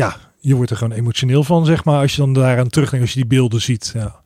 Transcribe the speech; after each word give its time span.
ja, 0.00 0.16
je 0.38 0.54
wordt 0.54 0.70
er 0.70 0.76
gewoon 0.76 0.98
emotioneel 0.98 1.44
van, 1.44 1.64
zeg 1.64 1.84
maar. 1.84 2.00
Als 2.00 2.14
je 2.14 2.20
dan 2.20 2.32
daaraan 2.32 2.68
terugdenkt, 2.68 3.04
als 3.04 3.14
je 3.14 3.20
die 3.20 3.28
beelden 3.28 3.60
ziet. 3.60 3.90
Ja. 3.94 4.20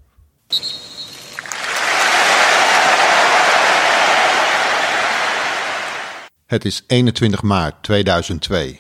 Het 6.46 6.64
is 6.64 6.84
21 6.86 7.42
maart 7.42 7.82
2002. 7.82 8.78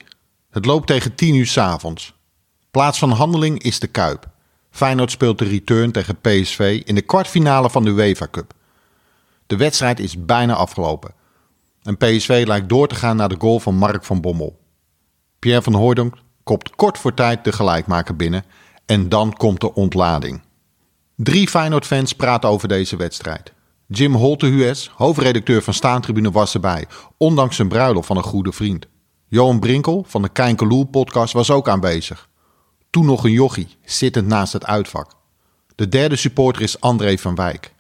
Het 0.50 0.64
loopt 0.64 0.86
tegen 0.86 1.14
10 1.14 1.34
uur 1.34 1.46
's 1.46 1.56
avonds. 1.56 2.14
Plaats 2.70 2.98
van 2.98 3.10
handeling 3.10 3.62
is 3.62 3.78
de 3.78 3.86
Kuip. 3.86 4.28
Feyenoord 4.70 5.10
speelt 5.10 5.38
de 5.38 5.44
return 5.44 5.92
tegen 5.92 6.20
PSV 6.20 6.82
in 6.84 6.94
de 6.94 7.02
kwartfinale 7.02 7.70
van 7.70 7.84
de 7.84 7.90
UEFA 7.90 8.28
Cup. 8.30 8.52
De 9.46 9.56
wedstrijd 9.56 10.00
is 10.00 10.24
bijna 10.24 10.54
afgelopen. 10.54 11.14
En 11.82 11.96
PSV 11.96 12.44
lijkt 12.46 12.68
door 12.68 12.88
te 12.88 12.94
gaan 12.94 13.16
naar 13.16 13.28
de 13.28 13.36
goal 13.38 13.60
van 13.60 13.74
Mark 13.74 14.04
van 14.04 14.20
Bommel. 14.20 14.60
Pierre 15.38 15.62
van 15.62 15.74
Hooydonk 15.74 16.22
kopt 16.44 16.74
kort 16.74 16.98
voor 16.98 17.14
tijd 17.14 17.44
de 17.44 17.52
gelijkmaker 17.52 18.16
binnen 18.16 18.44
en 18.86 19.08
dan 19.08 19.32
komt 19.32 19.60
de 19.60 19.74
ontlading. 19.74 20.42
Drie 21.16 21.48
Feyenoord-fans 21.48 22.12
praten 22.12 22.48
over 22.48 22.68
deze 22.68 22.96
wedstrijd. 22.96 23.52
Jim 23.86 24.14
Holtehues, 24.14 24.90
hoofdredacteur 24.94 25.62
van 25.62 25.74
Staantribune, 25.74 26.30
was 26.30 26.54
erbij, 26.54 26.86
ondanks 27.16 27.56
zijn 27.56 27.68
bruiloft 27.68 28.06
van 28.06 28.16
een 28.16 28.22
goede 28.22 28.52
vriend. 28.52 28.86
Johan 29.28 29.60
Brinkel 29.60 30.04
van 30.08 30.22
de 30.22 30.28
Kijnkeloel 30.28 30.84
podcast 30.84 31.32
was 31.32 31.50
ook 31.50 31.68
aanwezig. 31.68 32.28
Toen 32.90 33.06
nog 33.06 33.24
een 33.24 33.30
jochie, 33.30 33.76
zittend 33.84 34.26
naast 34.26 34.52
het 34.52 34.66
uitvak. 34.66 35.10
De 35.74 35.88
derde 35.88 36.16
supporter 36.16 36.62
is 36.62 36.80
André 36.80 37.18
van 37.18 37.34
Wijk. 37.34 37.74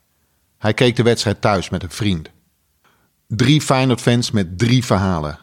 Hij 0.58 0.74
keek 0.74 0.96
de 0.96 1.02
wedstrijd 1.02 1.40
thuis 1.40 1.68
met 1.68 1.82
een 1.82 1.90
vriend. 1.90 2.30
Drie 3.26 3.60
Feyenoord-fans 3.60 4.30
met 4.30 4.58
drie 4.58 4.84
verhalen. 4.84 5.38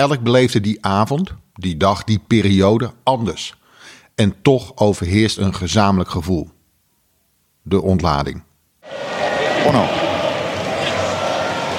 Elk 0.00 0.20
beleefde 0.20 0.60
die 0.60 0.78
avond, 0.80 1.34
die 1.54 1.76
dag, 1.76 2.04
die 2.04 2.18
periode 2.26 2.90
anders. 3.02 3.54
En 4.14 4.42
toch 4.42 4.72
overheerst 4.74 5.36
een 5.36 5.54
gezamenlijk 5.54 6.10
gevoel. 6.10 6.50
De 7.62 7.82
ontlading. 7.82 8.42
Bono. 9.64 9.84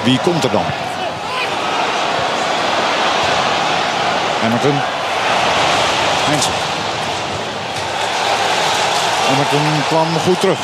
Wie 0.03 0.19
komt 0.19 0.44
er 0.44 0.52
dan? 0.52 0.64
Hamilton. 4.42 4.75
Heinzen. 6.27 6.53
Hamilton 9.27 9.83
kwam 9.88 10.08
goed 10.19 10.39
terug. 10.39 10.59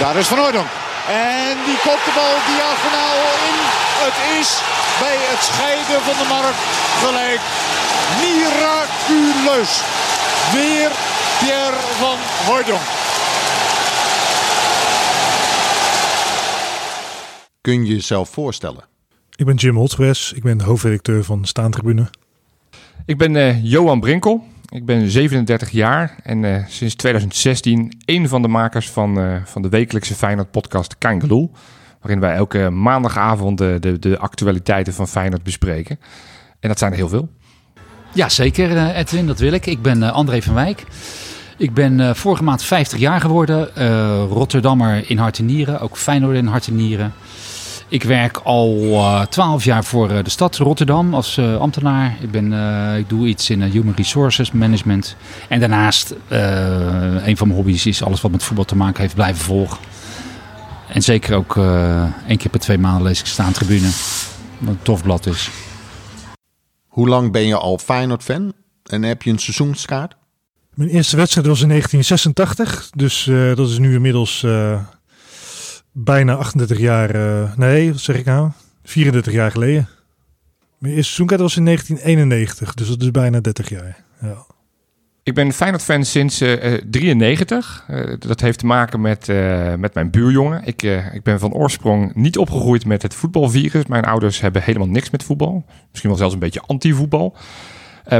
Daar 0.00 0.16
is 0.16 0.26
Van 0.26 0.38
Hooydonk. 0.38 0.83
En 1.08 1.56
die 1.66 1.78
kopt 1.86 2.04
de 2.04 2.12
bal 2.14 2.36
diagonaal 2.50 3.18
in. 3.48 3.56
Het 4.06 4.18
is 4.40 4.48
bij 5.00 5.18
het 5.30 5.42
scheiden 5.50 6.00
van 6.08 6.16
de 6.22 6.28
markt 6.36 6.62
gelijk. 7.04 7.42
Miraculeus. 8.20 9.72
Weer 10.52 10.90
Pierre 11.38 11.80
van 12.00 12.18
Hooydonk. 12.46 12.86
Kun 17.60 17.86
je 17.86 17.94
jezelf 17.94 18.28
voorstellen? 18.28 18.84
Ik 19.36 19.46
ben 19.46 19.54
Jim 19.54 19.76
Holtgewes, 19.76 20.32
ik 20.32 20.42
ben 20.42 20.60
hoofdredacteur 20.60 21.24
van 21.24 21.44
Staantribune. 21.44 22.10
Ik 23.06 23.18
ben 23.18 23.34
uh, 23.34 23.64
Johan 23.64 24.00
Brinkel. 24.00 24.44
Ik 24.74 24.84
ben 24.84 25.10
37 25.10 25.70
jaar 25.70 26.16
en 26.22 26.42
uh, 26.42 26.56
sinds 26.68 26.94
2016 26.94 27.92
een 28.04 28.28
van 28.28 28.42
de 28.42 28.48
makers 28.48 28.90
van, 28.90 29.18
uh, 29.18 29.36
van 29.44 29.62
de 29.62 29.68
wekelijkse 29.68 30.14
Feyenoord 30.14 30.50
podcast 30.50 30.98
Kangeloel. 30.98 31.50
Waarin 32.00 32.20
wij 32.20 32.34
elke 32.34 32.70
maandagavond 32.70 33.58
de, 33.58 33.76
de, 33.80 33.98
de, 33.98 34.18
actualiteiten 34.18 34.94
van 34.94 35.08
Feyenoord 35.08 35.42
bespreken. 35.42 36.00
En 36.60 36.68
dat 36.68 36.78
zijn 36.78 36.90
er 36.90 36.96
heel 36.96 37.08
veel. 37.08 37.28
Ja, 38.12 38.28
zeker 38.28 38.94
Edwin, 38.94 39.26
dat 39.26 39.38
wil 39.38 39.52
ik. 39.52 39.66
Ik 39.66 39.82
ben 39.82 40.02
André 40.12 40.42
van 40.42 40.54
Wijk. 40.54 40.84
Ik 41.58 41.74
ben 41.74 42.16
vorige 42.16 42.42
maand 42.42 42.62
50 42.62 42.98
jaar 42.98 43.20
geworden. 43.20 43.68
Rotterdammer 44.28 45.10
in 45.10 45.18
hart 45.18 45.38
en 45.38 45.46
nieren, 45.46 45.80
ook 45.80 45.96
Feyenoord 45.96 46.36
in 46.36 46.46
hart 46.46 46.66
en 46.66 46.76
nieren. 46.76 47.12
Ik 47.88 48.02
werk 48.02 48.36
al 48.36 48.76
twaalf 49.28 49.60
uh, 49.60 49.64
jaar 49.66 49.84
voor 49.84 50.10
uh, 50.10 50.24
de 50.24 50.30
stad 50.30 50.56
Rotterdam 50.56 51.14
als 51.14 51.36
uh, 51.36 51.56
ambtenaar. 51.56 52.16
Ik, 52.20 52.30
ben, 52.30 52.52
ik 52.98 53.08
doe 53.08 53.26
iets 53.26 53.50
in 53.50 53.62
Human 53.62 53.94
Resources 53.96 54.52
Management. 54.52 55.16
En 55.48 55.60
daarnaast, 55.60 56.14
een 56.28 57.36
van 57.36 57.46
mijn 57.48 57.58
hobby's 57.58 57.86
is 57.86 58.02
alles 58.02 58.20
wat 58.20 58.30
met 58.30 58.42
voetbal 58.42 58.64
te 58.64 58.76
maken 58.76 59.00
heeft 59.00 59.14
blijven 59.14 59.44
volgen. 59.44 59.78
En 60.88 61.02
zeker 61.02 61.36
ook 61.36 61.56
één 62.26 62.36
keer 62.36 62.50
per 62.50 62.60
twee 62.60 62.78
maanden 62.78 63.02
lees 63.02 63.20
ik 63.20 63.26
Staan 63.26 63.52
Tribune. 63.52 63.90
Wat 64.58 64.70
een 64.74 64.82
tof 64.82 65.02
blad 65.02 65.26
is. 65.26 65.50
Hoe 66.86 67.08
lang 67.08 67.32
ben 67.32 67.46
je 67.46 67.56
al 67.56 67.78
Feyenoord-fan? 67.78 68.52
En 68.84 69.02
heb 69.02 69.22
je 69.22 69.30
een 69.30 69.38
seizoenskaart? 69.38 70.14
Mijn 70.74 70.90
eerste 70.90 71.16
wedstrijd 71.16 71.46
was 71.46 71.60
in 71.60 71.68
1986. 71.68 72.90
Dus 72.96 73.24
dat 73.56 73.68
is 73.68 73.78
nu 73.78 73.94
inmiddels 73.94 74.44
bijna 75.94 76.34
38 76.34 76.78
jaar, 76.78 77.16
uh, 77.16 77.56
nee, 77.56 77.92
wat 77.92 78.00
zeg 78.00 78.16
ik 78.16 78.24
nou? 78.24 78.50
34 78.84 79.32
jaar 79.32 79.50
geleden. 79.50 79.88
Mijn 80.78 80.94
eerste 80.94 81.12
seizoenkaart 81.12 81.40
was 81.40 81.56
in 81.56 81.64
1991, 81.64 82.74
dus 82.74 82.88
dat 82.88 83.02
is 83.02 83.10
bijna 83.10 83.40
30 83.40 83.68
jaar. 83.68 84.04
Ja. 84.20 84.46
Ik 85.22 85.34
ben 85.34 85.52
Feyenoord-fan 85.52 86.04
sinds 86.04 86.42
uh, 86.42 86.74
93. 86.90 87.86
Uh, 87.90 88.14
dat 88.18 88.40
heeft 88.40 88.58
te 88.58 88.66
maken 88.66 89.00
met, 89.00 89.26
met 89.78 89.94
mijn 89.94 90.10
buurjongen. 90.10 90.64
Ik, 90.64 90.82
ik 91.12 91.22
ben 91.22 91.38
van 91.38 91.52
oorsprong 91.52 92.14
niet 92.14 92.38
opgegroeid 92.38 92.86
met 92.86 93.02
het 93.02 93.14
voetbalvirus. 93.14 93.86
Mijn 93.86 94.04
ouders 94.04 94.40
hebben 94.40 94.62
helemaal 94.62 94.88
niks 94.88 95.10
met 95.10 95.22
voetbal. 95.22 95.64
Misschien 95.88 96.10
wel 96.10 96.18
zelfs 96.18 96.34
een 96.34 96.40
beetje 96.40 96.62
anti-voetbal. 96.66 97.36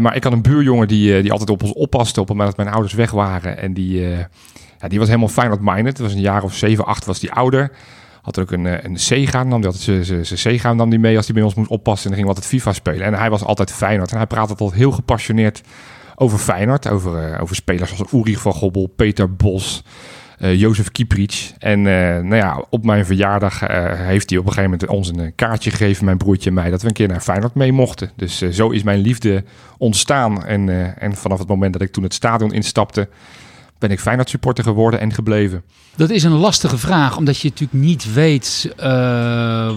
maar 0.01 0.17
ik 0.17 0.25
had 0.25 0.33
een 0.33 0.43
buurjongen 0.43 0.89
die, 0.89 1.23
die 1.23 1.31
altijd 1.31 1.51
op 1.51 1.63
ons 1.63 1.73
oppaste 1.73 2.21
op 2.21 2.29
het 2.29 2.37
moment 2.37 2.57
dat 2.57 2.65
mijn 2.65 2.77
ouders 2.77 2.95
weg 2.95 3.11
waren. 3.11 3.59
En 3.59 3.75
die 3.75 4.27
die 4.89 4.99
was 4.99 5.09
helemaal 5.09 5.29
Feyenoord-minded. 5.29 5.87
Het 5.87 5.99
was 5.99 6.13
een 6.13 6.21
jaar 6.21 6.43
of 6.43 6.55
7, 6.55 6.85
8 6.85 7.05
was 7.05 7.19
die 7.19 7.33
ouder. 7.33 7.71
Had 8.23 8.39
ook 8.39 8.51
een, 8.51 8.85
een 8.85 8.99
Sega, 8.99 9.43
nam 9.43 9.61
die 9.61 9.71
altijd 9.71 10.07
zijn 10.07 10.39
Sega 10.39 10.73
nam 10.73 10.91
die 10.91 10.99
mee 10.99 11.17
als 11.17 11.27
hij 11.27 11.35
bij 11.35 11.45
ons 11.45 11.55
moest 11.55 11.71
oppassen. 11.71 12.11
En 12.11 12.17
dan 12.17 12.25
ging 12.25 12.35
wat 12.35 12.45
het 12.45 12.53
FIFA 12.55 12.73
spelen. 12.73 13.07
En 13.07 13.15
hij 13.15 13.31
was 13.31 13.45
altijd 13.45 13.73
Feyenoord. 13.73 14.11
En 14.11 14.17
hij 14.17 14.27
praatte 14.27 14.51
altijd 14.51 14.73
heel 14.81 14.91
gepassioneerd 14.91 15.61
over 16.15 16.39
Feyenoord. 16.39 16.89
Over, 16.89 17.33
uh, 17.33 17.43
over 17.43 17.57
spelers 17.57 17.99
als 17.99 18.13
Uri 18.13 18.37
van 18.37 18.53
Gobbel, 18.53 18.87
Peter 18.97 19.35
Bos, 19.35 19.85
uh, 20.39 20.55
Jozef. 20.61 20.89
En 21.59 21.83
nou 21.83 22.37
ja, 22.37 22.65
op 22.71 22.85
mijn 22.85 23.07
verjaardag 23.07 23.61
heeft 23.97 24.31
hij 24.31 24.39
op 24.39 24.47
een 24.47 24.53
gegeven 24.53 24.71
moment 24.71 24.89
ons 24.89 25.09
een 25.09 25.35
kaartje 25.35 25.71
gegeven, 25.71 26.05
mijn 26.05 26.17
broertje 26.17 26.49
en 26.49 26.55
mij, 26.55 26.71
dat 26.71 26.83
we 26.83 26.89
een 26.89 26.95
keer 26.95 27.09
naar 27.09 27.21
Feyenoord 27.21 27.55
mee 27.55 27.73
mochten. 27.73 28.11
Dus 28.17 28.39
zo 28.39 28.71
is 28.71 28.83
mijn 28.83 28.99
liefde 28.99 29.45
ontstaan. 29.79 30.45
En, 30.45 30.97
en 30.99 31.15
vanaf 31.17 31.39
het 31.39 31.49
moment 31.49 31.73
dat 31.73 31.83
ik 31.83 31.93
toen 31.93 32.03
het 32.03 32.15
stadion 32.15 32.53
instapte, 32.53 33.09
ben 33.87 33.93
ik 33.97 34.01
Feyenoord 34.01 34.29
supporter 34.29 34.65
geworden 34.65 35.01
en 35.01 35.13
gebleven? 35.13 35.63
Dat 35.97 36.11
is 36.11 36.23
een 36.23 36.33
lastige 36.33 36.79
vraag, 36.79 37.17
omdat 37.17 37.39
je 37.39 37.49
natuurlijk 37.49 37.85
niet 37.85 38.13
weet 38.13 38.75
uh, 38.81 38.85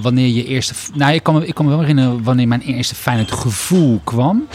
wanneer 0.02 0.28
je 0.28 0.46
eerste... 0.46 0.74
Nou, 0.94 1.14
ik 1.14 1.24
kan, 1.24 1.44
ik 1.44 1.56
kan 1.56 1.68
wel 1.68 1.80
herinneren 1.80 2.24
wanneer 2.24 2.48
mijn 2.48 2.62
eerste 2.62 2.96
Feyenoord 2.96 3.32
gevoel 3.32 4.02
kwam. 4.04 4.48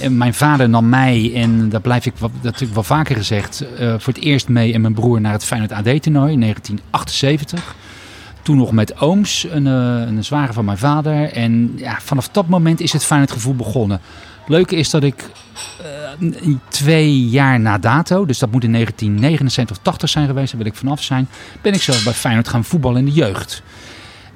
En 0.00 0.16
mijn 0.16 0.34
vader 0.34 0.68
nam 0.68 0.88
mij, 0.88 1.32
en 1.34 1.68
dat 1.68 1.82
blijf 1.82 2.06
ik 2.06 2.12
wat, 2.18 2.30
natuurlijk 2.42 2.74
wel 2.74 2.82
vaker 2.82 3.16
gezegd, 3.16 3.64
uh, 3.80 3.94
voor 3.98 4.12
het 4.12 4.22
eerst 4.22 4.48
mee 4.48 4.72
en 4.72 4.80
mijn 4.80 4.94
broer 4.94 5.20
naar 5.20 5.32
het 5.32 5.44
Feyenoord 5.44 5.72
AD-toernooi 5.72 6.32
in 6.32 6.40
1978. 6.40 7.74
Toen 8.42 8.56
nog 8.56 8.72
met 8.72 9.00
ooms, 9.00 9.46
een, 9.50 9.66
een 9.66 10.24
zware 10.24 10.52
van 10.52 10.64
mijn 10.64 10.78
vader. 10.78 11.32
En 11.32 11.72
ja, 11.76 11.98
vanaf 12.00 12.28
dat 12.28 12.48
moment 12.48 12.80
is 12.80 12.92
het 12.92 13.04
Feyenoord 13.04 13.32
gevoel 13.32 13.54
begonnen. 13.54 14.00
Leuke 14.46 14.76
is 14.76 14.90
dat 14.90 15.02
ik 15.02 15.30
uh, 16.20 16.56
twee 16.68 17.28
jaar 17.28 17.60
na 17.60 17.78
dato, 17.78 18.24
dus 18.26 18.38
dat 18.38 18.50
moet 18.50 18.64
in 18.64 18.72
1979 18.72 19.76
of 19.76 19.82
80 19.82 20.08
zijn 20.08 20.26
geweest, 20.26 20.50
daar 20.52 20.62
wil 20.62 20.70
ik 20.72 20.78
vanaf 20.78 21.02
zijn, 21.02 21.28
ben 21.62 21.72
ik 21.72 21.82
zelf 21.82 22.04
bij 22.04 22.12
Feyenoord 22.12 22.48
gaan 22.48 22.64
voetballen 22.64 22.98
in 22.98 23.04
de 23.04 23.12
jeugd. 23.12 23.62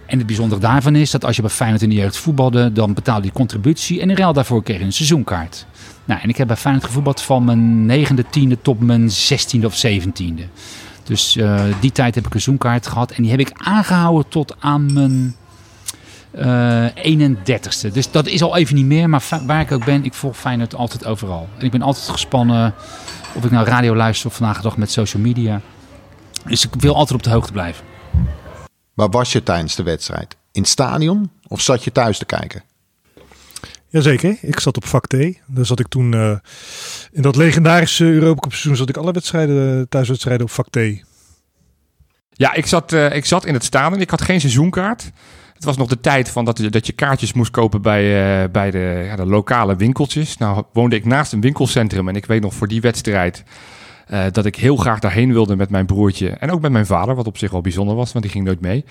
En 0.07 0.19
het 0.19 0.27
bijzondere 0.27 0.61
daarvan 0.61 0.97
is 0.97 1.11
dat 1.11 1.25
als 1.25 1.37
je 1.37 1.43
bij 1.43 1.51
Feyenoord 1.51 1.83
in 1.83 1.89
de 1.89 1.95
jeugd 1.95 2.17
voetbalde, 2.17 2.73
dan 2.73 2.95
betaalde 2.95 3.27
je 3.27 3.33
contributie 3.33 4.01
en 4.01 4.11
in 4.11 4.17
ruil 4.17 4.33
daarvoor 4.33 4.63
kreeg 4.63 4.79
je 4.79 4.85
een 4.85 4.93
seizoenkaart. 4.93 5.67
Nou, 6.05 6.21
en 6.21 6.29
ik 6.29 6.37
heb 6.37 6.47
bij 6.47 6.57
Feyenoord 6.57 6.87
gevoetbald 6.87 7.23
van 7.23 7.45
mijn 7.45 7.87
negende, 7.87 8.25
tiende 8.31 8.59
tot 8.63 8.81
mijn 8.81 9.11
zestiende 9.11 9.67
of 9.67 9.77
zeventiende. 9.77 10.43
Dus 11.05 11.37
uh, 11.37 11.63
die 11.81 11.93
tijd 11.93 12.15
heb 12.15 12.27
ik 12.27 12.35
een 12.35 12.41
seizoenkaart 12.41 12.87
gehad 12.87 13.11
en 13.11 13.23
die 13.23 13.31
heb 13.31 13.41
ik 13.41 13.53
aangehouden 13.55 14.29
tot 14.29 14.57
aan 14.59 14.93
mijn 14.93 15.35
uh, 16.35 16.87
31ste. 16.87 17.93
Dus 17.93 18.11
dat 18.11 18.27
is 18.27 18.43
al 18.43 18.57
even 18.57 18.75
niet 18.75 18.85
meer. 18.85 19.09
Maar 19.09 19.25
waar 19.47 19.61
ik 19.61 19.73
ook 19.73 19.85
ben, 19.85 20.05
ik 20.05 20.15
volg 20.15 20.37
Feyenoord 20.37 20.75
altijd 20.75 21.07
overal. 21.07 21.49
En 21.59 21.65
ik 21.65 21.71
ben 21.71 21.83
altijd 21.83 22.09
gespannen 22.09 22.75
of 23.35 23.45
ik 23.45 23.51
nou 23.51 23.67
radio 23.67 23.97
luister 23.97 24.27
of 24.27 24.37
vandaag 24.37 24.57
de 24.57 24.63
dag 24.63 24.77
met 24.77 24.91
social 24.91 25.23
media. 25.23 25.61
Dus 26.45 26.65
ik 26.65 26.75
wil 26.79 26.95
altijd 26.95 27.19
op 27.19 27.23
de 27.23 27.31
hoogte 27.31 27.53
blijven. 27.53 27.85
Waar 28.95 29.11
was 29.11 29.33
je 29.33 29.43
tijdens 29.43 29.77
de 29.77 29.83
wedstrijd? 29.83 30.37
In 30.53 30.61
het 30.61 30.71
stadion 30.71 31.31
of 31.49 31.61
zat 31.61 31.85
je 31.85 31.93
thuis 31.93 32.19
te 32.19 32.25
kijken? 32.25 32.63
Jazeker, 33.89 34.39
ik 34.41 34.61
zat 34.61 34.77
op 34.77 34.87
vak 34.87 35.07
T. 35.07 35.17
Daar 35.47 35.67
zat 35.67 35.81
ik 35.81 35.89
toen 35.89 36.13
uh, 36.13 36.37
in 37.13 37.23
dat 37.23 37.37
legendarische 37.37 38.05
Europa 38.05 38.41
Cup 38.41 38.53
seizoen 38.53 38.77
zat 38.77 38.89
ik 38.89 38.97
alle 38.97 39.13
wedstrijden, 39.13 39.89
thuiswedstrijden 39.89 40.47
op 40.47 40.53
vak 40.53 40.69
T. 40.71 40.79
Ja, 42.33 42.53
ik 42.53 42.67
zat, 42.67 42.93
uh, 42.93 43.15
ik 43.15 43.25
zat 43.25 43.45
in 43.45 43.55
het 43.55 43.65
stadion. 43.65 44.01
Ik 44.01 44.11
had 44.11 44.23
geen 44.23 44.41
seizoenkaart. 44.41 45.11
Het 45.61 45.69
was 45.69 45.79
nog 45.79 45.89
de 45.89 46.01
tijd 46.01 46.31
van 46.31 46.45
dat, 46.45 46.63
dat 46.71 46.87
je 46.87 46.93
kaartjes 46.93 47.33
moest 47.33 47.51
kopen 47.51 47.83
bij, 47.83 48.43
uh, 48.43 48.51
bij 48.51 48.71
de, 48.71 49.05
ja, 49.07 49.17
de 49.17 49.27
lokale 49.27 49.77
winkeltjes. 49.77 50.37
Nou 50.37 50.63
woonde 50.73 50.97
ik 50.97 51.05
naast 51.05 51.33
een 51.33 51.41
winkelcentrum 51.41 52.09
en 52.09 52.17
ik 52.17 52.27
weet 52.27 52.43
nog 52.43 52.55
voor 52.55 52.69
die 52.69 52.81
wedstrijd 52.81 53.45
uh, 54.11 54.25
dat 54.33 54.45
ik 54.45 54.57
heel 54.57 54.77
graag 54.77 54.99
daarheen 54.99 55.33
wilde 55.33 55.57
met 55.57 55.71
mijn 55.71 55.87
broertje. 55.87 56.31
En 56.31 56.51
ook 56.51 56.61
met 56.61 56.73
mijn 56.73 56.87
vader, 56.87 57.15
wat 57.15 57.27
op 57.27 57.39
zich 57.39 57.51
wel 57.51 57.61
bijzonder 57.61 57.97
was, 57.97 58.13
want 58.13 58.25
die 58.25 58.33
ging 58.33 58.45
nooit 58.45 58.61
mee. 58.61 58.85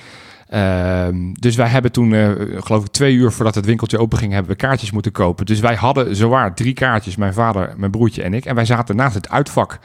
Uh, 0.54 1.08
dus 1.34 1.56
wij 1.56 1.68
hebben 1.68 1.92
toen, 1.92 2.12
uh, 2.12 2.32
geloof 2.56 2.84
ik, 2.84 2.92
twee 2.92 3.14
uur 3.14 3.32
voordat 3.32 3.56
het 3.56 3.66
winkeltje 3.66 4.00
open 4.00 4.18
ging, 4.18 4.34
hebben 4.34 4.52
we 4.52 4.58
kaartjes 4.58 4.92
moeten 4.92 5.12
kopen. 5.12 5.46
Dus 5.46 5.60
wij 5.60 5.76
hadden 5.76 6.16
zowaar 6.16 6.56
drie 6.56 6.74
kaartjes, 6.74 7.16
mijn 7.16 7.34
vader, 7.34 7.74
mijn 7.78 7.92
broertje 7.92 8.24
en 8.24 8.34
ik. 8.34 8.46
En 8.46 8.56
wij 8.56 8.66
zaten 8.66 8.96
naast 8.96 9.16
het 9.16 9.30
uitvak 9.30 9.80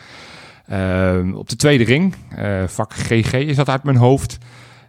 uh, 0.70 1.36
op 1.36 1.48
de 1.48 1.56
tweede 1.56 1.84
ring. 1.84 2.14
vak 2.66 2.92
GG 2.94 3.32
is 3.32 3.56
dat 3.56 3.68
uit 3.68 3.84
mijn 3.84 3.96
hoofd. 3.96 4.38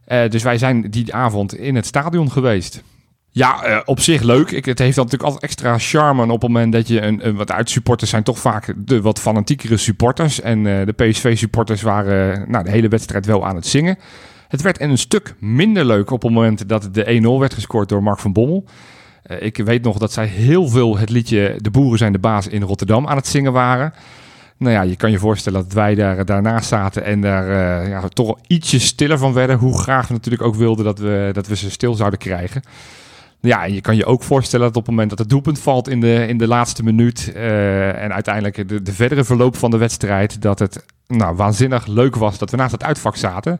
Dus 0.05 0.43
wij 0.43 0.57
zijn 0.57 0.89
die 0.89 1.13
avond 1.13 1.57
in 1.57 1.75
het 1.75 1.85
stadion 1.85 2.31
geweest. 2.31 2.83
Ja, 3.35 3.67
uh, 3.69 3.79
op 3.85 3.99
zich 3.99 4.21
leuk. 4.21 4.65
Het 4.65 4.79
heeft 4.79 4.97
natuurlijk 4.97 5.23
altijd 5.23 5.43
extra 5.43 5.77
charme 5.77 6.23
op 6.23 6.41
het 6.41 6.51
moment 6.51 6.73
dat 6.73 6.87
je 6.87 7.01
een, 7.01 7.27
een 7.27 7.35
wat 7.35 7.51
uitsupporters 7.51 8.09
zijn 8.09 8.23
toch 8.23 8.39
vaak 8.39 8.73
de 8.77 9.01
wat 9.01 9.19
fanatiekere 9.19 9.77
supporters. 9.77 10.41
En 10.41 10.65
uh, 10.65 10.85
de 10.85 10.91
PSV-supporters 10.91 11.81
waren 11.81 12.51
nou, 12.51 12.63
de 12.63 12.71
hele 12.71 12.87
wedstrijd 12.87 13.25
wel 13.25 13.45
aan 13.45 13.55
het 13.55 13.67
zingen. 13.67 13.97
Het 14.47 14.61
werd 14.61 14.81
een 14.81 14.97
stuk 14.97 15.35
minder 15.39 15.85
leuk 15.85 16.11
op 16.11 16.21
het 16.21 16.31
moment 16.31 16.69
dat 16.69 16.89
de 16.91 17.21
1-0 17.23 17.39
werd 17.39 17.53
gescoord 17.53 17.89
door 17.89 18.03
Mark 18.03 18.19
van 18.19 18.33
Bommel. 18.33 18.65
ik 19.39 19.57
weet 19.57 19.83
nog 19.83 19.97
dat 19.97 20.11
zij 20.11 20.25
heel 20.25 20.67
veel 20.67 20.97
het 20.97 21.09
liedje 21.09 21.55
De 21.57 21.71
Boeren 21.71 21.97
zijn 21.97 22.11
de 22.11 22.19
baas 22.19 22.47
in 22.47 22.61
Rotterdam 22.61 23.07
aan 23.07 23.17
het 23.17 23.27
zingen 23.27 23.53
waren. 23.53 23.93
Nou 24.57 24.73
ja, 24.73 24.81
je 24.81 24.95
kan 24.95 25.11
je 25.11 25.19
voorstellen 25.19 25.63
dat 25.63 25.73
wij 25.73 25.95
daar, 25.95 26.25
daarnaast 26.25 26.67
zaten 26.67 27.03
en 27.03 27.21
daar 27.21 27.87
ja, 27.87 28.07
toch 28.07 28.37
ietsje 28.47 28.79
stiller 28.79 29.17
van 29.17 29.33
werden. 29.33 29.57
Hoe 29.57 29.79
graag 29.79 30.07
we 30.07 30.13
natuurlijk 30.13 30.43
ook 30.43 30.55
wilden 30.55 30.85
dat 30.85 30.99
we, 30.99 31.29
dat 31.33 31.47
we 31.47 31.55
ze 31.55 31.71
stil 31.71 31.93
zouden 31.93 32.19
krijgen. 32.19 32.61
Ja, 33.39 33.63
je 33.63 33.81
kan 33.81 33.95
je 33.95 34.05
ook 34.05 34.23
voorstellen 34.23 34.65
dat 34.65 34.75
op 34.75 34.81
het 34.81 34.91
moment 34.91 35.09
dat 35.09 35.19
het 35.19 35.29
doelpunt 35.29 35.59
valt 35.59 35.87
in 35.89 35.99
de, 36.01 36.27
in 36.27 36.37
de 36.37 36.47
laatste 36.47 36.83
minuut 36.83 37.31
uh, 37.35 38.03
en 38.03 38.13
uiteindelijk 38.13 38.69
de, 38.69 38.81
de 38.81 38.93
verdere 38.93 39.23
verloop 39.23 39.55
van 39.55 39.71
de 39.71 39.77
wedstrijd, 39.77 40.41
dat 40.41 40.59
het 40.59 40.85
nou, 41.07 41.35
waanzinnig 41.35 41.85
leuk 41.85 42.15
was 42.15 42.37
dat 42.37 42.51
we 42.51 42.57
naast 42.57 42.71
het 42.71 42.83
uitvak 42.83 43.15
zaten. 43.15 43.59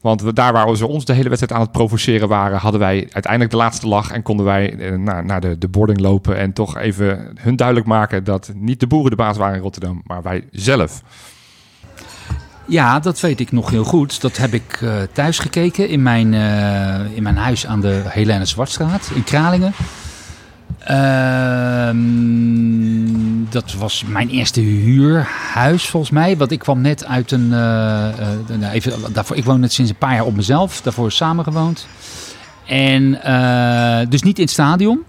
Want 0.00 0.36
daar 0.36 0.52
waar 0.52 0.72
we 0.72 0.86
ons 0.86 1.04
de 1.04 1.12
hele 1.12 1.28
wedstrijd 1.28 1.60
aan 1.60 1.66
het 1.66 1.72
provoceren 1.72 2.28
waren, 2.28 2.58
hadden 2.58 2.80
wij 2.80 3.08
uiteindelijk 3.12 3.50
de 3.50 3.56
laatste 3.56 3.88
lach 3.88 4.10
en 4.10 4.22
konden 4.22 4.46
wij 4.46 4.74
uh, 4.74 5.22
naar, 5.22 5.40
de, 5.40 5.58
de 5.58 5.68
boarding 5.68 6.00
lopen 6.00 6.36
en 6.36 6.52
toch 6.52 6.76
even 6.76 7.32
hun 7.40 7.56
duidelijk 7.56 7.86
maken 7.86 8.24
dat 8.24 8.52
niet 8.54 8.80
de 8.80 8.86
boeren 8.86 9.10
de 9.10 9.16
baas 9.16 9.36
waren 9.36 9.56
in 9.56 9.62
Rotterdam, 9.62 10.02
maar 10.04 10.22
wij 10.22 10.44
zelf. 10.50 11.02
Ja, 12.66 13.00
dat 13.00 13.20
weet 13.20 13.40
ik 13.40 13.52
nog 13.52 13.70
heel 13.70 13.84
goed. 13.84 14.20
Dat 14.20 14.36
heb 14.36 14.52
ik 14.52 14.80
uh, 14.80 14.92
thuis 15.12 15.38
gekeken 15.38 15.88
in 15.88 16.02
mijn, 16.02 16.32
uh, 16.32 17.16
in 17.16 17.22
mijn 17.22 17.36
huis 17.36 17.66
aan 17.66 17.80
de 17.80 18.02
Helene 18.04 18.44
Zwartstraat 18.44 19.10
in 19.14 19.24
Kralingen. 19.24 19.72
Uh, 20.90 21.90
dat 23.50 23.72
was 23.72 24.04
mijn 24.04 24.28
eerste 24.28 24.60
huurhuis 24.60 25.86
volgens 25.86 26.12
mij. 26.12 26.36
Want 26.36 26.50
ik 26.50 26.58
kwam 26.58 26.80
net 26.80 27.04
uit 27.04 27.30
een. 27.30 27.50
Uh, 27.50 28.72
even, 28.72 29.12
daarvoor, 29.12 29.36
ik 29.36 29.44
woon 29.44 29.60
net 29.60 29.72
sinds 29.72 29.90
een 29.90 29.96
paar 29.96 30.14
jaar 30.14 30.24
op 30.24 30.36
mezelf. 30.36 30.80
Daarvoor 30.80 31.12
samengewoond. 31.12 31.86
En 32.66 33.10
dus 34.08 34.22
niet 34.22 34.36
in 34.38 34.44
het 34.44 34.52
stadion, 34.52 35.04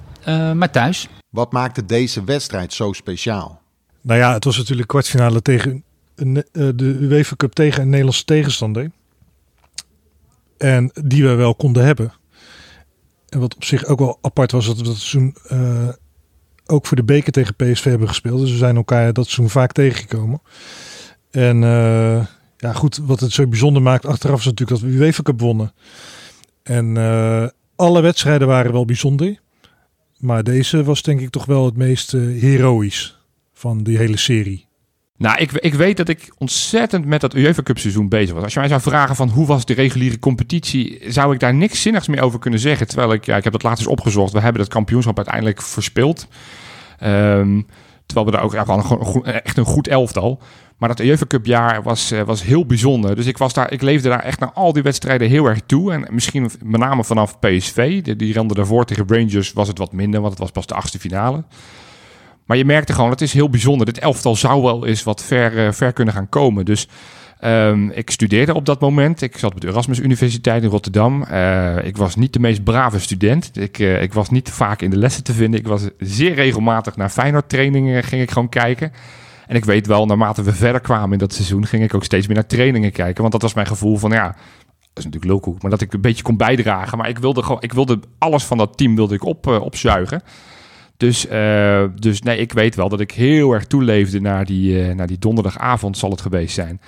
maar 0.56 0.72
thuis. 0.72 1.08
Wat 1.30 1.52
maakte 1.52 1.86
deze 1.86 2.24
wedstrijd 2.24 2.74
zo 2.74 2.94
speciaal? 2.94 3.62
Nou 4.02 4.20
ja, 4.20 4.34
het 4.34 4.44
was 4.44 4.58
natuurlijk 4.58 4.88
kwartfinale 4.88 5.42
tegen 5.42 5.84
een, 6.16 6.44
de 6.52 6.98
UEFA 7.00 7.36
Cup 7.36 7.54
tegen 7.54 7.81
een 7.81 7.90
Nederlandse 7.90 8.26
tegenstander. 8.26 8.92
En 10.58 10.92
die 11.04 11.24
we 11.24 11.34
wel 11.34 11.56
konden 11.56 11.86
hebben. 11.86 12.14
En 13.30 13.40
wat 13.40 13.56
op 13.56 13.64
zich 13.64 13.86
ook 13.86 14.00
wel 14.00 14.18
apart 14.22 14.52
was, 14.52 14.66
dat 14.66 14.78
we 14.78 14.84
dat 14.84 14.96
seizoen 14.96 15.36
uh, 15.52 15.90
ook 16.66 16.86
voor 16.86 16.98
de 16.98 17.04
beker 17.04 17.31
tegen 17.31 17.56
PSV 17.56 17.84
hebben 17.84 18.08
gespeeld. 18.08 18.40
Dus 18.40 18.52
we 18.52 18.58
zijn 18.58 18.76
elkaar 18.76 19.14
dat 19.14 19.26
seizoen 19.26 19.50
vaak 19.50 19.72
tegengekomen. 19.72 20.42
En 21.31 21.62
uh, 21.62 22.26
ja, 22.58 22.74
goed, 22.74 22.98
wat 22.98 23.20
het 23.20 23.31
zo 23.31 23.48
bijzonder 23.48 23.81
maakt 23.81 24.06
achteraf 24.06 24.40
is 24.40 24.46
natuurlijk 24.46 24.81
dat 24.81 24.90
we 24.90 24.96
UEFA 24.96 25.22
Cup 25.22 25.40
wonnen. 25.40 25.74
En 26.64 26.96
uh, 26.96 27.48
alle 27.76 28.02
wedstrijden 28.02 28.48
waren 28.48 28.72
wel 28.72 28.86
bijzonder. 28.86 29.40
Maar 30.18 30.44
deze 30.44 30.84
was 30.84 31.02
denk 31.02 31.20
ik 31.20 31.30
toch 31.30 31.46
wel 31.46 31.66
het 31.66 31.78
meest 31.78 32.12
heroïs 32.12 33.20
van 33.54 33.84
die 33.84 33.98
hele 33.98 34.18
serie. 34.18 34.69
Nou, 35.19 35.38
ik, 35.38 35.51
ik 35.51 35.74
weet 35.74 35.98
dat 35.98 36.10
ik 36.10 36.33
ontzettend 36.38 37.06
met 37.06 37.21
dat 37.21 37.36
UEFA 37.36 37.63
Cup 37.63 37.77
seizoen 37.77 38.10
bezig 38.10 38.33
was. 38.33 38.44
Als 38.44 38.54
je 38.54 38.60
mij 38.60 38.69
zou 38.69 38.81
vragen 38.81 39.16
van 39.16 39.30
hoe 39.30 39.45
was 39.45 39.66
de 39.66 39.74
reguliere 39.74 40.19
competitie, 40.19 41.01
zou 41.07 41.33
ik 41.33 41.39
daar 41.39 41.54
niks 41.54 41.81
zinnigs 41.81 42.07
meer 42.07 42.21
over 42.21 42.39
kunnen 42.39 42.60
zeggen. 42.60 42.88
Terwijl 42.88 43.13
ik, 43.13 43.25
ja, 43.25 43.38
ik 43.38 43.44
heb 43.44 43.54
dat 43.54 43.63
laatst 43.63 43.80
eens 43.80 43.92
opgezocht. 43.92 44.33
We 44.33 44.39
hebben 44.39 44.62
dat 44.62 44.71
kampioenschap 44.71 45.18
uiteindelijk 45.18 45.62
verspeeld. 45.62 46.27
Um, 47.04 47.66
terwijl 48.06 48.25
we 48.25 48.31
daar 48.31 48.44
ook 48.44 48.54
echt 49.24 49.57
een 49.57 49.66
goed 49.66 49.88
elftal. 49.88 50.42
Maar 50.77 50.89
dat 50.89 51.00
UEFA 51.00 51.25
Cup 51.27 51.45
jaar 51.45 51.83
was, 51.83 52.12
uh, 52.12 52.21
was 52.21 52.44
heel 52.44 52.66
bijzonder. 52.66 53.16
Dus 53.16 53.25
ik, 53.25 53.38
was 53.38 53.54
daar, 53.54 53.71
ik 53.71 53.81
leefde 53.81 54.10
daar 54.10 54.24
echt 54.24 54.39
naar 54.39 54.51
al 54.51 54.74
die 54.74 54.83
wedstrijden 54.83 55.30
heel 55.30 55.45
erg 55.45 55.60
toe. 55.66 55.92
En 55.92 56.07
misschien 56.10 56.51
met 56.63 56.80
name 56.80 57.04
vanaf 57.04 57.39
PSV. 57.39 58.01
Die, 58.01 58.16
die 58.16 58.48
daarvoor 58.48 58.86
tegen 58.86 59.07
Rangers 59.07 59.54
was 59.54 59.68
het 59.68 59.77
wat 59.77 59.92
minder, 59.92 60.19
want 60.19 60.31
het 60.31 60.42
was 60.42 60.51
pas 60.51 60.66
de 60.66 60.74
achtste 60.74 61.00
finale. 61.00 61.44
Maar 62.50 62.57
je 62.57 62.66
merkte 62.66 62.94
gewoon, 62.94 63.10
het 63.10 63.22
is 63.22 63.34
heel 63.34 63.50
bijzonder. 63.50 63.86
Dit 63.86 64.00
elftal 64.00 64.36
zou 64.36 64.62
wel 64.62 64.86
eens 64.86 65.04
wat 65.04 65.24
ver, 65.24 65.66
uh, 65.66 65.72
ver 65.72 65.94
kunnen 65.94 66.13
gaan 66.13 66.30
komen. 66.30 66.66
Dus 66.66 66.88
um, 67.44 67.92
ik 67.92 68.10
studeerde 68.10 68.54
op 68.54 68.66
dat 68.66 68.80
moment. 68.80 69.22
Ik 69.22 69.38
zat 69.38 69.54
op 69.54 69.62
de 69.62 69.68
Erasmus 69.68 70.00
Universiteit 70.00 70.63
in 70.63 70.69
Rotterdam. 70.69 71.25
Uh, 71.31 71.86
ik 71.86 71.98
was 71.98 72.16
niet 72.16 72.34
de 72.34 72.40
meest 72.40 72.63
brave 72.63 73.00
student. 73.00 73.57
Ik, 73.57 73.80
uh, 73.80 74.01
ik 74.01 74.13
was 74.13 74.30
niet 74.30 74.50
vaak 74.50 74.81
in 74.81 74.90
de 74.90 74.98
lessen 74.98 75.24
te 75.24 75.34
vinden. 75.34 75.60
Ik 75.60 75.68
was 75.68 75.88
zeer 75.98 76.34
regelmatig 76.34 76.96
naar 76.96 77.10
Feyenoord 77.10 77.50
trainingen 77.50 78.04
ging 78.04 78.22
ik 78.22 78.31
gewoon 78.31 78.50
kijken. 78.50 78.92
En 79.48 79.56
ik 79.56 79.66
weet 79.66 79.88
wel, 79.88 80.06
naarmate 80.06 80.44
we 80.44 80.54
verder 80.54 80.81
kwamen 80.81 81.12
in 81.12 81.18
dat 81.19 81.34
seizoen, 81.34 81.66
ging 81.66 81.84
ik 81.84 81.94
ook 81.94 82.04
steeds 82.04 82.28
meer 82.28 82.36
naar 82.36 82.48
trainingen 82.48 82.92
kijken. 82.92 83.22
Want 83.22 83.34
dat 83.34 83.42
was 83.42 83.54
mijn 83.54 83.68
gevoel 83.68 83.98
van, 83.98 84.12
ja, 84.12 84.25
dat 84.25 84.98
is 84.98 85.04
natuurlijk 85.04 85.31
lulkoek, 85.31 85.62
maar 85.62 85.72
dat 85.72 85.81
ik 85.81 85.94
een 85.94 86.02
beetje 86.02 86.24
kon 86.24 86.38
bijdragen. 86.38 86.98
Maar 86.98 87.10
ik 87.10 87.18
wilde 87.18 87.44
gewoon, 87.44 87.62
ik 87.62 87.74
wilde 87.74 88.00
alles 88.18 88.44
van 88.44 88.57
dat 88.57 88.78
team 88.78 88.95
wilde 88.95 89.16
ik 89.16 89.24
op, 89.24 89.48
opzuigen. 89.48 90.22
Dus, 91.00 91.25
uh, 91.31 91.84
dus 91.96 92.22
nee, 92.22 92.38
ik 92.38 92.54
weet 92.54 92.75
wel 92.75 92.90
dat 92.90 93.00
ik 93.00 93.12
heel 93.12 93.54
erg 93.54 93.66
toeleefde 93.66 94.22
naar 94.22 94.46
die, 94.46 94.88
uh, 94.88 94.96
naar 94.96 95.07
die 95.07 95.19
donderdagavond 95.19 95.98
zal 95.98 96.10
het 96.10 96.22
geweest 96.22 96.54
zijn. 96.54 96.81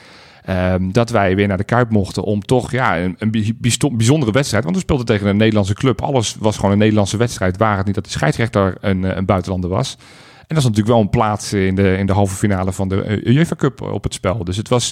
Um, 0.49 0.91
dat 0.91 1.09
wij 1.09 1.35
weer 1.35 1.47
naar 1.47 1.57
de 1.57 1.63
Kuip 1.63 1.89
mochten 1.89 2.23
om 2.23 2.41
toch 2.41 2.71
ja, 2.71 2.99
een, 2.99 3.15
een 3.17 3.57
bijzondere 3.91 4.31
wedstrijd. 4.31 4.63
Want 4.63 4.75
we 4.75 4.81
speelden 4.81 5.05
tegen 5.05 5.27
een 5.27 5.37
Nederlandse 5.37 5.73
club. 5.73 6.01
Alles 6.01 6.35
was 6.39 6.55
gewoon 6.55 6.71
een 6.71 6.77
Nederlandse 6.77 7.17
wedstrijd. 7.17 7.57
Waar 7.57 7.77
het 7.77 7.85
niet 7.85 7.95
dat 7.95 8.03
de 8.03 8.09
scheidsrechter 8.09 8.77
een, 8.81 9.05
eh, 9.05 9.15
een 9.15 9.25
buitenlander 9.25 9.69
was. 9.69 9.97
En 10.37 10.55
dat 10.55 10.57
is 10.57 10.63
natuurlijk 10.63 10.87
wel 10.87 11.01
een 11.01 11.09
plaats 11.09 11.53
in 11.53 11.75
de, 11.75 11.97
in 11.97 12.05
de 12.05 12.13
halve 12.13 12.35
finale 12.35 12.71
van 12.71 12.89
de 12.89 13.21
UEFA 13.24 13.55
Cup 13.55 13.81
op 13.81 14.03
het 14.03 14.13
spel. 14.13 14.43
Dus 14.43 14.57
het 14.57 14.69
was, 14.69 14.91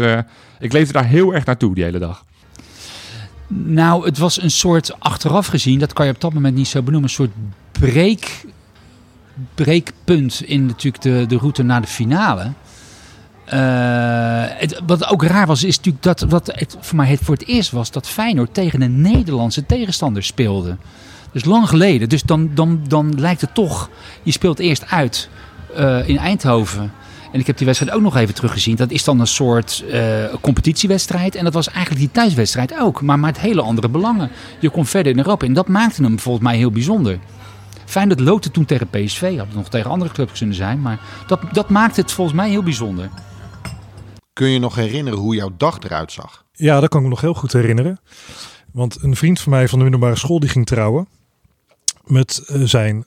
ik 0.59 0.73
leefde 0.73 0.93
daar 0.93 1.05
heel 1.05 1.33
erg 1.33 1.45
naartoe 1.45 1.75
die 1.75 1.83
hele 1.83 1.99
dag. 1.99 2.25
Nou, 3.47 4.05
het 4.05 4.17
was 4.17 4.41
een 4.41 4.51
soort, 4.51 4.99
achteraf 4.99 5.47
gezien, 5.47 5.79
dat 5.79 5.93
kan 5.93 6.05
je 6.05 6.11
op 6.11 6.21
dat 6.21 6.33
moment 6.33 6.55
niet 6.55 6.67
zo 6.67 6.81
benoemen, 6.81 7.09
een 7.09 7.15
soort 7.15 7.31
break 7.71 8.19
breekpunt 9.55 10.41
in 10.45 10.65
natuurlijk 10.65 11.03
de, 11.03 11.25
de 11.27 11.37
route 11.37 11.63
naar 11.63 11.81
de 11.81 11.87
finale. 11.87 12.43
Uh, 12.43 13.53
het, 14.47 14.81
wat 14.85 15.09
ook 15.09 15.23
raar 15.23 15.47
was, 15.47 15.63
is 15.63 15.77
natuurlijk 15.77 16.03
dat 16.03 16.19
wat 16.19 16.51
het 16.53 16.77
voor 16.79 16.95
mij 16.95 17.07
het 17.07 17.19
voor 17.23 17.35
het 17.35 17.47
eerst 17.47 17.71
was 17.71 17.91
dat 17.91 18.07
Feyenoord 18.07 18.53
tegen 18.53 18.81
een 18.81 19.01
Nederlandse 19.01 19.65
tegenstander 19.65 20.23
speelde. 20.23 20.77
Dus 21.31 21.45
lang 21.45 21.69
geleden. 21.69 22.09
Dus 22.09 22.23
dan, 22.23 22.49
dan, 22.53 22.81
dan 22.87 23.19
lijkt 23.19 23.41
het 23.41 23.53
toch, 23.53 23.89
je 24.23 24.31
speelt 24.31 24.59
eerst 24.59 24.85
uit 24.89 25.29
uh, 25.77 26.09
in 26.09 26.17
Eindhoven. 26.17 26.91
En 27.31 27.39
ik 27.39 27.47
heb 27.47 27.57
die 27.57 27.65
wedstrijd 27.65 27.95
ook 27.95 28.01
nog 28.01 28.15
even 28.15 28.33
teruggezien. 28.33 28.75
Dat 28.75 28.91
is 28.91 29.03
dan 29.03 29.19
een 29.19 29.27
soort 29.27 29.83
uh, 29.87 30.01
competitiewedstrijd. 30.41 31.35
En 31.35 31.43
dat 31.43 31.53
was 31.53 31.69
eigenlijk 31.69 31.99
die 31.99 32.11
thuiswedstrijd 32.11 32.79
ook. 32.79 33.01
Maar 33.01 33.19
met 33.19 33.39
hele 33.39 33.61
andere 33.61 33.89
belangen. 33.89 34.29
Je 34.59 34.69
komt 34.69 34.89
verder 34.89 35.11
in 35.11 35.17
Europa. 35.17 35.45
En 35.45 35.53
dat 35.53 35.67
maakte 35.67 36.03
hem 36.03 36.19
volgens 36.19 36.43
mij 36.43 36.57
heel 36.57 36.71
bijzonder. 36.71 37.19
Fijn 37.89 38.09
dat 38.09 38.19
loodde 38.19 38.51
toen 38.51 38.65
tegen 38.65 38.89
PSV. 38.89 39.37
Had 39.37 39.47
het 39.47 39.55
nog 39.55 39.69
tegen 39.69 39.89
andere 39.89 40.11
clubs 40.11 40.37
kunnen 40.37 40.55
zijn. 40.55 40.81
Maar 40.81 40.99
dat, 41.27 41.41
dat 41.51 41.69
maakt 41.69 41.95
het 41.95 42.11
volgens 42.11 42.37
mij 42.37 42.49
heel 42.49 42.63
bijzonder. 42.63 43.09
Kun 44.33 44.49
je 44.49 44.59
nog 44.59 44.75
herinneren 44.75 45.19
hoe 45.19 45.35
jouw 45.35 45.51
dag 45.57 45.79
eruit 45.79 46.11
zag? 46.11 46.45
Ja, 46.51 46.79
dat 46.79 46.89
kan 46.89 46.99
ik 46.99 47.05
me 47.05 47.11
nog 47.11 47.21
heel 47.21 47.33
goed 47.33 47.53
herinneren. 47.53 47.99
Want 48.71 49.03
een 49.03 49.15
vriend 49.15 49.39
van 49.39 49.51
mij 49.51 49.67
van 49.67 49.77
de 49.77 49.83
middelbare 49.83 50.15
school 50.15 50.39
die 50.39 50.49
ging 50.49 50.65
trouwen. 50.65 51.07
Met 52.03 52.43
uh, 52.47 52.63
zijn, 52.63 53.05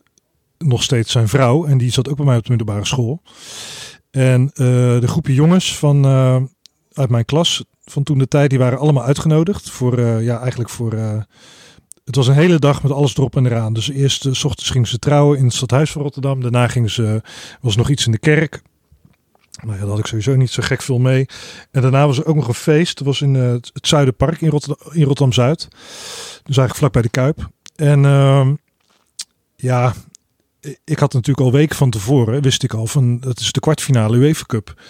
nog 0.58 0.82
steeds 0.82 1.12
zijn 1.12 1.28
vrouw. 1.28 1.64
En 1.66 1.78
die 1.78 1.92
zat 1.92 2.08
ook 2.08 2.16
bij 2.16 2.26
mij 2.26 2.36
op 2.36 2.42
de 2.42 2.50
middelbare 2.50 2.86
school. 2.86 3.22
En 4.10 4.42
uh, 4.42 4.56
de 5.00 5.08
groepje 5.08 5.34
jongens 5.34 5.78
van, 5.78 6.06
uh, 6.06 6.36
uit 6.92 7.10
mijn 7.10 7.24
klas 7.24 7.64
van 7.84 8.02
toen 8.02 8.18
de 8.18 8.28
tijd, 8.28 8.50
die 8.50 8.58
waren 8.58 8.78
allemaal 8.78 9.04
uitgenodigd. 9.04 9.70
Voor, 9.70 10.00
ja, 10.00 10.38
eigenlijk 10.38 10.70
voor 10.70 11.24
het 12.04 12.16
was 12.16 12.26
een 12.26 12.34
hele 12.34 12.58
dag 12.58 12.82
met 12.82 12.92
alles 12.92 13.16
erop 13.16 13.36
en 13.36 13.46
eraan. 13.46 13.72
Dus 13.72 13.90
eerst 13.90 14.26
uh, 14.26 14.32
s 14.32 14.44
ochtends 14.44 14.70
gingen 14.70 14.88
ze 14.88 14.98
trouwen 14.98 15.38
in 15.38 15.44
het 15.44 15.54
stadhuis 15.54 15.90
van 15.90 16.02
Rotterdam. 16.02 16.40
Daarna 16.40 16.68
gingen 16.68 16.90
ze, 16.90 17.22
was 17.60 17.76
nog 17.76 17.90
iets 17.90 18.06
in 18.06 18.12
de 18.12 18.18
kerk. 18.18 18.62
Nou 19.62 19.74
ja, 19.74 19.80
daar 19.80 19.88
had 19.88 19.98
ik 19.98 20.06
sowieso 20.06 20.36
niet 20.36 20.50
zo 20.50 20.62
gek 20.62 20.82
veel 20.82 20.98
mee. 20.98 21.26
En 21.70 21.82
daarna 21.82 22.06
was 22.06 22.18
er 22.18 22.26
ook 22.26 22.36
nog 22.36 22.48
een 22.48 22.54
feest. 22.54 22.98
Dat 22.98 23.06
was 23.06 23.20
in 23.20 23.34
uh, 23.34 23.52
het 23.52 23.70
Zuiderpark 23.86 24.40
in, 24.40 24.48
Rotterdam, 24.48 24.92
in 24.92 25.04
Rotterdam-Zuid. 25.04 25.68
Dus 26.42 26.56
eigenlijk 26.56 26.74
vlak 26.74 26.92
bij 26.92 27.02
de 27.02 27.08
Kuip. 27.08 27.50
En 27.76 28.04
ehm, 28.04 28.54
ja, 29.56 29.94
ik 30.84 30.98
had 30.98 31.12
natuurlijk 31.12 31.46
al 31.46 31.52
weken 31.52 31.76
van 31.76 31.90
tevoren, 31.90 32.42
wist 32.42 32.62
ik 32.62 32.74
al 32.74 32.86
van, 32.86 33.18
dat 33.18 33.40
is 33.40 33.52
de 33.52 33.60
kwartfinale 33.60 34.16
UEFA 34.16 34.44
Cup. 34.46 34.82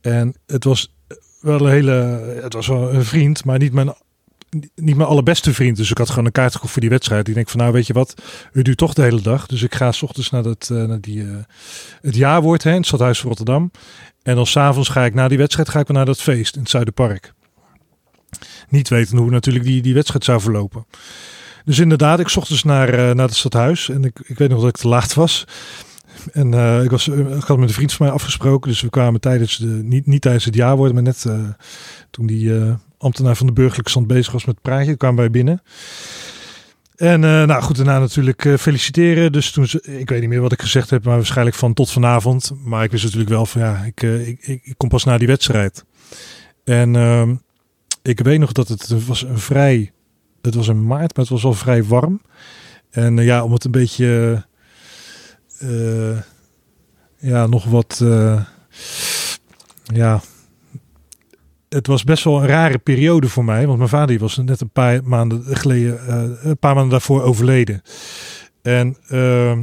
En 0.00 0.34
het 0.46 0.64
was 0.64 0.94
wel 1.40 1.60
een 1.60 1.72
hele, 1.72 1.92
het 2.42 2.52
was 2.52 2.66
wel 2.66 2.94
een 2.94 3.04
vriend, 3.04 3.44
maar 3.44 3.58
niet 3.58 3.72
mijn, 3.72 3.94
niet 4.74 4.96
mijn 4.96 5.08
allerbeste 5.08 5.54
vriend. 5.54 5.76
Dus 5.76 5.90
ik 5.90 5.98
had 5.98 6.08
gewoon 6.08 6.24
een 6.24 6.32
kaart 6.32 6.54
gekocht 6.54 6.72
voor 6.72 6.80
die 6.80 6.90
wedstrijd. 6.90 7.28
Ik 7.28 7.34
denk 7.34 7.48
van, 7.48 7.60
nou 7.60 7.72
weet 7.72 7.86
je 7.86 7.92
wat, 7.92 8.14
het 8.52 8.64
duurt 8.64 8.76
toch 8.76 8.94
de 8.94 9.02
hele 9.02 9.20
dag. 9.20 9.46
Dus 9.46 9.62
ik 9.62 9.74
ga 9.74 9.92
s 9.92 10.02
ochtends 10.02 10.30
naar, 10.30 10.42
dat, 10.42 10.68
eh, 10.72 10.84
naar 10.84 11.00
die, 11.00 11.22
eh, 11.22 11.36
het 12.00 12.16
jaarwoord 12.16 12.62
het 12.62 12.86
stadhuis 12.86 13.18
van 13.18 13.28
Rotterdam. 13.28 13.70
En 14.22 14.34
dan 14.34 14.46
s'avonds 14.46 14.88
ga 14.88 15.04
ik 15.04 15.14
na 15.14 15.28
die 15.28 15.38
wedstrijd 15.38 15.68
ga 15.68 15.80
ik 15.80 15.88
naar 15.88 16.04
dat 16.04 16.20
feest 16.20 16.54
in 16.54 16.60
het 16.60 16.70
Zuiderpark. 16.70 17.32
Niet 18.68 18.88
weten 18.88 19.18
hoe 19.18 19.30
natuurlijk 19.30 19.64
die, 19.64 19.82
die 19.82 19.94
wedstrijd 19.94 20.24
zou 20.24 20.40
verlopen. 20.40 20.86
Dus 21.64 21.78
inderdaad, 21.78 22.20
ik 22.20 22.28
zocht 22.28 22.48
dus 22.48 22.62
naar, 22.62 22.88
eh, 22.88 23.14
naar 23.14 23.26
het 23.26 23.36
stadhuis. 23.36 23.88
En 23.88 24.04
ik, 24.04 24.20
ik 24.26 24.38
weet 24.38 24.48
nog 24.48 24.60
dat 24.60 24.68
ik 24.68 24.76
te 24.76 24.88
laat 24.88 25.14
was. 25.14 25.44
En 26.32 26.52
ik, 26.84 26.90
was, 26.90 27.08
ik 27.08 27.42
had 27.44 27.58
met 27.58 27.68
een 27.68 27.74
vriend 27.74 27.92
van 27.92 28.06
mij 28.06 28.14
afgesproken. 28.14 28.70
Dus 28.70 28.80
we 28.80 28.90
kwamen 28.90 29.20
tijdens 29.20 29.56
de, 29.56 29.66
niet, 29.66 30.06
niet 30.06 30.20
tijdens 30.20 30.44
het 30.44 30.54
jaarwoord, 30.54 30.92
maar 30.92 31.02
net 31.02 31.24
toen 32.10 32.26
die 32.26 32.52
ambtenaar 32.98 33.36
van 33.36 33.46
de 33.46 33.52
burgerlijke 33.52 33.90
stand 33.90 34.06
bezig 34.06 34.32
was 34.32 34.44
met 34.44 34.60
praatje, 34.62 34.96
kwamen 34.96 35.18
wij 35.18 35.30
binnen. 35.30 35.62
En 36.96 37.24
eh, 37.24 37.42
nou 37.44 37.62
goed, 37.62 37.76
daarna 37.76 37.98
natuurlijk 37.98 38.44
eh, 38.44 38.54
feliciteren. 38.56 39.32
Dus 39.32 39.50
toen, 39.50 39.66
ze- 39.66 39.98
ik 39.98 40.08
weet 40.08 40.20
niet 40.20 40.28
meer 40.28 40.40
wat 40.40 40.52
ik 40.52 40.60
gezegd 40.62 40.90
heb, 40.90 41.04
maar 41.04 41.16
waarschijnlijk 41.16 41.56
van 41.56 41.74
tot 41.74 41.90
vanavond. 41.90 42.52
Maar 42.64 42.84
ik 42.84 42.90
wist 42.90 43.02
natuurlijk 43.04 43.30
wel 43.30 43.46
van 43.46 43.60
ja, 43.60 43.76
ik, 43.84 44.02
eh, 44.02 44.28
ik, 44.28 44.46
ik, 44.46 44.74
kom 44.76 44.88
pas 44.88 45.04
na 45.04 45.18
die 45.18 45.26
wedstrijd. 45.26 45.84
En 46.64 46.96
ehm, 46.96 47.34
ik 48.02 48.20
weet 48.20 48.38
nog 48.38 48.52
dat 48.52 48.68
het, 48.68 49.06
was 49.06 49.22
een 49.22 49.38
vrij, 49.38 49.92
het 50.42 50.54
was 50.54 50.68
in 50.68 50.86
maart, 50.86 51.16
maar 51.16 51.24
het 51.24 51.28
was 51.28 51.42
wel 51.42 51.52
vrij 51.54 51.84
warm. 51.84 52.20
En 52.90 53.16
ja, 53.16 53.44
om 53.44 53.52
het 53.52 53.64
een 53.64 53.70
beetje, 53.70 54.44
ja, 57.18 57.46
nog 57.46 57.64
wat, 57.64 58.04
ja, 59.94 60.20
het 61.76 61.86
was 61.86 62.04
best 62.04 62.24
wel 62.24 62.40
een 62.40 62.46
rare 62.46 62.78
periode 62.78 63.28
voor 63.28 63.44
mij. 63.44 63.66
Want 63.66 63.78
mijn 63.78 63.90
vader 63.90 64.18
was 64.18 64.36
net 64.36 64.60
een 64.60 64.70
paar 64.70 65.04
maanden 65.04 65.56
geleden, 65.56 66.06
eh, 66.06 66.24
een 66.42 66.58
paar 66.58 66.74
maanden 66.74 66.90
daarvoor 66.90 67.22
overleden. 67.22 67.82
En 68.62 68.96
ehm, 69.08 69.62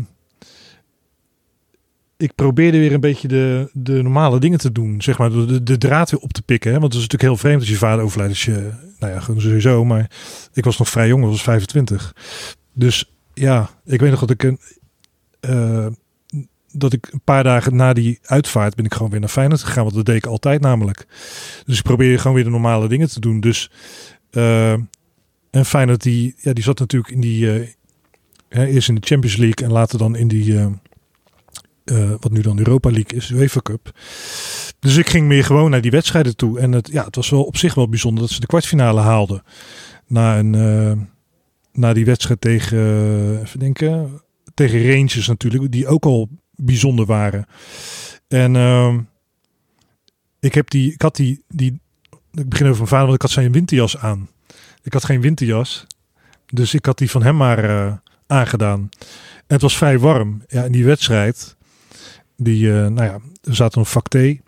ik 2.17 2.36
probeerde 2.36 2.77
weer 2.77 2.93
een 2.93 3.00
beetje 3.00 3.27
de, 3.27 3.70
de 3.74 4.01
normale 4.01 4.39
dingen 4.39 4.60
te 4.60 4.72
doen. 4.72 5.01
Zeg 5.01 5.17
maar, 5.17 5.29
de, 5.29 5.63
de, 5.63 5.77
draad 5.77 6.12
weer 6.12 6.20
op 6.20 6.34
te 6.34 6.41
pikken. 6.41 6.72
Hè? 6.72 6.79
Want 6.79 6.93
het 6.93 7.01
is 7.01 7.10
natuurlijk 7.10 7.32
heel 7.34 7.48
vreemd 7.48 7.60
als 7.60 7.70
je 7.70 7.75
vader 7.75 8.03
overlijdt. 8.03 8.34
Als 8.34 8.46
je, 8.46 8.72
nou 9.00 9.13
ja, 9.13 9.20
gewoon 9.20 9.41
sowieso. 9.41 9.86
Maar 9.86 10.12
ik 10.53 10.63
was 10.63 10.77
nog 10.77 10.89
vrij 10.89 11.08
jong, 11.08 11.24
ik 11.24 11.29
was 11.29 11.43
25. 11.43 12.15
Dus 12.74 13.12
ja, 13.34 13.70
ik 13.86 14.00
weet 14.00 14.12
nog 14.12 14.20
dat 14.20 14.29
ik 14.29 14.43
een... 14.43 14.60
eh, 15.39 15.88
dat 16.74 16.94
ik 16.94 17.10
een 17.12 17.22
paar 17.24 17.44
dagen 17.44 17.75
na 17.75 17.94
die 17.94 18.20
uitvaart 18.22 18.75
ben 18.75 18.86
ik 18.86 18.94
gewoon 18.94 19.12
weer 19.12 19.20
naar 19.20 19.30
Feyenoord 19.30 19.63
gegaan. 19.63 19.84
Want 19.84 19.96
dat 19.96 20.06
deed 20.06 20.15
ik 20.15 20.25
altijd 20.25 20.62
namelijk. 20.62 21.06
Dus 21.65 21.77
ik 21.77 21.84
probeerde 21.84 22.18
gewoon 22.18 22.36
weer 22.36 22.44
de 22.44 22.50
normale 22.50 22.88
dingen 22.88 23.10
te 23.10 23.20
doen. 23.20 23.39
Dus 23.39 23.72
eh, 24.32 24.72
en 25.51 25.65
Feyenoord 25.65 26.01
die, 26.01 26.36
ja, 26.38 26.53
die 26.53 26.63
zat 26.63 26.80
natuurlijk 26.80 27.13
in 27.13 27.22
die 27.22 27.68
eh, 28.50 28.74
eerst 28.74 28.89
in 28.89 28.96
de 28.96 29.01
Champions 29.08 29.38
League 29.38 29.65
en 29.65 29.72
later 29.72 29.98
dan 29.98 30.15
in 30.15 30.27
die 30.27 30.58
eh, 30.58 32.13
wat 32.20 32.32
nu 32.32 32.42
dan 32.42 32.58
Europa 32.58 32.89
League 32.92 33.18
is, 33.18 33.30
UEFA 33.30 33.60
Cup. 33.62 33.92
Dus 34.80 34.98
ik 34.98 35.10
ging 35.10 35.27
meer 35.27 35.44
gewoon 35.44 35.70
naar 35.70 35.82
die 35.82 35.92
wedstrijden 35.92 36.36
toe. 36.36 36.60
En 36.60 36.72
het, 36.72 36.89
ja, 36.92 37.06
het 37.06 37.15
was 37.15 37.30
wel 37.30 37.44
op 37.44 37.58
zich 37.58 37.74
wel 37.74 37.89
bijzonder 37.89 38.24
dat 38.24 38.32
ze 38.32 38.39
de 38.39 38.46
kwartfinale 38.46 39.01
haalden. 39.01 39.44
Na, 40.08 40.39
een, 40.39 41.10
na 41.72 41.94
die 41.94 42.06
wedstrijd 42.06 42.42
tegen, 42.42 43.42
even 43.42 43.60
denken, 43.60 44.22
tegen 44.53 44.92
Rangers 44.92 45.27
natuurlijk, 45.27 45.72
die 45.72 45.88
ook 45.88 46.06
al 46.06 46.30
bijzonder 46.55 47.05
waren. 47.05 47.45
En 48.27 48.55
ehm, 48.55 49.00
ik, 50.39 50.53
heb 50.53 50.69
die, 50.69 50.93
ik 50.93 51.01
had 51.01 51.15
die, 51.15 51.43
die, 51.48 51.81
ik 52.31 52.50
begin 52.50 52.65
over 52.65 52.77
mijn 52.77 52.88
vader, 52.88 53.05
want 53.05 53.15
ik 53.15 53.22
had 53.22 53.31
zijn 53.31 53.51
winterjas 53.51 53.98
aan. 53.98 54.29
Ik 54.83 54.93
had 54.93 55.05
geen 55.05 55.22
winterjas, 55.22 55.88
dus 56.45 56.74
ik 56.74 56.86
had 56.86 56.98
die 56.98 57.12
van 57.12 57.24
hem 57.24 57.36
maar 57.36 57.63
eh, 57.63 57.93
aangedaan. 58.27 58.89
En 59.48 59.53
het 59.53 59.62
was 59.62 59.77
vrij 59.77 60.00
warm. 60.00 60.43
Ja, 60.48 60.63
in 60.63 60.72
die 60.72 60.86
wedstrijd, 60.86 61.55
die, 62.38 62.67
eh, 62.67 62.88
nou 62.88 63.03
ja, 63.03 63.19
er 63.43 63.55
zat 63.55 63.75
een 63.75 63.86
vak 63.86 64.07
thee. 64.07 64.41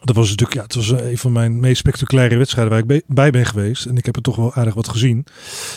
Dat 0.00 0.16
was 0.16 0.28
natuurlijk, 0.28 0.58
ja, 0.58 0.62
het 0.62 0.74
was 0.74 0.90
een 0.90 1.18
van 1.18 1.32
mijn 1.32 1.60
meest 1.60 1.78
spectaculaire 1.78 2.36
wedstrijden 2.36 2.72
waar 2.72 2.94
ik 2.94 3.02
bij 3.06 3.30
ben 3.30 3.46
geweest. 3.46 3.86
En 3.86 3.96
ik 3.96 4.06
heb 4.06 4.16
er 4.16 4.22
toch 4.22 4.36
wel 4.36 4.54
aardig 4.54 4.74
wat 4.74 4.88
gezien. 4.88 5.26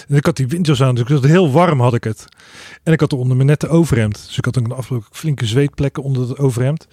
En 0.07 0.15
ik 0.15 0.25
had 0.25 0.35
die 0.35 0.47
winterjas 0.47 0.87
aan, 0.87 0.95
dus 0.95 1.09
ik 1.09 1.23
heel 1.23 1.51
warm 1.51 1.81
had 1.81 1.93
ik 1.93 2.03
het. 2.03 2.25
En 2.83 2.93
ik 2.93 2.99
had 2.99 3.11
er 3.11 3.17
onder 3.17 3.35
mijn 3.35 3.47
nette 3.47 3.67
overhemd. 3.67 4.23
Dus 4.27 4.37
ik 4.37 4.45
had 4.45 4.57
ook 4.59 4.65
een 4.65 4.71
afgelopen 4.71 5.07
flinke 5.11 5.45
zweetplekken 5.45 6.03
onder 6.03 6.29
het 6.29 6.37
overhemd. 6.37 6.87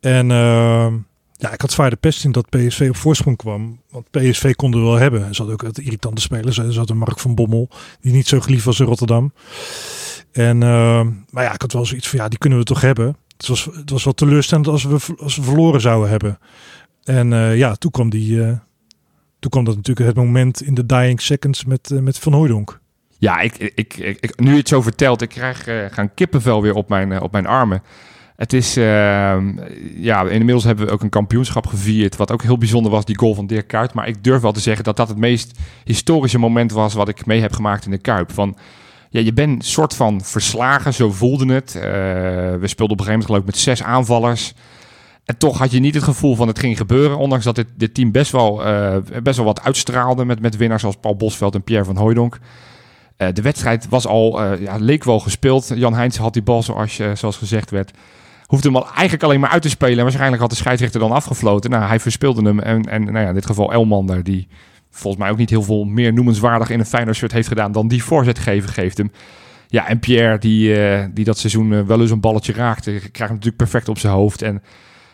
En 0.00 0.30
ehm, 0.30 0.94
ja, 1.36 1.52
ik 1.52 1.60
had 1.60 1.72
zwaar 1.72 1.90
de 1.90 1.96
pest 1.96 2.24
in 2.24 2.32
dat 2.32 2.48
PSV 2.48 2.86
op 2.88 2.96
voorsprong 2.96 3.36
kwam. 3.36 3.80
Want 3.90 4.10
PSV 4.10 4.54
konden 4.54 4.82
wel 4.82 4.94
hebben. 4.94 5.20
Ze 5.20 5.42
hadden 5.42 5.52
ook 5.52 5.62
wat 5.62 5.78
irritante 5.78 6.20
spelers. 6.20 6.56
Ze 6.56 6.78
hadden 6.78 6.96
Mark 6.96 7.18
van 7.18 7.34
Bommel, 7.34 7.68
die 8.00 8.12
niet 8.12 8.28
zo 8.28 8.40
geliefd 8.40 8.64
was 8.64 8.80
in 8.80 8.86
Rotterdam. 8.86 9.32
En, 10.32 10.62
ehm, 10.62 11.10
maar 11.30 11.44
ja, 11.44 11.52
ik 11.52 11.60
had 11.60 11.72
wel 11.72 11.86
zoiets 11.86 12.08
van, 12.08 12.18
ja, 12.18 12.28
die 12.28 12.38
kunnen 12.38 12.58
we 12.58 12.64
toch 12.64 12.80
hebben. 12.80 13.16
Het 13.40 13.48
was, 13.48 13.64
het 13.64 13.90
was 13.90 14.04
wel 14.04 14.12
teleurstellend 14.12 14.68
als 14.68 14.84
we, 14.84 14.98
als 15.18 15.36
we 15.36 15.42
verloren 15.42 15.80
zouden 15.80 16.10
hebben. 16.10 16.38
En 17.04 17.32
eh, 17.32 17.56
ja, 17.56 17.74
toen 17.74 17.90
kwam, 17.90 18.10
die, 18.10 18.42
eh, 18.42 18.52
toen 19.38 19.50
kwam 19.50 19.64
dat 19.64 19.76
natuurlijk 19.76 20.06
het 20.06 20.16
moment 20.16 20.62
in 20.62 20.74
de 20.74 20.86
dying 20.86 21.20
seconds 21.20 21.64
met, 21.64 21.90
eh, 21.90 21.98
met 21.98 22.18
Van 22.18 22.32
Hooijdonk. 22.32 22.80
Ja, 23.18 23.40
ik, 23.40 23.56
ik, 23.56 23.96
ik, 23.96 24.40
nu 24.40 24.50
je 24.50 24.56
het 24.56 24.68
zo 24.68 24.82
vertelt, 24.82 25.22
ik 25.22 25.28
krijg 25.28 25.64
gaan 25.94 26.14
kippenvel 26.14 26.62
weer 26.62 26.74
op 26.74 26.88
mijn, 26.88 27.20
op 27.20 27.32
mijn 27.32 27.46
armen. 27.46 27.82
Het 28.36 28.52
is, 28.52 28.76
ehm, 28.76 29.58
ja, 29.94 30.28
inmiddels 30.28 30.64
hebben 30.64 30.86
we 30.86 30.92
ook 30.92 31.02
een 31.02 31.08
kampioenschap 31.08 31.66
gevierd, 31.66 32.16
wat 32.16 32.32
ook 32.32 32.42
heel 32.42 32.58
bijzonder 32.58 32.92
was, 32.92 33.04
die 33.04 33.18
goal 33.18 33.34
van 33.34 33.46
Dirk 33.46 33.66
Kuyt. 33.66 33.94
Maar 33.94 34.08
ik 34.08 34.24
durf 34.24 34.42
wel 34.42 34.52
te 34.52 34.60
zeggen 34.60 34.84
dat 34.84 34.96
dat 34.96 35.08
het 35.08 35.16
meest 35.16 35.58
historische 35.84 36.38
moment 36.38 36.72
was 36.72 36.94
wat 36.94 37.08
ik 37.08 37.26
mee 37.26 37.40
heb 37.40 37.52
gemaakt 37.52 37.84
in 37.84 37.90
de 37.90 37.98
Kuip. 37.98 38.32
Van, 38.32 38.56
ja, 39.10 39.20
je 39.20 39.32
bent 39.32 39.64
soort 39.64 39.94
van 39.94 40.20
verslagen, 40.20 40.94
zo 40.94 41.10
voelde 41.10 41.54
het. 41.54 41.74
Eh, 41.74 41.82
we 41.82 42.66
speelden 42.66 42.96
op 42.96 43.00
een 43.00 43.06
gegeven 43.06 43.06
moment 43.06 43.24
geloof 43.24 43.40
ik 43.40 43.46
met 43.46 43.56
zes 43.56 43.82
aanvallers. 43.82 44.54
En 45.24 45.36
toch 45.38 45.58
had 45.58 45.70
je 45.70 45.80
niet 45.80 45.94
het 45.94 46.02
gevoel 46.02 46.34
van 46.34 46.48
het 46.48 46.58
ging 46.58 46.76
gebeuren. 46.76 47.18
Ondanks 47.18 47.44
dat 47.44 47.54
dit, 47.54 47.66
dit 47.76 47.94
team 47.94 48.12
best 48.12 48.32
wel, 48.32 48.64
eh, 48.64 48.96
best 49.22 49.36
wel 49.36 49.46
wat 49.46 49.62
uitstraalde 49.62 50.24
met, 50.24 50.40
met 50.40 50.56
winnaars 50.56 50.84
als 50.84 50.96
Paul 50.96 51.16
Bosveld 51.16 51.54
en 51.54 51.62
Pierre 51.62 51.84
van 51.84 51.96
Hooijdonk. 51.96 52.38
Eh, 53.16 53.28
de 53.32 53.42
wedstrijd 53.42 53.88
was 53.88 54.06
al, 54.06 54.54
ja, 54.54 54.76
leek 54.76 55.04
wel 55.04 55.20
gespeeld. 55.20 55.72
Jan 55.74 55.94
Heijns 55.94 56.16
had 56.16 56.32
die 56.32 56.42
bal, 56.42 56.62
zoals, 56.62 57.00
zoals 57.14 57.36
gezegd 57.36 57.70
werd. 57.70 57.90
Hoefde 58.46 58.68
hem 58.68 58.76
al 58.76 58.86
eigenlijk 58.86 59.22
alleen 59.22 59.40
maar 59.40 59.50
uit 59.50 59.62
te 59.62 59.68
spelen. 59.68 59.96
En 59.96 60.02
waarschijnlijk 60.02 60.40
had 60.40 60.50
de 60.50 60.56
scheidsrechter 60.56 61.00
dan 61.00 61.12
afgefloten. 61.12 61.70
Nou, 61.70 61.84
hij 61.84 62.00
verspeelde 62.00 62.42
hem. 62.42 62.60
En, 62.60 62.82
en 62.82 63.04
nou 63.04 63.18
ja, 63.18 63.28
in 63.28 63.34
dit 63.34 63.46
geval 63.46 63.72
Elmander, 63.72 64.22
die 64.22 64.48
volgens 64.90 65.22
mij 65.22 65.32
ook 65.32 65.38
niet 65.38 65.50
heel 65.50 65.62
veel 65.62 65.84
meer 65.84 66.12
noemenswaardig 66.12 66.70
in 66.70 66.78
een 66.78 66.86
Feyenoord 66.86 67.16
shirt 67.16 67.32
heeft 67.32 67.48
gedaan 67.48 67.72
dan 67.72 67.88
die 67.88 68.04
voorzet 68.04 68.38
geven, 68.38 68.68
geeft 68.68 68.98
hem. 68.98 69.10
Ja, 69.66 69.88
en 69.88 69.98
Pierre, 69.98 70.38
die, 70.38 70.74
eh, 70.74 71.04
die 71.12 71.24
dat 71.24 71.38
seizoen 71.38 71.72
eh, 71.72 71.82
wel 71.82 72.00
eens 72.00 72.10
een 72.10 72.20
balletje 72.20 72.52
raakte, 72.52 72.90
krijgt 72.90 73.18
hem 73.18 73.28
natuurlijk 73.28 73.56
perfect 73.56 73.88
op 73.88 73.98
zijn 73.98 74.12
hoofd. 74.12 74.42
En 74.42 74.62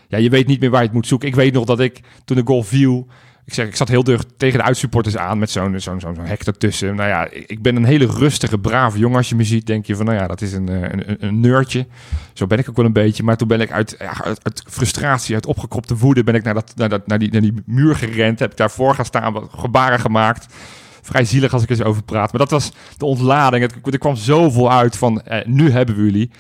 ja, 0.09 0.19
je 0.19 0.31
weet 0.31 0.47
niet 0.47 0.61
meer 0.61 0.71
waar 0.71 0.81
je 0.81 0.87
het 0.87 0.95
moet 0.95 1.07
zoeken. 1.07 1.29
Ik 1.29 1.35
weet 1.35 1.53
nog 1.53 1.65
dat 1.65 1.81
ik, 1.81 2.01
toen 2.25 2.37
de 2.37 2.47
goal 2.47 2.63
viel, 2.63 3.07
ik 3.47 3.55
zeg, 3.55 3.67
ik 3.67 3.77
zat 3.77 3.89
heel 3.89 4.05
dicht 4.05 4.27
tegen 4.37 4.59
de 4.59 4.65
uitsupporters 4.65 5.17
aan 5.17 5.39
met 5.39 5.51
zo'n 5.51 5.81
zo'n 5.81 6.01
zo'n 6.01 6.19
hek 6.21 6.43
ertussen. 6.43 6.97
Nou 6.97 7.09
ja, 7.09 7.29
ik 7.31 7.63
ben 7.63 7.77
een 7.77 7.85
hele 7.85 8.07
rustige, 8.07 8.59
brave 8.59 8.99
jongen. 8.99 9.17
Als 9.17 9.29
je 9.29 9.35
me 9.35 9.45
ziet, 9.45 9.67
denk 9.67 9.87
je 9.87 9.97
van, 9.97 10.05
nou 10.05 10.19
ja, 10.19 10.27
dat 10.27 10.41
is 10.41 10.53
een, 10.53 10.69
eh, 10.69 10.83
een, 10.83 11.17
een, 11.21 11.41
nerdje. 11.41 11.87
Zo 12.33 12.47
ben 12.47 12.59
ik 12.59 12.69
ook 12.69 12.77
wel 12.77 12.85
een 12.85 12.93
beetje. 12.93 13.23
Maar 13.23 13.37
toen 13.37 13.49
ben 13.49 13.61
ik 13.61 13.71
uit, 13.71 13.99
uit, 13.99 14.63
frustratie, 14.69 15.35
uit 15.35 15.47
opgekropte 15.47 15.97
woede, 15.97 16.25
ben 16.25 16.35
ik 16.35 16.43
naar, 16.43 16.55
dat, 16.55 16.73
naar, 16.77 16.89
dat, 16.89 17.07
naar, 17.07 17.19
die, 17.19 17.31
naar 17.31 17.41
die 17.41 17.55
muur 17.65 17.97
gerend. 17.97 18.39
Heb 18.39 18.51
ik 18.51 18.57
daarvoor 18.57 18.95
gaan 18.95 19.05
staan, 19.05 19.49
gebaren 19.51 20.01
gemaakt. 20.01 20.55
Vrij 21.03 21.25
zielig 21.25 21.53
als 21.53 21.63
ik 21.63 21.71
eens 21.71 21.83
over 21.83 22.03
praat. 22.03 22.33
Maar 22.33 22.41
dat 22.41 22.51
was 22.51 22.73
de 22.97 23.05
ontlading. 23.05 23.63
Het, 23.63 23.93
er 23.93 23.99
kwam 23.99 24.17
zoveel 24.17 24.73
uit 24.73 24.97
van, 24.97 25.23
eh, 25.23 25.47
nu 25.47 25.71
hebben 25.71 25.97
we 25.97 26.03
jullie. 26.03 26.31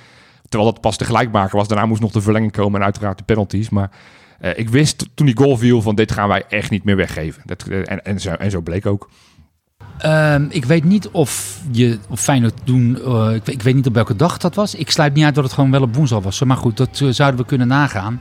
Terwijl 0.48 0.72
dat 0.72 0.80
pas 0.80 0.96
tegelijk 0.96 1.32
maken 1.32 1.56
was. 1.56 1.68
Daarna 1.68 1.86
moest 1.86 2.00
nog 2.00 2.12
de 2.12 2.20
verlenging 2.20 2.52
komen 2.52 2.78
en 2.78 2.84
uiteraard 2.84 3.18
de 3.18 3.24
penalties. 3.24 3.68
Maar 3.68 3.90
eh, 4.40 4.50
ik 4.58 4.68
wist 4.68 5.08
toen 5.14 5.26
die 5.26 5.36
goal 5.36 5.56
viel 5.56 5.82
van 5.82 5.94
dit 5.94 6.12
gaan 6.12 6.28
wij 6.28 6.44
echt 6.48 6.70
niet 6.70 6.84
meer 6.84 6.96
weggeven. 6.96 7.42
Dat, 7.44 7.62
eh, 7.70 7.78
en, 7.78 8.04
en, 8.38 8.50
zo, 8.50 8.60
bleek 8.60 8.86
ook. 8.86 9.10
Ehm, 9.98 10.46
ik 10.48 10.64
weet 10.64 10.84
niet 10.84 11.08
of 11.08 11.60
je 11.70 11.98
of 12.08 12.20
Feyenoord 12.20 12.54
doen. 12.64 12.98
eh, 13.04 13.34
ik, 13.44 13.62
weet- 13.62 13.74
niet 13.74 13.86
op 13.86 13.94
welke 13.94 14.16
dag 14.16 14.38
dat 14.38 14.54
was. 14.54 14.74
Ik 14.74 14.90
sluit 14.90 15.14
niet 15.14 15.24
uit 15.24 15.34
dat 15.34 15.44
het 15.44 15.52
gewoon 15.52 15.70
wel 15.70 15.82
op 15.82 15.94
woensdag 15.94 16.22
was. 16.22 16.42
Maar 16.42 16.56
goed, 16.56 16.76
dat 16.76 17.02
zouden 17.10 17.40
we 17.40 17.46
kunnen 17.46 17.68
nagaan. 17.68 18.20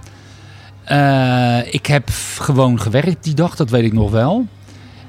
Ik 1.71 1.85
heb 1.85 2.09
gewoon 2.39 2.79
gewerkt 2.81 3.23
die 3.23 3.33
dag, 3.33 3.55
dat 3.55 3.69
weet 3.69 3.83
ik 3.83 3.93
nog 3.93 4.11
wel. 4.11 4.47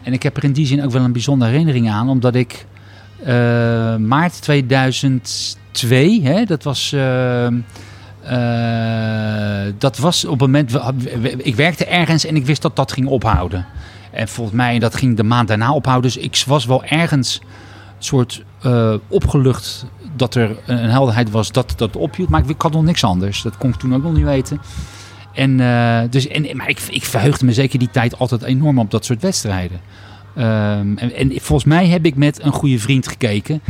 En 0.03 0.13
ik 0.13 0.23
heb 0.23 0.37
er 0.37 0.45
in 0.45 0.53
die 0.53 0.67
zin 0.67 0.85
ook 0.85 0.91
wel 0.91 1.05
een 1.05 1.13
bijzondere 1.13 1.51
herinnering 1.51 1.91
aan, 1.91 2.09
omdat 2.09 2.35
ik 2.35 2.67
maart 3.99 4.43
2002, 4.43 6.23
hè, 6.23 6.45
dat 6.45 6.63
was. 6.63 6.95
Eh, 8.26 9.66
eh, 9.66 9.75
dat 9.78 9.99
was 9.99 10.25
op 10.25 10.30
het 10.30 10.40
moment. 10.40 10.78
Ik 11.37 11.54
werkte 11.54 11.85
ergens 11.85 12.25
en 12.25 12.37
ik 12.37 12.47
wist 12.47 12.62
dat 12.62 12.76
dat 12.76 12.92
ging 12.92 13.06
ophouden. 13.06 13.66
En 14.11 14.28
volgens 14.28 14.56
mij 14.56 14.78
dat 14.78 14.95
ging 14.95 15.16
de 15.16 15.23
maand 15.23 15.49
daarna 15.49 15.73
ophouden. 15.73 16.12
Dus 16.12 16.23
ik 16.23 16.42
was 16.47 16.66
wel 16.66 16.85
ergens 16.85 17.40
soort 17.99 18.45
uh, 18.66 18.95
opgelucht 19.09 19.87
dat 20.16 20.35
er 20.35 20.56
een 20.66 20.90
helderheid 20.90 21.30
was 21.30 21.52
dat 21.52 21.75
dat 21.76 21.97
ophield. 21.97 22.28
Maar 22.28 22.49
ik, 22.49 22.62
had 22.62 22.73
nog 22.73 22.83
niks 22.83 23.04
anders. 23.04 23.42
Dat 23.42 23.56
kon 23.56 23.71
ik 23.71 23.76
toen 23.76 23.95
ook 23.95 24.02
nog 24.02 24.12
niet 24.12 24.25
weten. 24.25 24.61
En, 25.33 25.59
uh, 25.59 26.00
dus, 26.11 26.28
en, 26.28 26.56
maar 26.56 26.68
ik, 26.68 26.80
ik 26.80 27.04
verheugde 27.04 27.45
me 27.45 27.52
zeker 27.52 27.78
die 27.78 27.90
tijd 27.90 28.18
altijd 28.18 28.42
enorm 28.42 28.78
op 28.78 28.90
dat 28.90 29.04
soort 29.04 29.23
wedstrijden. 29.23 29.80
Um, 30.38 30.99
en, 30.99 31.14
en, 31.14 31.30
volgens 31.30 31.64
mij 31.64 31.87
heb 31.87 32.06
ik 32.06 32.16
met 32.16 32.42
een 32.42 32.52
goede 32.52 32.78
vriend 32.78 33.09
gekeken. 33.09 33.61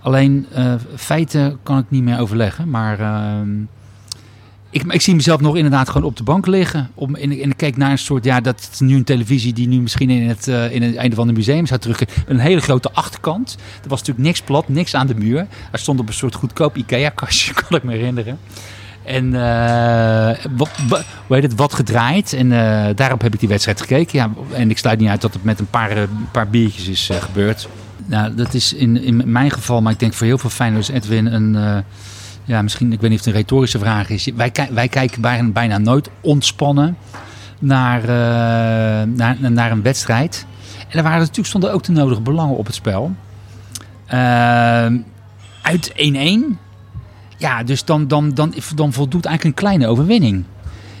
Alleen 0.00 0.46
uh, 0.56 0.74
feiten 0.96 1.58
kan 1.62 1.78
ik 1.78 1.84
niet 1.88 2.02
meer 2.02 2.20
overleggen. 2.20 2.70
Maar 2.70 3.00
uh, 3.00 3.30
ik, 4.72 4.82
ik, 4.92 5.00
zie 5.00 5.14
mezelf 5.14 5.40
nog 5.40 5.56
inderdaad 5.56 5.88
gewoon 5.88 6.06
op 6.06 6.16
de 6.16 6.22
bank 6.22 6.46
liggen. 6.46 6.90
Om, 6.94 7.14
en, 7.14 7.32
ik 7.32 7.56
keek 7.56 7.76
naar 7.76 7.90
een 7.90 7.98
soort, 7.98 8.24
ja, 8.24 8.40
dat 8.40 8.68
is 8.72 8.80
nu 8.80 8.96
een 8.96 9.04
televisie 9.04 9.52
die 9.52 9.68
nu 9.68 9.80
misschien 9.80 10.10
in 10.10 10.28
het, 10.28 10.48
uh, 10.48 10.74
in 10.74 10.82
het 10.82 10.96
einde 10.96 11.16
van 11.16 11.26
het 11.26 11.36
museum 11.36 11.66
zou 11.66 11.80
terug. 11.80 12.02
Een 12.26 12.38
hele 12.38 12.60
grote 12.60 12.92
achterkant. 12.92 13.56
Er 13.82 13.88
was 13.88 13.98
natuurlijk 13.98 14.26
niks 14.26 14.42
plat, 14.42 14.68
niks 14.68 14.94
aan 14.94 15.06
de 15.06 15.14
muur. 15.14 15.46
Er 15.70 15.78
stond 15.78 16.00
op 16.00 16.08
een 16.08 16.14
soort 16.14 16.34
goedkoop 16.34 16.76
IKEA-kastje, 16.76 17.54
kan 17.68 17.76
ik 17.76 17.82
me 17.82 17.92
herinneren. 17.92 18.38
En 19.04 19.24
uh, 19.26 20.44
wat, 20.56 20.70
hoe 21.26 21.36
heet 21.36 21.42
het, 21.42 21.54
wat 21.54 21.74
gedraaid. 21.74 22.32
En 22.32 22.46
uh, 22.50 22.86
daarop 22.94 23.22
heb 23.22 23.34
ik 23.34 23.40
die 23.40 23.48
wedstrijd 23.48 23.80
gekeken. 23.80 24.18
Ja, 24.18 24.30
en 24.52 24.70
ik 24.70 24.78
sluit 24.78 24.98
niet 24.98 25.08
uit 25.08 25.20
dat 25.20 25.32
het 25.32 25.44
met 25.44 25.60
een 25.60 25.70
paar, 25.70 25.96
een 25.96 26.28
paar 26.32 26.48
biertjes 26.48 26.88
is 26.88 27.10
gebeurd. 27.20 27.68
Nou, 28.06 28.34
dat 28.34 28.54
is 28.54 28.72
in, 28.72 29.02
in 29.02 29.22
mijn 29.26 29.50
geval, 29.50 29.82
maar 29.82 29.92
ik 29.92 29.98
denk 29.98 30.12
voor 30.14 30.26
heel 30.26 30.38
veel 30.38 30.50
Feyenoorders, 30.50 30.94
Edwin, 30.94 31.26
een... 31.26 31.84
ja, 32.44 32.62
misschien, 32.62 32.92
ik 32.92 33.00
weet 33.00 33.10
niet 33.10 33.18
of 33.18 33.24
het 33.24 33.34
een 33.34 33.40
retorische 33.40 33.78
vraag 33.78 34.08
is. 34.08 34.30
Wij, 34.34 34.52
wij 34.70 34.88
kijken 34.88 35.20
bijna, 35.20 35.48
bijna 35.48 35.78
nooit 35.78 36.10
ontspannen 36.20 36.96
naar, 37.58 38.02
naar, 39.08 39.36
naar 39.50 39.70
een 39.70 39.82
wedstrijd. 39.82 40.46
En 40.88 40.98
er 40.98 41.02
waren 41.02 41.18
natuurlijk 41.18 41.48
stonden 41.48 41.72
ook 41.72 41.82
de 41.82 41.92
nodige 41.92 42.20
belangen 42.20 42.56
op 42.56 42.66
het 42.66 42.74
spel. 42.74 43.14
uit 45.62 45.92
1-1 45.96 46.58
ja, 47.42 47.62
dus 47.62 47.84
dan, 47.84 48.08
dan, 48.08 48.34
dan, 48.34 48.54
dan 48.74 48.92
voldoet 48.92 49.24
eigenlijk 49.24 49.58
een 49.58 49.64
kleine 49.64 49.86
overwinning. 49.86 50.44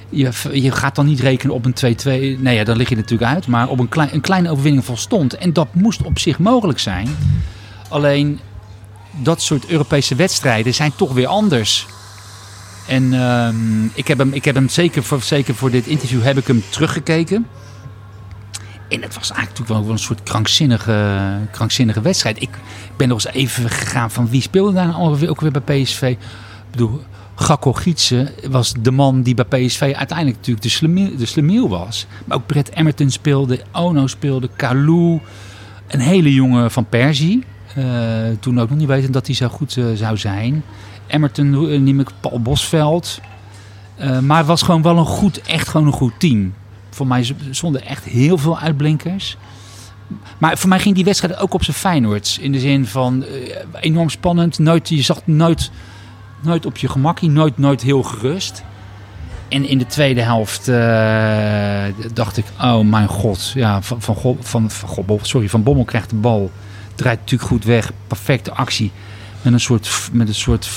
Je, 0.08 0.30
je 0.52 0.70
gaat 0.70 0.94
dan 0.94 1.06
niet 1.06 1.20
rekenen 1.20 1.54
op 1.54 1.64
een 1.64 1.96
2-2. 1.96 2.40
Nee, 2.40 2.54
ja, 2.54 2.64
dan 2.64 2.76
lig 2.76 2.88
je 2.88 2.96
natuurlijk 2.96 3.30
uit. 3.30 3.46
Maar 3.46 3.68
op 3.68 3.78
een, 3.78 3.88
klein, 3.88 4.14
een 4.14 4.20
kleine 4.20 4.50
overwinning 4.50 4.84
volstond. 4.84 5.36
En 5.36 5.52
dat 5.52 5.74
moest 5.74 6.02
op 6.02 6.18
zich 6.18 6.38
mogelijk 6.38 6.78
zijn. 6.78 7.08
Alleen 7.88 8.40
dat 9.12 9.42
soort 9.42 9.66
Europese 9.66 10.14
wedstrijden 10.14 10.74
zijn 10.74 10.92
toch 10.96 11.12
weer 11.12 11.26
anders. 11.26 11.86
En 12.86 13.12
uh, 13.12 13.48
ik 13.94 14.08
heb 14.08 14.18
hem, 14.18 14.32
ik 14.32 14.44
heb 14.44 14.54
hem 14.54 14.68
zeker, 14.68 15.02
voor, 15.02 15.22
zeker 15.22 15.54
voor 15.54 15.70
dit 15.70 15.86
interview 15.86 16.22
heb 16.22 16.38
ik 16.38 16.46
hem 16.46 16.62
teruggekeken. 16.68 17.46
En 18.88 19.02
het 19.02 19.14
was 19.14 19.30
eigenlijk 19.30 19.68
wel 19.68 19.90
een 19.90 19.98
soort 19.98 20.22
krankzinnige, 20.22 21.38
krankzinnige 21.50 22.00
wedstrijd. 22.00 22.42
Ik 22.42 22.50
ben 22.96 23.08
nog 23.08 23.24
eens 23.24 23.34
even 23.34 23.70
gegaan 23.70 24.10
van 24.10 24.28
wie 24.28 24.40
speelde 24.40 24.72
daar 24.72 24.86
nou 24.86 25.28
ook 25.28 25.40
weer 25.40 25.62
bij 25.62 25.82
PSV. 25.82 26.02
Ik 26.02 26.18
bedoel, 26.70 27.00
Gakko 27.34 27.72
Gietsen 27.72 28.30
was 28.50 28.74
de 28.80 28.90
man 28.90 29.22
die 29.22 29.34
bij 29.34 29.44
PSV 29.44 29.80
uiteindelijk 29.80 30.36
natuurlijk 30.36 30.62
de 30.62 30.68
slemiel, 30.68 31.16
de 31.16 31.26
slemiel 31.26 31.68
was. 31.68 32.06
Maar 32.24 32.36
ook 32.36 32.46
Brett 32.46 32.70
Emmerton 32.70 33.10
speelde, 33.10 33.60
Ono 33.72 34.06
speelde, 34.06 34.48
Kalou. 34.56 35.20
Een 35.88 36.00
hele 36.00 36.34
jonge 36.34 36.70
van 36.70 36.86
Persie. 36.88 37.44
Uh, 37.78 37.84
toen 38.40 38.60
ook 38.60 38.68
nog 38.68 38.78
niet 38.78 38.88
weten 38.88 39.12
dat 39.12 39.26
hij 39.26 39.34
zo 39.34 39.48
goed 39.48 39.76
uh, 39.76 39.86
zou 39.94 40.16
zijn. 40.16 40.64
Emmerton, 41.06 41.54
uh, 41.54 41.80
neem 41.80 42.00
ik 42.00 42.10
Paul 42.20 42.40
Bosveld. 42.40 43.20
maar 44.22 44.38
het 44.38 44.46
was 44.46 44.62
gewoon 44.62 44.82
wel 44.82 44.98
een 44.98 45.04
goed, 45.04 45.40
echt 45.40 45.68
gewoon 45.68 45.86
een 45.86 45.92
goed 45.92 46.12
team 46.18 46.54
voor 46.90 47.06
mij 47.06 47.34
zonder 47.50 47.82
echt 47.82 48.04
heel 48.04 48.38
veel 48.38 48.58
uitblinkers. 48.58 49.36
Maar 50.38 50.58
voor 50.58 50.68
mij 50.68 50.78
ging 50.78 50.94
die 50.94 51.04
wedstrijd 51.04 51.36
ook 51.36 51.54
op 51.54 51.64
zijn 51.64 51.76
Feyenoords. 51.76 52.38
In 52.38 52.52
de 52.52 52.60
zin 52.60 52.86
van 52.86 53.24
enorm 53.80 54.08
spannend. 54.08 54.58
Nooit, 54.58 54.88
je 54.88 55.02
zag 55.02 55.20
nooit, 55.24 55.70
nooit 56.42 56.66
op 56.66 56.76
je 56.76 56.88
gemakkie. 56.88 57.30
Nooit, 57.30 57.58
nooit 57.58 57.82
heel 57.82 58.02
gerust. 58.02 58.62
En 59.48 59.68
in 59.68 59.78
de 59.78 59.86
tweede 59.86 60.20
helft 60.20 60.66
dacht 62.14 62.36
ik, 62.36 62.44
oh 62.60 62.80
mijn 62.80 63.08
god. 63.08 63.52
Ja, 63.54 63.82
van, 63.82 64.02
van, 64.02 64.36
van, 64.40 64.70
van, 64.70 65.18
sorry, 65.22 65.48
van 65.48 65.62
Bommel 65.62 65.84
krijgt 65.84 66.10
de 66.10 66.16
bal. 66.16 66.50
Draait 66.94 67.18
natuurlijk 67.18 67.50
goed 67.50 67.64
weg. 67.64 67.92
Perfecte 68.06 68.52
actie. 68.52 68.90
Met 69.42 69.52
een 69.52 69.60
soort, 69.60 70.08
met 70.12 70.28
een 70.28 70.34
soort 70.34 70.70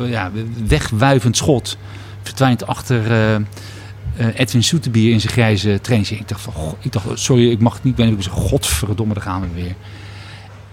uh, 0.00 0.10
ja, 0.10 0.30
wegwuivend 0.66 1.36
schot. 1.36 1.76
Verdwijnt 2.22 2.66
achter 2.66 3.10
uh, 3.10 4.26
Edwin 4.34 4.62
Soetebier 4.62 5.12
in 5.12 5.20
zijn 5.20 5.32
grijze 5.32 5.78
training. 5.80 6.20
Ik 6.20 6.28
dacht 6.28 6.40
van, 6.40 6.54
ik 6.80 6.92
dacht, 6.92 7.06
sorry, 7.14 7.50
ik 7.50 7.60
mag 7.60 7.74
het 7.74 7.84
niet. 7.84 7.94
Ben 7.94 8.18
ik 8.18 8.24
godverdomme, 8.24 9.14
daar 9.14 9.22
gaan 9.22 9.40
we 9.40 9.48
weer. 9.54 9.74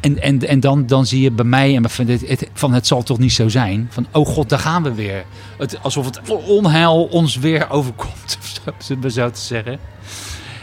En, 0.01 0.21
en, 0.21 0.47
en 0.47 0.59
dan, 0.59 0.85
dan 0.85 1.05
zie 1.05 1.21
je 1.21 1.31
bij 1.31 1.45
mij 1.45 1.75
en 1.75 1.89
van 1.89 2.07
het, 2.07 2.27
het, 2.27 2.49
van 2.53 2.73
het 2.73 2.87
zal 2.87 3.03
toch 3.03 3.17
niet 3.17 3.33
zo 3.33 3.49
zijn. 3.49 3.87
Van 3.91 4.07
oh 4.11 4.27
god, 4.27 4.49
daar 4.49 4.59
gaan 4.59 4.83
we 4.83 4.93
weer. 4.93 5.23
Het, 5.57 5.79
alsof 5.81 6.05
het 6.05 6.19
onheil 6.45 7.03
ons 7.03 7.35
weer 7.35 7.69
overkomt, 7.69 8.39
we 9.01 9.11
zo 9.11 9.29
te 9.29 9.39
zeggen. 9.39 9.79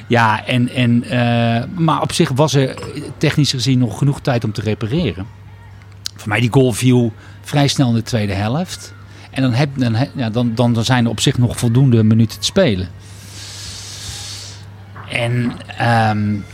Ja, 0.09 0.47
en, 0.47 0.69
en, 0.69 1.05
uh, 1.05 1.79
maar 1.79 2.03
op 2.03 2.13
zich 2.13 2.29
was 2.29 2.55
er 2.55 2.75
technisch 3.17 3.51
gezien 3.51 3.79
nog 3.79 3.99
genoeg 3.99 4.21
tijd 4.21 4.45
om 4.45 4.53
te 4.53 4.61
repareren. 4.61 5.27
Voor 6.17 6.29
mij 6.29 6.41
die 6.41 6.53
goal 6.53 6.73
viel 6.73 7.13
vrij 7.41 7.69
snel 7.69 7.89
in 7.89 7.95
de 7.95 8.03
tweede 8.03 8.33
helft. 8.33 8.95
En 9.31 9.43
dan, 9.43 9.53
heb, 9.53 9.69
dan, 9.75 9.97
ja, 10.15 10.31
dan, 10.31 10.55
dan, 10.55 10.73
dan 10.73 10.85
zijn 10.85 11.05
er 11.05 11.11
op 11.11 11.21
zich 11.21 11.39
nog 11.39 11.59
voldoende 11.59 12.03
minuten 12.03 12.39
te 12.39 12.45
spelen. 12.45 12.89
En 15.09 15.53
um, 16.11 16.45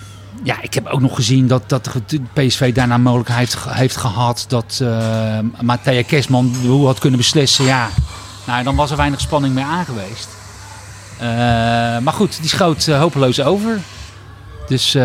ja, 0.43 0.63
ik 0.63 0.75
heb 0.75 0.87
ook 0.87 1.01
nog 1.01 1.15
gezien 1.15 1.47
dat, 1.47 1.69
dat 1.69 1.91
de 2.07 2.21
PSV 2.33 2.75
daarna 2.75 2.99
mogelijkheid 2.99 3.57
heeft 3.69 3.97
gehad 3.97 4.45
dat 4.49 4.79
uh, 4.83 5.39
Matthea 5.61 6.03
Kesman 6.03 6.55
hoe 6.67 6.87
had 6.87 6.99
kunnen 6.99 7.19
beslissen. 7.19 7.65
Ja, 7.65 7.89
nou, 8.47 8.65
dan 8.65 8.77
was 8.77 8.91
er 8.91 8.97
weinig 8.97 9.21
spanning 9.21 9.55
meer 9.55 9.65
aangeweest. 9.65 10.34
Uh, 11.21 11.25
maar 11.99 12.13
goed, 12.13 12.41
die 12.41 12.49
schoot 12.49 12.87
uh, 12.87 13.01
hopeloos 13.01 13.41
over. 13.41 13.81
Dus 14.67 14.95
uh, 14.95 15.03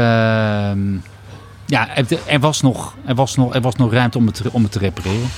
ja, 1.66 1.96
er 2.28 2.40
was, 2.40 2.62
nog, 2.62 2.96
er, 3.06 3.16
was 3.16 3.36
nog, 3.36 3.54
er 3.54 3.62
was 3.62 3.76
nog 3.76 3.92
ruimte 3.92 4.18
om 4.18 4.26
het, 4.26 4.42
om 4.52 4.64
het 4.64 4.72
te 4.72 4.80
repareren. 4.80 5.30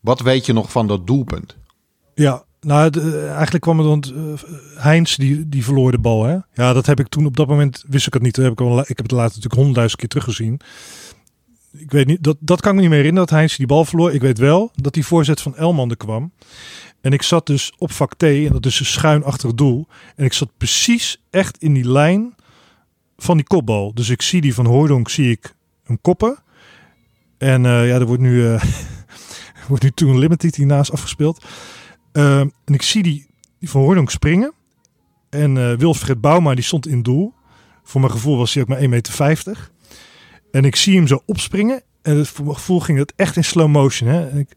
Wat 0.00 0.20
weet 0.20 0.46
je 0.46 0.52
nog 0.52 0.70
van 0.70 0.86
dat 0.86 1.06
doelpunt? 1.06 1.56
Ja, 2.14 2.44
nou, 2.60 2.90
de, 2.90 3.26
eigenlijk 3.26 3.62
kwam 3.62 3.78
het, 3.78 3.86
want 3.86 4.12
uh, 4.12 4.32
Heinz 4.74 5.16
die, 5.16 5.48
die 5.48 5.64
verloor 5.64 5.90
de 5.90 5.98
bal. 5.98 6.24
Hè? 6.24 6.36
Ja, 6.54 6.72
dat 6.72 6.86
heb 6.86 7.00
ik 7.00 7.08
toen 7.08 7.26
op 7.26 7.36
dat 7.36 7.46
moment, 7.46 7.84
wist 7.88 8.06
ik 8.06 8.12
het 8.12 8.22
niet. 8.22 8.36
heb 8.36 8.52
ik, 8.52 8.60
al, 8.60 8.80
ik 8.80 8.88
heb 8.88 9.02
het 9.02 9.10
later 9.10 9.26
natuurlijk 9.26 9.54
honderdduizend 9.54 10.00
keer 10.00 10.08
teruggezien. 10.08 10.60
Ik 11.78 11.90
weet 11.90 12.06
niet, 12.06 12.22
dat, 12.22 12.36
dat 12.40 12.60
kan 12.60 12.70
ik 12.70 12.76
me 12.76 12.80
niet 12.80 12.90
meer 12.90 12.98
herinneren 12.98 13.28
dat 13.28 13.38
Heinz 13.38 13.56
die 13.56 13.66
bal 13.66 13.84
verloor. 13.84 14.12
Ik 14.12 14.20
weet 14.20 14.38
wel 14.38 14.70
dat 14.74 14.94
die 14.94 15.06
voorzet 15.06 15.40
van 15.40 15.56
Elman 15.56 15.90
er 15.90 15.96
kwam. 15.96 16.32
En 17.00 17.12
ik 17.12 17.22
zat 17.22 17.46
dus 17.46 17.72
op 17.78 17.92
vak 17.92 18.14
T, 18.14 18.22
en 18.22 18.52
dat 18.52 18.66
is 18.66 18.76
dus 18.76 18.92
schuin 18.92 19.24
achter 19.24 19.56
doel. 19.56 19.86
En 20.16 20.24
ik 20.24 20.32
zat 20.32 20.50
precies 20.56 21.22
echt 21.30 21.58
in 21.58 21.74
die 21.74 21.88
lijn 21.88 22.34
van 23.16 23.36
die 23.36 23.46
kopbal. 23.46 23.94
Dus 23.94 24.08
ik 24.08 24.22
zie 24.22 24.40
die 24.40 24.54
van 24.54 24.66
Hoordonk, 24.66 25.08
zie 25.08 25.30
ik 25.30 25.54
een 25.84 26.00
koppen. 26.00 26.38
En 27.38 27.64
uh, 27.64 27.88
ja, 27.88 27.94
er 27.94 28.06
wordt 28.06 28.22
nu... 28.22 28.42
Uh, 28.42 28.62
wordt 29.68 29.82
nu 29.82 29.90
toen 29.90 30.18
Limited 30.18 30.54
hiernaast 30.54 30.92
afgespeeld. 30.92 31.44
Uh, 32.12 32.40
en 32.40 32.52
ik 32.64 32.82
zie 32.82 33.02
die, 33.02 33.26
die 33.58 33.70
van 33.70 33.80
Hoordonk 33.80 34.10
springen. 34.10 34.52
En 35.30 35.56
uh, 35.56 35.72
Wilfred 35.72 36.20
Bouma 36.20 36.54
die 36.54 36.64
stond 36.64 36.86
in 36.86 37.02
doel. 37.02 37.34
Voor 37.82 38.00
mijn 38.00 38.12
gevoel 38.12 38.36
was 38.36 38.54
hij 38.54 38.62
ook 38.62 38.68
maar 38.68 38.80
1,50 38.80 38.88
meter. 38.88 39.70
En 40.56 40.64
ik 40.64 40.76
zie 40.76 40.96
hem 40.96 41.06
zo 41.06 41.22
opspringen. 41.26 41.82
En 42.02 42.14
mijn 42.14 42.54
gevoel 42.54 42.80
ging 42.80 42.98
het 42.98 43.12
echt 43.16 43.36
in 43.36 43.44
slow 43.44 43.68
motion. 43.68 44.08
Hè? 44.08 44.38
Ik, 44.38 44.48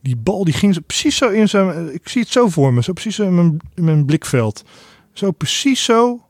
die 0.00 0.16
bal 0.16 0.44
die 0.44 0.54
ging 0.54 0.86
precies 0.86 1.16
zo 1.16 1.28
in 1.28 1.48
zijn... 1.48 1.94
Ik 1.94 2.08
zie 2.08 2.22
het 2.22 2.30
zo 2.30 2.48
voor 2.48 2.72
me. 2.72 2.82
Zo 2.82 2.92
precies 2.92 3.18
in 3.18 3.34
mijn, 3.34 3.56
in 3.74 3.84
mijn 3.84 4.04
blikveld. 4.04 4.64
Zo 5.12 5.30
precies 5.30 5.84
zo. 5.84 6.20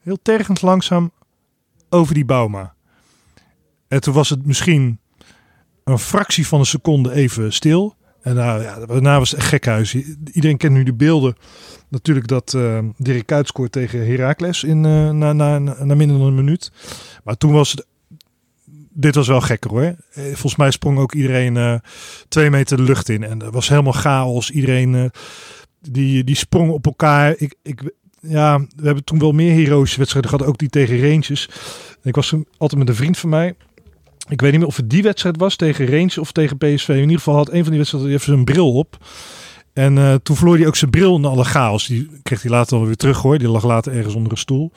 Heel 0.00 0.18
tergend 0.22 0.62
langzaam 0.62 1.10
over 1.88 2.14
die 2.14 2.24
Bouma. 2.24 2.74
En 3.88 4.00
toen 4.00 4.14
was 4.14 4.28
het 4.28 4.46
misschien 4.46 5.00
een 5.84 5.98
fractie 5.98 6.46
van 6.46 6.58
een 6.58 6.66
seconde 6.66 7.12
even 7.12 7.52
stil. 7.52 7.96
En 8.22 8.34
nou, 8.34 8.62
ja, 8.62 8.86
daarna 8.86 9.18
was 9.18 9.30
het 9.30 9.40
echt 9.40 9.48
gekhuis. 9.48 9.94
Iedereen 10.32 10.56
kent 10.56 10.72
nu 10.72 10.82
de 10.82 10.94
beelden. 10.94 11.36
Natuurlijk 11.88 12.26
dat 12.26 12.52
uh, 12.56 12.78
Dirk 12.96 13.26
Kuyt 13.26 13.46
scoort 13.46 13.72
tegen 13.72 14.06
Heracles 14.06 14.64
in, 14.64 14.84
uh, 14.84 15.10
na, 15.10 15.32
na, 15.32 15.58
na 15.58 15.94
minder 15.94 16.18
dan 16.18 16.26
een 16.26 16.34
minuut. 16.34 16.72
Maar 17.24 17.36
toen 17.36 17.52
was 17.52 17.70
het... 17.70 17.86
Dit 19.00 19.14
was 19.14 19.28
wel 19.28 19.40
gekker 19.40 19.70
hoor. 19.70 19.82
Eh, 19.82 20.24
volgens 20.24 20.56
mij 20.56 20.70
sprong 20.70 20.98
ook 20.98 21.14
iedereen 21.14 21.54
uh, 21.54 21.74
twee 22.28 22.50
meter 22.50 22.76
de 22.76 22.82
lucht 22.82 23.08
in. 23.08 23.22
En 23.22 23.42
er 23.42 23.50
was 23.50 23.68
helemaal 23.68 23.92
chaos. 23.92 24.50
Iedereen 24.50 25.10
die, 25.80 26.24
die 26.24 26.36
sprong 26.36 26.70
op 26.70 26.86
elkaar. 26.86 27.34
Ik, 27.36 27.54
ik, 27.62 27.92
ja, 28.20 28.58
we 28.58 28.84
hebben 28.84 29.04
toen 29.04 29.18
wel 29.18 29.32
meer 29.32 29.52
heroïsche 29.52 29.98
wedstrijden 29.98 30.30
gehad. 30.30 30.46
Ook 30.46 30.58
die 30.58 30.68
tegen 30.68 31.00
Rangers. 31.00 31.48
Ik 32.02 32.14
was 32.14 32.34
altijd 32.56 32.80
met 32.80 32.88
een 32.88 32.94
vriend 32.94 33.18
van 33.18 33.30
mij. 33.30 33.54
Ik 34.28 34.40
weet 34.40 34.50
niet 34.50 34.60
meer 34.60 34.68
of 34.68 34.76
het 34.76 34.90
die 34.90 35.02
wedstrijd 35.02 35.36
was 35.36 35.56
tegen 35.56 35.86
Rangers 35.86 36.18
of 36.18 36.32
tegen 36.32 36.58
PSV. 36.58 36.88
In 36.88 37.00
ieder 37.00 37.16
geval 37.16 37.34
had 37.34 37.48
een 37.48 37.62
van 37.62 37.68
die 37.68 37.76
wedstrijden 37.76 38.10
even 38.10 38.24
zijn 38.24 38.44
bril 38.44 38.72
op. 38.72 38.98
En 39.72 39.98
eh, 39.98 40.14
toen 40.14 40.36
verloor 40.36 40.56
hij 40.56 40.66
ook 40.66 40.76
zijn 40.76 40.90
bril 40.90 41.16
in 41.16 41.24
alle 41.24 41.44
chaos. 41.44 41.86
Die 41.86 42.10
kreeg 42.22 42.42
hij 42.42 42.50
later 42.50 42.86
weer 42.86 42.96
terug 42.96 43.18
hoor. 43.18 43.38
Die 43.38 43.48
lag 43.48 43.64
later 43.64 43.92
ergens 43.92 44.14
onder 44.14 44.32
een 44.32 44.38
stoel. 44.38 44.72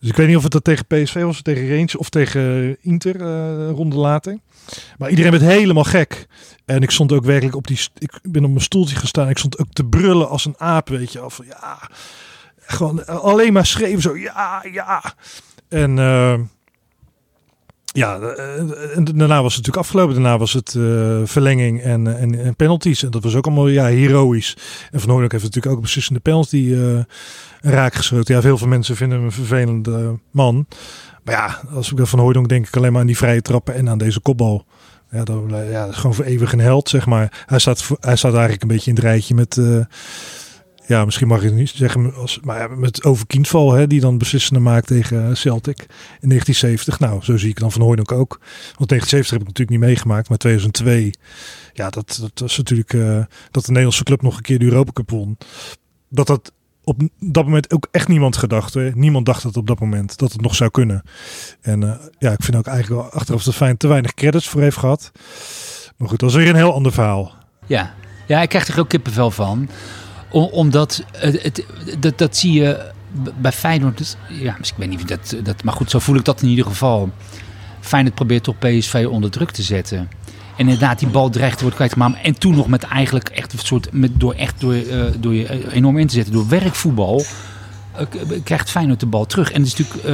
Dus 0.00 0.08
ik 0.08 0.16
weet 0.16 0.26
niet 0.26 0.36
of 0.36 0.42
het 0.42 0.52
dat 0.52 0.64
tegen 0.64 0.86
PSV 0.86 1.22
was, 1.22 1.42
tegen 1.42 1.68
Rangers 1.68 1.96
of 1.96 2.08
tegen 2.08 2.76
Inter 2.80 3.16
uh, 3.16 3.70
ronde 3.70 3.96
later. 3.96 4.38
Maar 4.98 5.10
iedereen 5.10 5.30
werd 5.30 5.42
helemaal 5.42 5.84
gek. 5.84 6.26
En 6.64 6.82
ik 6.82 6.90
stond 6.90 7.12
ook 7.12 7.24
werkelijk 7.24 7.56
op 7.56 7.66
die. 7.66 7.88
Ik 7.98 8.18
ben 8.22 8.44
op 8.44 8.50
mijn 8.50 8.62
stoeltje 8.62 8.96
gestaan. 8.96 9.28
Ik 9.28 9.38
stond 9.38 9.58
ook 9.58 9.72
te 9.72 9.84
brullen 9.84 10.28
als 10.28 10.44
een 10.44 10.58
aap, 10.58 10.88
weet 10.88 11.12
je. 11.12 11.24
Of 11.24 11.40
ja, 11.48 11.88
gewoon 12.58 13.06
alleen 13.06 13.52
maar 13.52 13.66
schreeuwen 13.66 14.02
zo. 14.02 14.16
Ja, 14.16 14.64
ja. 14.72 15.14
En. 15.68 15.98
Ja, 17.92 18.20
en 18.94 19.04
daarna 19.04 19.42
was 19.42 19.56
het 19.56 19.66
natuurlijk 19.66 19.76
afgelopen. 19.76 20.14
Daarna 20.14 20.38
was 20.38 20.52
het 20.52 20.74
uh, 20.74 21.20
verlenging 21.24 21.80
en, 21.82 22.18
en, 22.18 22.38
en, 22.38 22.56
penalties. 22.56 23.02
En 23.02 23.10
dat 23.10 23.22
was 23.22 23.34
ook 23.34 23.46
allemaal 23.46 23.68
ja, 23.68 23.84
heroïs. 23.84 24.56
En 24.90 25.00
Van 25.00 25.08
Hooydonk 25.08 25.32
heeft 25.32 25.44
natuurlijk 25.44 25.74
ook 25.74 25.82
beslissende 25.82 26.20
penalty 26.20 26.56
uh, 26.56 27.00
raak 27.60 27.94
geschoten. 27.94 28.34
Ja, 28.34 28.40
veel 28.40 28.58
van 28.58 28.68
mensen 28.68 28.96
vinden 28.96 29.16
hem 29.16 29.26
een 29.26 29.32
vervelende 29.32 30.18
man. 30.30 30.66
Maar 31.24 31.34
ja, 31.34 31.60
als 31.74 31.92
ik 31.92 32.06
Van 32.06 32.18
Hooydonk 32.18 32.48
denk 32.48 32.66
ik 32.66 32.76
alleen 32.76 32.92
maar 32.92 33.00
aan 33.00 33.06
die 33.06 33.16
vrije 33.16 33.42
trappen 33.42 33.74
en 33.74 33.88
aan 33.88 33.98
deze 33.98 34.20
kopbal. 34.20 34.64
Ja, 35.10 35.24
dat, 35.24 35.42
ja, 35.70 35.84
dat 35.84 35.94
is 35.94 35.96
gewoon 35.96 36.14
voor 36.14 36.24
eeuwig 36.24 36.52
een 36.52 36.60
held, 36.60 36.88
zeg 36.88 37.06
maar. 37.06 37.44
Hij 37.46 37.58
staat, 37.58 37.88
hij 38.00 38.16
staat 38.16 38.32
eigenlijk 38.32 38.62
een 38.62 38.68
beetje 38.68 38.90
in 38.90 38.96
het 38.96 39.04
rijtje 39.04 39.34
met... 39.34 39.60
ja, 40.90 41.04
misschien 41.04 41.28
mag 41.28 41.38
ik 41.38 41.44
het 41.44 41.54
niet 41.54 41.72
zeggen, 41.74 42.14
als, 42.14 42.40
maar 42.42 42.58
ja, 42.58 42.76
met 42.76 43.04
over 43.04 43.26
Kindval, 43.26 43.72
hè, 43.72 43.86
die 43.86 44.00
dan 44.00 44.18
beslissende 44.18 44.60
maakt 44.60 44.86
tegen 44.86 45.36
Celtic 45.36 45.78
in 46.20 46.28
1970. 46.28 46.98
Nou, 46.98 47.22
zo 47.22 47.36
zie 47.36 47.48
ik 47.48 47.58
dan 47.58 47.72
Van 47.72 47.82
Hooydonk 47.82 48.12
ook. 48.12 48.38
Want 48.76 48.88
1970 48.88 49.30
heb 49.30 49.40
ik 49.40 49.46
natuurlijk 49.46 49.78
niet 49.78 49.88
meegemaakt, 49.88 50.28
maar 50.28 50.38
2002, 50.38 51.10
ja, 51.72 51.90
dat, 51.90 52.18
dat 52.20 52.38
was 52.38 52.56
natuurlijk 52.56 52.92
uh, 52.92 53.24
dat 53.50 53.64
de 53.64 53.68
Nederlandse 53.68 54.04
club 54.04 54.22
nog 54.22 54.36
een 54.36 54.42
keer 54.42 54.58
de 54.58 54.64
Europa 54.64 54.92
Cup 54.92 55.10
won. 55.10 55.38
Dat 56.08 56.26
dat 56.26 56.52
op 56.84 57.00
dat 57.18 57.44
moment 57.44 57.72
ook 57.72 57.88
echt 57.90 58.08
niemand 58.08 58.36
gedacht. 58.36 58.74
Hè? 58.74 58.90
Niemand 58.94 59.26
dacht 59.26 59.42
het 59.42 59.56
op 59.56 59.66
dat 59.66 59.80
moment 59.80 60.18
dat 60.18 60.32
het 60.32 60.40
nog 60.40 60.54
zou 60.54 60.70
kunnen. 60.70 61.02
En 61.60 61.82
uh, 61.82 61.94
ja, 62.18 62.32
ik 62.32 62.42
vind 62.42 62.56
ook 62.56 62.66
eigenlijk 62.66 63.02
wel 63.02 63.12
achteraf 63.12 63.42
dat 63.42 63.54
Fijn 63.54 63.76
te 63.76 63.86
weinig 63.86 64.14
credits 64.14 64.48
voor 64.48 64.60
heeft 64.60 64.76
gehad. 64.76 65.12
Maar 65.96 66.08
goed, 66.08 66.20
dat 66.20 66.30
is 66.30 66.36
weer 66.36 66.48
een 66.48 66.54
heel 66.54 66.74
ander 66.74 66.92
verhaal. 66.92 67.34
Ja, 67.66 67.94
ja 68.26 68.42
ik 68.42 68.48
krijg 68.48 68.68
er 68.68 68.78
ook 68.78 68.88
kippenvel 68.88 69.30
van. 69.30 69.68
Om, 70.30 70.44
omdat 70.44 71.04
het, 71.12 71.64
dat, 72.16 72.36
zie 72.36 72.52
je 72.52 72.90
bij 73.40 73.52
Feyenoord. 73.52 73.98
Dus, 73.98 74.16
ja, 74.28 74.56
ik 74.62 74.72
weet 74.76 74.88
niet 74.88 75.02
of 75.02 75.04
dat, 75.04 75.36
dat. 75.42 75.64
Maar 75.64 75.74
goed, 75.74 75.90
zo 75.90 75.98
voel 75.98 76.16
ik 76.16 76.24
dat 76.24 76.42
in 76.42 76.48
ieder 76.48 76.64
geval. 76.64 77.10
Feyenoord 77.80 78.14
probeert 78.14 78.42
toch 78.42 78.58
PSV 78.58 79.06
onder 79.10 79.30
druk 79.30 79.50
te 79.50 79.62
zetten. 79.62 79.98
En 80.56 80.66
inderdaad, 80.66 80.98
die 80.98 81.08
bal 81.08 81.30
dreigt 81.30 81.56
te 81.56 81.60
worden 81.60 81.76
kwijtgemaakt. 81.76 82.26
En 82.26 82.38
toen 82.38 82.54
nog 82.54 82.68
met 82.68 82.82
eigenlijk 82.82 83.28
echt 83.28 83.52
een 83.52 83.58
soort. 83.58 83.92
Met, 83.92 84.20
door, 84.20 84.34
echt 84.34 84.60
door, 84.60 84.74
uh, 84.74 85.04
door 85.18 85.34
je 85.34 85.72
enorm 85.72 85.98
in 85.98 86.06
te 86.06 86.14
zetten. 86.14 86.32
Door 86.32 86.48
werkvoetbal. 86.48 87.24
Uh, 88.00 88.40
krijgt 88.44 88.70
Feyenoord 88.70 89.00
de 89.00 89.06
bal 89.06 89.26
terug. 89.26 89.50
En, 89.50 89.62
is 89.62 89.76
natuurlijk, 89.76 90.04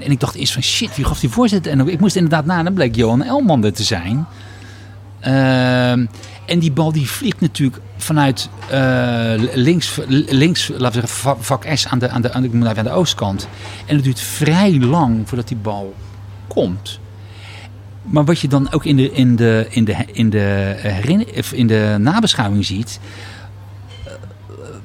en 0.00 0.10
ik 0.10 0.20
dacht 0.20 0.34
eerst 0.34 0.52
van 0.52 0.62
shit, 0.62 0.96
wie 0.96 1.04
gaf 1.04 1.20
die 1.20 1.30
voorzet? 1.30 1.66
En 1.66 1.88
ik 1.88 2.00
moest 2.00 2.16
inderdaad 2.16 2.44
na. 2.44 2.58
En 2.58 2.64
dan 2.64 2.74
bleek 2.74 2.94
Johan 2.94 3.22
Elman 3.22 3.64
er 3.64 3.72
te 3.72 3.82
zijn. 3.82 4.26
En 5.20 6.58
die 6.58 6.72
bal 6.72 6.92
die 6.92 7.10
vliegt 7.10 7.40
natuurlijk 7.40 7.82
vanuit 7.96 8.48
links, 9.54 10.00
links, 10.28 10.68
laten 10.68 11.00
we 11.00 11.06
zeggen, 11.06 11.36
vak 11.44 11.64
S 11.74 11.86
aan 11.86 11.98
de, 11.98 12.08
aan 12.08 12.22
de, 12.22 12.32
aan 12.32 12.50
de, 12.50 12.74
aan 12.76 12.84
de 12.84 12.90
oostkant. 12.90 13.48
En 13.86 13.94
het 13.94 14.04
duurt 14.04 14.20
vrij 14.20 14.78
lang 14.78 15.28
voordat 15.28 15.48
die 15.48 15.56
bal 15.56 15.94
komt. 16.46 17.00
Maar 18.02 18.24
wat 18.24 18.40
je 18.40 18.48
dan 18.48 18.72
ook 18.72 18.84
in 18.84 18.96
de, 18.96 19.12
in 19.12 19.36
de, 19.36 19.66
in 19.70 19.84
de, 19.84 19.96
in 20.12 20.30
de, 20.30 20.76
in 21.52 21.66
de 21.66 21.96
nabeschouwing 21.98 22.64
ziet. 22.64 23.00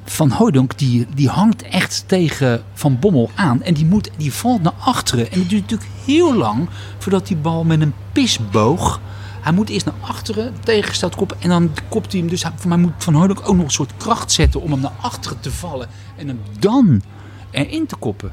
Van 0.04 0.30
Hooydonk 0.30 0.78
die, 0.78 1.06
die 1.14 1.28
hangt 1.28 1.62
echt 1.62 2.04
tegen 2.06 2.62
Van 2.74 2.98
Bommel 2.98 3.30
aan. 3.34 3.62
En 3.62 3.74
die, 3.74 3.86
moet, 3.86 4.10
die 4.16 4.32
valt 4.32 4.62
naar 4.62 4.72
achteren. 4.78 5.32
En 5.32 5.38
het 5.38 5.48
duurt 5.48 5.62
natuurlijk 5.62 5.90
heel 6.04 6.34
lang 6.34 6.68
voordat 6.98 7.26
die 7.26 7.36
bal 7.36 7.64
met 7.64 7.80
een 7.80 7.94
pisboog. 8.12 9.00
Hij 9.44 9.52
moet 9.52 9.68
eerst 9.68 9.84
naar 9.84 9.94
achteren, 10.00 10.54
tegengesteld 10.60 11.14
koppen. 11.14 11.36
En 11.40 11.48
dan 11.48 11.70
kopt 11.88 12.12
hij 12.12 12.20
hem. 12.20 12.30
Dus 12.30 12.44
voor 12.56 12.68
mij 12.68 12.78
moet 12.78 12.92
Van 12.98 13.14
Hooydonk 13.14 13.48
ook 13.48 13.56
nog 13.56 13.64
een 13.64 13.70
soort 13.70 13.96
kracht 13.96 14.32
zetten 14.32 14.60
om 14.60 14.70
hem 14.70 14.80
naar 14.80 14.92
achteren 15.00 15.40
te 15.40 15.50
vallen. 15.50 15.88
En 16.16 16.28
hem 16.28 16.40
dan 16.58 17.02
erin 17.50 17.86
te 17.86 17.96
koppen. 17.96 18.32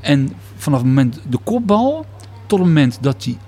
En 0.00 0.32
vanaf 0.56 0.78
het 0.78 0.88
moment 0.88 1.20
de 1.28 1.38
kopbal 1.44 2.06
tot 2.46 2.58
het 2.58 2.68
moment 2.68 2.98
dat 3.00 3.24
hij 3.24 3.38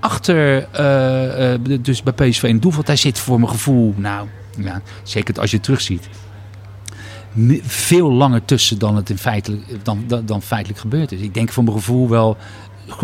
achter, 0.00 0.68
uh, 0.80 1.52
uh, 1.52 1.80
dus 1.80 2.02
bij 2.02 2.12
PSV 2.12 2.42
in 2.42 2.58
Doelveld, 2.58 2.86
hij 2.86 2.96
zit 2.96 3.18
voor 3.18 3.38
mijn 3.40 3.50
gevoel, 3.50 3.94
nou, 3.96 4.28
ja, 4.58 4.82
zeker 5.02 5.40
als 5.40 5.50
je 5.50 5.56
het 5.56 5.64
terugziet, 5.64 6.08
veel 7.62 8.12
langer 8.12 8.44
tussen 8.44 8.78
dan 8.78 8.96
het 8.96 9.10
in 9.10 9.18
feitelijk, 9.18 9.84
dan, 9.84 10.04
dan, 10.06 10.26
dan 10.26 10.42
feitelijk 10.42 10.80
gebeurd 10.80 11.12
is. 11.12 11.20
Ik 11.20 11.34
denk 11.34 11.52
voor 11.52 11.64
mijn 11.64 11.76
gevoel 11.76 12.08
wel 12.08 12.36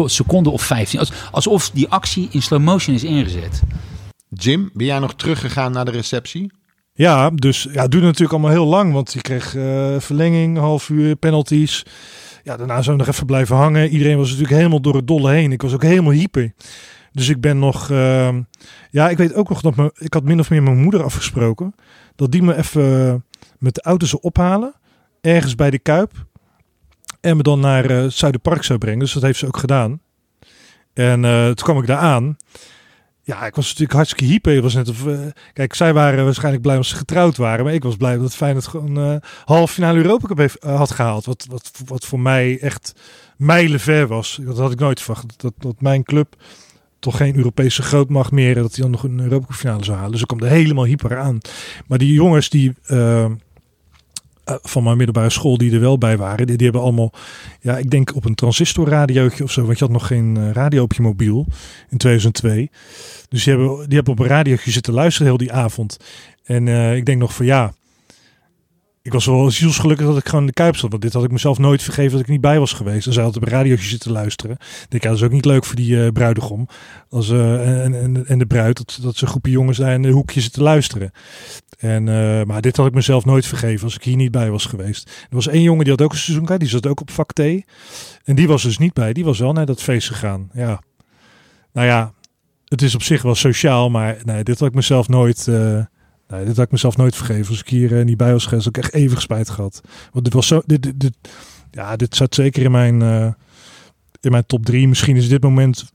seconde 0.05 0.51
of 0.51 0.63
15. 0.63 1.01
alsof 1.31 1.71
die 1.71 1.89
actie 1.89 2.29
in 2.31 2.43
slow 2.43 2.61
motion 2.61 2.95
is 2.95 3.05
ingezet. 3.05 3.63
Jim, 4.29 4.71
ben 4.75 4.87
jij 4.87 4.99
nog 4.99 5.15
teruggegaan 5.15 5.73
naar 5.73 5.85
de 5.85 5.91
receptie? 5.91 6.53
Ja, 6.93 7.31
dus 7.31 7.63
ja, 7.73 7.83
het 7.83 7.91
duurde 7.91 8.07
natuurlijk 8.07 8.33
allemaal 8.33 8.51
heel 8.51 8.67
lang, 8.67 8.93
want 8.93 9.13
je 9.13 9.21
kreeg 9.21 9.55
uh, 9.55 9.99
verlenging, 9.99 10.59
half 10.59 10.89
uur, 10.89 11.17
penalties. 11.17 11.87
Ja, 12.43 12.57
daarna 12.57 12.83
zijn 12.83 12.97
we 12.97 13.03
nog 13.05 13.15
even 13.15 13.27
blijven 13.27 13.57
hangen. 13.57 13.89
Iedereen 13.89 14.17
was 14.17 14.29
natuurlijk 14.29 14.57
helemaal 14.57 14.81
door 14.81 14.95
het 14.95 15.07
dolle 15.07 15.31
heen. 15.31 15.53
Ik 15.53 15.63
was 15.63 15.73
ook 15.73 15.83
helemaal 15.83 16.13
hyper. 16.13 16.53
Dus 17.13 17.29
ik 17.29 17.41
ben 17.41 17.59
nog. 17.59 17.89
Uh, 17.89 18.37
ja, 18.91 19.09
ik 19.09 19.17
weet 19.17 19.35
ook 19.35 19.49
nog 19.49 19.61
dat 19.61 19.77
me, 19.77 19.93
ik 19.95 20.15
had 20.15 20.25
min 20.25 20.41
of 20.41 20.51
meer 20.51 20.63
mijn 20.63 20.83
moeder 20.83 21.03
afgesproken. 21.03 21.75
Dat 22.17 22.33
die 22.33 22.43
me 22.43 22.57
even 22.57 23.25
met 23.59 23.75
de 23.75 23.83
auto 23.83 24.07
zou 24.07 24.23
ophalen. 24.23 24.75
Ergens 25.21 25.55
bij 25.55 25.71
de 25.71 25.79
Kuip. 25.79 26.13
En 27.21 27.37
me 27.37 27.43
dan 27.43 27.61
naar 27.61 27.91
uh, 27.91 28.05
Zuiderpark 28.09 28.63
zou 28.63 28.79
brengen. 28.79 28.99
Dus 28.99 29.13
dat 29.13 29.23
heeft 29.23 29.39
ze 29.39 29.47
ook 29.47 29.57
gedaan. 29.57 30.01
En 30.93 31.23
uh, 31.23 31.45
toen 31.45 31.55
kwam 31.55 31.79
ik 31.79 31.87
daar 31.87 31.99
aan. 31.99 32.37
Ja, 33.23 33.47
ik 33.47 33.55
was 33.55 33.65
natuurlijk 33.67 33.93
hartstikke 33.93 34.25
hyper. 34.25 34.63
Was 34.63 34.75
net 34.75 34.89
of, 34.89 35.07
uh, 35.07 35.21
kijk, 35.53 35.75
zij 35.75 35.93
waren 35.93 36.25
waarschijnlijk 36.25 36.63
blij 36.63 36.75
omdat 36.75 36.91
ze 36.91 36.97
getrouwd 36.97 37.37
waren. 37.37 37.65
Maar 37.65 37.75
ik 37.75 37.83
was 37.83 37.97
blij 37.97 38.19
dat 38.19 38.37
Feyenoord 38.37 38.67
gewoon 38.67 38.99
uh, 38.99 39.17
half 39.45 39.73
finale 39.73 39.99
Europa 39.99 40.27
Cup 40.27 40.39
heeft, 40.39 40.63
had 40.63 40.91
gehaald. 40.91 41.25
Wat, 41.25 41.47
wat, 41.49 41.71
wat 41.87 42.05
voor 42.05 42.21
mij 42.21 42.59
echt 42.61 42.95
mijlenver 43.37 44.07
was. 44.07 44.39
Dat 44.43 44.59
had 44.59 44.73
ik 44.73 44.79
nooit 44.79 45.01
verwacht. 45.01 45.41
Dat, 45.41 45.53
dat 45.59 45.81
mijn 45.81 46.03
club 46.03 46.35
toch 46.99 47.17
geen 47.17 47.37
Europese 47.37 47.83
grootmacht 47.83 48.31
meer. 48.31 48.55
Dat 48.55 48.75
hij 48.75 48.83
dan 48.83 48.91
nog 48.91 49.03
een 49.03 49.21
Europa 49.21 49.47
Cup 49.47 49.57
finale 49.57 49.85
zou 49.85 49.97
halen. 49.97 50.13
Dus 50.13 50.21
ik 50.21 50.27
kwam 50.27 50.43
er 50.43 50.49
helemaal 50.49 50.85
hyper 50.85 51.19
aan. 51.19 51.39
Maar 51.87 51.99
die 51.99 52.13
jongens 52.13 52.49
die 52.49 52.75
van 54.63 54.83
mijn 54.83 54.97
middelbare 54.97 55.31
school 55.31 55.59
die 55.59 55.73
er 55.73 55.81
wel 55.81 55.99
bij 55.99 56.17
waren. 56.17 56.47
Die, 56.47 56.57
hebben 56.57 56.81
allemaal, 56.81 57.13
ja, 57.61 57.77
ik 57.77 57.91
denk 57.91 58.17
op 58.17 58.25
een 58.25 58.35
transistorradiootje 58.35 59.45
of 59.45 59.51
zo. 59.51 59.65
Want 59.65 59.79
je 59.79 59.85
had 59.85 59.93
nog 59.93 60.07
geen 60.07 60.37
uh, 60.39 60.51
radio 60.51 60.83
op 60.83 60.93
je 60.93 61.03
mobiel 61.03 61.47
in 61.89 61.99
2002. 61.99 62.71
Dus 63.29 63.45
die 63.45 63.55
hebben, 63.55 63.77
die 63.87 63.95
hebben 63.95 64.13
op 64.13 64.19
een 64.19 64.27
radiootje 64.27 64.71
zitten 64.71 64.93
luisteren 64.93 65.29
heel 65.29 65.37
die 65.37 65.53
avond. 65.53 65.97
En 66.45 66.67
uh, 66.67 66.97
ik 66.97 67.07
denk 67.07 67.19
nog 67.19 67.35
van 67.35 67.47
ja, 67.47 67.73
ik 69.11 69.17
was 69.17 69.27
wel 69.27 69.51
zielsgelukkig 69.51 70.07
dat 70.07 70.17
ik 70.17 70.25
gewoon 70.25 70.41
in 70.41 70.47
de 70.47 70.53
Kuip 70.53 70.77
zat. 70.77 70.91
Want 70.91 71.03
dit 71.03 71.13
had 71.13 71.25
ik 71.25 71.31
mezelf 71.31 71.59
nooit 71.59 71.83
vergeven 71.83 72.13
dat 72.13 72.21
ik 72.21 72.29
niet 72.29 72.41
bij 72.41 72.59
was 72.59 72.73
geweest. 72.73 73.07
En 73.07 73.13
zij 73.13 73.23
had 73.23 73.37
op 73.37 73.43
een 73.43 73.49
radiootje 73.49 73.89
zitten 73.89 74.13
luisteren. 74.13 74.57
Ik 74.61 74.87
denk, 74.89 75.03
ja, 75.03 75.09
dat 75.09 75.19
is 75.19 75.25
ook 75.25 75.33
niet 75.33 75.45
leuk 75.45 75.65
voor 75.65 75.77
die 75.77 75.93
uh, 75.93 76.09
bruidegom. 76.09 76.69
Als, 77.09 77.29
uh, 77.29 77.85
en, 77.85 77.95
en, 77.95 78.27
en 78.27 78.39
de 78.39 78.47
bruid, 78.47 78.77
dat, 78.77 78.99
dat 79.03 79.17
ze 79.17 79.27
groepje 79.27 79.53
jongens 79.53 79.79
daar 79.79 79.93
in 79.93 80.05
een 80.05 80.13
hoekje 80.13 80.41
zitten 80.41 80.63
luisteren. 80.63 81.11
En, 81.79 82.07
uh, 82.07 82.43
maar 82.43 82.61
dit 82.61 82.77
had 82.77 82.87
ik 82.87 82.95
mezelf 82.95 83.25
nooit 83.25 83.47
vergeven 83.47 83.85
als 83.85 83.95
ik 83.95 84.03
hier 84.03 84.17
niet 84.17 84.31
bij 84.31 84.51
was 84.51 84.67
geweest. 84.67 85.09
Er 85.09 85.35
was 85.35 85.49
één 85.49 85.63
jongen 85.63 85.85
die 85.85 85.93
had 85.93 86.03
ook 86.03 86.13
een 86.13 86.19
seizoenkaart. 86.19 86.61
Die 86.61 86.69
zat 86.69 86.87
ook 86.87 87.01
op 87.01 87.11
vak 87.11 87.33
T. 87.33 87.41
En 88.25 88.35
die 88.35 88.49
was 88.49 88.63
dus 88.63 88.79
niet 88.79 88.93
bij. 88.93 89.13
Die 89.13 89.25
was 89.25 89.39
wel 89.39 89.53
naar 89.53 89.67
dat 89.67 89.83
feest 89.83 90.09
gegaan. 90.09 90.51
Ja. 90.53 90.83
Nou 91.73 91.87
ja, 91.87 92.13
het 92.65 92.83
is 92.83 92.95
op 92.95 93.03
zich 93.03 93.23
wel 93.23 93.35
sociaal. 93.35 93.91
Maar 93.91 94.17
nee, 94.25 94.45
dit 94.45 94.59
had 94.59 94.69
ik 94.69 94.75
mezelf 94.75 95.09
nooit... 95.09 95.49
Nee, 96.31 96.45
dit 96.45 96.57
had 96.57 96.65
ik 96.65 96.73
mezelf 96.73 96.97
nooit 96.97 97.17
vergeven. 97.17 97.49
Als 97.49 97.61
ik 97.61 97.69
hier 97.69 97.93
uh, 97.93 98.05
niet 98.05 98.17
bij 98.17 98.33
was 98.33 98.47
geweest, 98.47 98.65
had 98.65 98.77
ik 98.77 98.83
echt 98.83 98.95
even 98.95 99.21
spijt 99.21 99.51
gehad. 99.51 99.81
Want 100.13 100.25
dit 100.25 100.35
was 100.35 100.47
zo. 100.47 100.63
Dit, 100.67 101.11
ja, 101.71 101.97
dit 101.97 102.17
zat 102.17 102.35
zeker 102.35 102.63
in 102.63 102.71
mijn, 102.71 103.01
uh, 103.01 103.33
in 104.21 104.31
mijn 104.31 104.47
top 104.47 104.65
drie. 104.65 104.89
Misschien 104.89 105.17
is 105.17 105.29
dit 105.29 105.43
moment. 105.43 105.93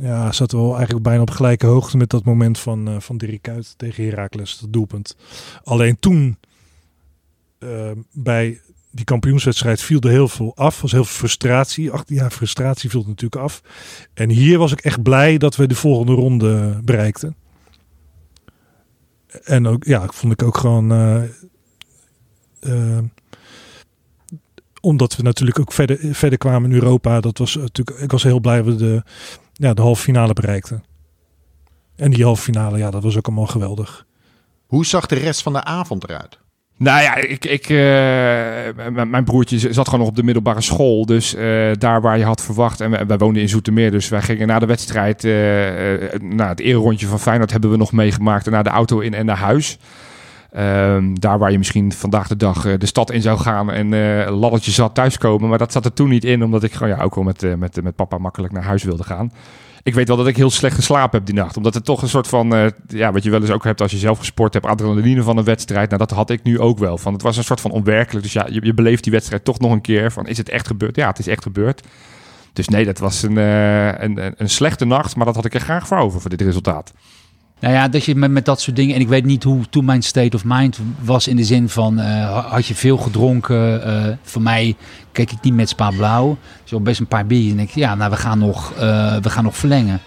Ja, 0.00 0.32
zat 0.32 0.52
wel 0.52 0.74
eigenlijk 0.74 1.04
bijna 1.04 1.20
op 1.20 1.30
gelijke 1.30 1.66
hoogte 1.66 1.96
met 1.96 2.10
dat 2.10 2.24
moment 2.24 2.58
van, 2.58 2.88
uh, 2.88 3.00
van 3.00 3.16
Dirk 3.16 3.42
Kuyt 3.42 3.74
tegen 3.76 4.04
Heracles, 4.04 4.58
dat 4.58 4.72
doelpunt. 4.72 5.16
Alleen 5.64 5.98
toen, 5.98 6.38
bij 8.12 8.60
die 8.90 9.04
kampioenswedstrijd, 9.04 9.80
viel 9.80 10.00
er 10.00 10.10
heel 10.10 10.28
veel 10.28 10.56
af. 10.56 10.80
was 10.80 10.92
heel 10.92 11.04
veel 11.04 11.16
frustratie. 11.16 11.90
Ach, 11.90 12.02
ja, 12.06 12.30
frustratie 12.30 12.90
viel 12.90 13.04
natuurlijk 13.06 13.42
af. 13.42 13.62
En 14.14 14.30
hier 14.30 14.58
was 14.58 14.72
ik 14.72 14.80
echt 14.80 15.02
blij 15.02 15.38
dat 15.38 15.56
we 15.56 15.66
de 15.66 15.74
volgende 15.74 16.12
ronde 16.12 16.80
bereikten 16.84 17.36
en 19.44 19.66
ook, 19.66 19.84
ja, 19.84 20.06
vond 20.06 20.32
ik 20.32 20.42
ook 20.42 20.56
gewoon. 20.56 20.92
Uh, 20.92 21.22
uh, 22.60 22.98
omdat 24.80 25.16
we 25.16 25.22
natuurlijk 25.22 25.58
ook 25.58 25.72
verder, 25.72 25.98
verder 26.14 26.38
kwamen 26.38 26.70
in 26.70 26.76
Europa. 26.76 27.20
Dat 27.20 27.38
was 27.38 27.54
natuurlijk, 27.54 27.98
ik 27.98 28.10
was 28.10 28.22
heel 28.22 28.40
blij 28.40 28.62
dat 28.62 28.66
we 28.66 28.76
de, 28.76 29.02
ja, 29.52 29.74
de 29.74 29.82
halve 29.82 30.02
finale 30.02 30.32
bereikten. 30.32 30.84
En 31.96 32.10
die 32.10 32.24
halve 32.24 32.42
finale, 32.42 32.78
ja, 32.78 32.90
dat 32.90 33.02
was 33.02 33.16
ook 33.16 33.26
allemaal 33.26 33.46
geweldig. 33.46 34.06
Hoe 34.66 34.86
zag 34.86 35.06
de 35.06 35.14
rest 35.14 35.42
van 35.42 35.52
de 35.52 35.64
avond 35.64 36.04
eruit? 36.04 36.38
Nou 36.78 37.02
ja, 37.02 37.14
ik, 37.14 37.44
ik, 37.44 37.68
uh, 37.68 39.04
mijn 39.06 39.24
broertje 39.24 39.72
zat 39.72 39.84
gewoon 39.84 40.00
nog 40.00 40.08
op 40.08 40.16
de 40.16 40.22
middelbare 40.22 40.60
school. 40.60 41.06
Dus 41.06 41.34
uh, 41.34 41.70
daar 41.78 42.00
waar 42.00 42.18
je 42.18 42.24
had 42.24 42.42
verwacht. 42.42 42.80
En 42.80 43.06
wij, 43.06 43.18
woonden 43.18 43.42
in 43.42 43.48
Zoetermeer. 43.48 43.90
Dus 43.90 44.08
wij 44.08 44.22
gingen 44.22 44.46
na 44.46 44.58
de 44.58 44.66
wedstrijd. 44.66 45.24
Uh, 45.24 45.32
nou, 46.20 46.48
het 46.48 46.60
rondje 46.60 47.06
van 47.06 47.20
Feyenoord 47.20 47.50
hebben 47.50 47.70
we 47.70 47.76
nog 47.76 47.92
meegemaakt. 47.92 48.46
En 48.46 48.52
naar 48.52 48.64
de 48.64 48.70
auto 48.70 48.98
in 48.98 49.14
en 49.14 49.26
naar 49.26 49.36
huis. 49.36 49.78
Um, 50.56 51.20
daar 51.20 51.38
waar 51.38 51.52
je 51.52 51.58
misschien 51.58 51.92
vandaag 51.92 52.28
de 52.28 52.36
dag 52.36 52.78
de 52.78 52.86
stad 52.86 53.10
in 53.10 53.22
zou 53.22 53.38
gaan. 53.38 53.72
En 53.72 53.92
uh, 53.92 54.38
laddertje 54.38 54.70
zat 54.70 54.94
thuiskomen. 54.94 55.48
Maar 55.48 55.58
dat 55.58 55.72
zat 55.72 55.84
er 55.84 55.92
toen 55.92 56.08
niet 56.08 56.24
in. 56.24 56.44
Omdat 56.44 56.62
ik 56.62 56.72
gewoon 56.72 56.96
ja, 56.96 57.02
ook 57.02 57.14
wel 57.14 57.24
met, 57.24 57.58
met, 57.58 57.82
met 57.82 57.96
papa 57.96 58.18
makkelijk 58.18 58.52
naar 58.52 58.64
huis 58.64 58.82
wilde 58.84 59.04
gaan 59.04 59.30
ik 59.86 59.94
weet 59.94 60.08
wel 60.08 60.16
dat 60.16 60.26
ik 60.26 60.36
heel 60.36 60.50
slecht 60.50 60.74
geslapen 60.74 61.18
heb 61.18 61.26
die 61.26 61.34
nacht. 61.34 61.56
Omdat 61.56 61.74
het 61.74 61.84
toch 61.84 62.02
een 62.02 62.08
soort 62.08 62.26
van, 62.26 62.54
uh, 62.54 62.66
ja, 62.86 63.12
wat 63.12 63.22
je 63.22 63.30
wel 63.30 63.40
eens 63.40 63.50
ook 63.50 63.64
hebt 63.64 63.80
als 63.80 63.90
je 63.90 63.98
zelf 63.98 64.18
gesport 64.18 64.52
hebt, 64.54 64.66
adrenaline 64.66 65.22
van 65.22 65.36
een 65.36 65.44
wedstrijd. 65.44 65.88
Nou, 65.90 66.00
dat 66.06 66.10
had 66.16 66.30
ik 66.30 66.42
nu 66.42 66.60
ook 66.60 66.78
wel. 66.78 66.98
Van, 66.98 67.12
het 67.12 67.22
was 67.22 67.36
een 67.36 67.44
soort 67.44 67.60
van 67.60 67.70
onwerkelijk. 67.70 68.24
Dus 68.24 68.32
ja, 68.32 68.46
je, 68.50 68.64
je 68.64 68.74
beleeft 68.74 69.02
die 69.02 69.12
wedstrijd 69.12 69.44
toch 69.44 69.58
nog 69.58 69.72
een 69.72 69.80
keer. 69.80 70.12
Van, 70.12 70.26
is 70.26 70.38
het 70.38 70.48
echt 70.48 70.66
gebeurd? 70.66 70.96
Ja, 70.96 71.08
het 71.08 71.18
is 71.18 71.26
echt 71.26 71.42
gebeurd. 71.42 71.82
Dus 72.52 72.68
nee, 72.68 72.84
dat 72.84 72.98
was 72.98 73.22
een, 73.22 73.36
uh, 73.36 73.98
een, 73.98 74.34
een 74.36 74.50
slechte 74.50 74.84
nacht. 74.84 75.16
Maar 75.16 75.26
dat 75.26 75.34
had 75.34 75.44
ik 75.44 75.54
er 75.54 75.60
graag 75.60 75.86
voor 75.86 75.98
over, 75.98 76.20
voor 76.20 76.30
dit 76.30 76.40
resultaat. 76.40 76.92
Nou 77.60 77.74
ja, 77.74 77.88
dat 77.88 78.04
je 78.04 78.14
met, 78.14 78.30
met 78.30 78.44
dat 78.44 78.60
soort 78.60 78.76
dingen. 78.76 78.94
En 78.94 79.00
ik 79.00 79.08
weet 79.08 79.24
niet 79.24 79.42
hoe 79.42 79.68
toen 79.70 79.84
mijn 79.84 80.02
state 80.02 80.36
of 80.36 80.42
mind 80.44 80.78
was 81.00 81.28
in 81.28 81.36
de 81.36 81.44
zin 81.44 81.68
van 81.68 82.00
uh, 82.00 82.46
had 82.50 82.66
je 82.66 82.74
veel 82.74 82.96
gedronken. 82.96 83.88
Uh, 83.88 84.14
voor 84.22 84.42
mij 84.42 84.76
keek 85.12 85.32
ik 85.32 85.42
niet 85.42 85.54
met 85.54 85.68
spa 85.68 85.90
blauw. 85.90 86.38
Dus 86.64 86.82
best 86.82 87.00
een 87.00 87.06
paar 87.06 87.26
bier. 87.26 87.52
En 87.52 87.58
ik 87.58 87.70
ja, 87.70 87.94
nou 87.94 88.10
we 88.10 88.16
gaan 88.16 88.38
nog, 88.38 88.72
uh, 88.72 89.16
we 89.16 89.30
gaan 89.30 89.44
nog 89.44 89.56
verlengen. 89.56 90.00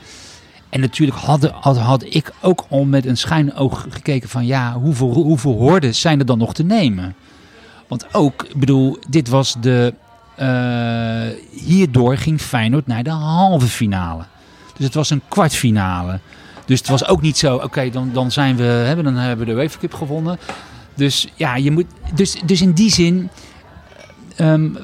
En 0.69 0.79
natuurlijk 0.79 1.17
had, 1.17 1.49
had, 1.49 1.77
had 1.77 2.03
ik 2.03 2.33
ook 2.41 2.65
al 2.69 2.85
met 2.85 3.05
een 3.05 3.17
schuin 3.17 3.55
oog 3.55 3.85
gekeken 3.89 4.29
van 4.29 4.45
ja, 4.45 4.73
hoeveel, 4.73 5.13
hoeveel 5.13 5.57
hordes 5.57 6.01
zijn 6.01 6.19
er 6.19 6.25
dan 6.25 6.37
nog 6.37 6.53
te 6.53 6.63
nemen? 6.63 7.15
Want 7.87 8.13
ook, 8.13 8.43
ik 8.43 8.59
bedoel, 8.59 8.97
dit 9.09 9.29
was 9.29 9.55
de. 9.61 9.93
hierdoor 11.51 12.17
ging 12.17 12.41
Feyenoord 12.41 12.87
naar 12.87 13.03
de 13.03 13.09
halve 13.09 13.67
finale. 13.67 14.23
Dus 14.75 14.85
het 14.85 14.95
was 14.95 15.09
een 15.09 15.21
kwartfinale. 15.27 16.19
Dus 16.69 16.79
het 16.79 16.87
was 16.87 17.07
ook 17.07 17.21
niet 17.21 17.37
zo, 17.37 17.55
oké, 17.55 17.89
dan, 17.89 18.09
dan 18.13 18.31
zijn 18.31 18.55
we, 18.55 18.63
hebben, 18.63 19.05
dan 19.05 19.15
hebben 19.15 19.45
we 19.45 19.53
de 19.53 19.59
UEFA 19.59 19.79
Cup 19.79 19.93
gewonnen. 19.93 20.39
Dus 20.95 21.27
ja, 21.35 21.55
je 21.55 21.71
moet, 21.71 21.85
dus, 22.13 22.35
dus 22.45 22.61
in 22.61 22.71
die 22.71 22.91
zin 22.91 23.29
um, 24.37 24.77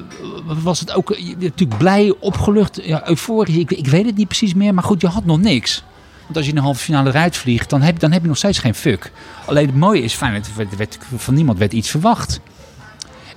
was 0.62 0.80
het 0.80 0.94
ook 0.94 1.18
natuurlijk 1.38 1.78
blij, 1.78 2.14
opgelucht, 2.20 2.80
ja, 2.82 3.08
euforisch. 3.08 3.56
Ik, 3.56 3.70
ik 3.70 3.86
weet 3.86 4.06
het 4.06 4.16
niet 4.16 4.28
precies 4.28 4.54
meer, 4.54 4.74
maar 4.74 4.84
goed, 4.84 5.00
je 5.00 5.06
had 5.06 5.24
nog 5.24 5.40
niks. 5.40 5.84
Want 6.22 6.36
als 6.36 6.44
je 6.44 6.50
in 6.50 6.56
de 6.56 6.64
halve 6.64 6.80
finale 6.80 7.08
eruit 7.08 7.36
vliegt, 7.36 7.70
dan 7.70 7.82
heb, 7.82 7.98
dan 7.98 8.12
heb 8.12 8.22
je 8.22 8.28
nog 8.28 8.36
steeds 8.36 8.58
geen 8.58 8.74
fuck. 8.74 9.12
Alleen 9.44 9.66
het 9.66 9.76
mooie 9.76 10.02
is, 10.02 10.14
fijn, 10.14 10.44
werd, 10.76 10.98
van 11.16 11.34
niemand 11.34 11.58
werd 11.58 11.72
iets 11.72 11.90
verwacht. 11.90 12.40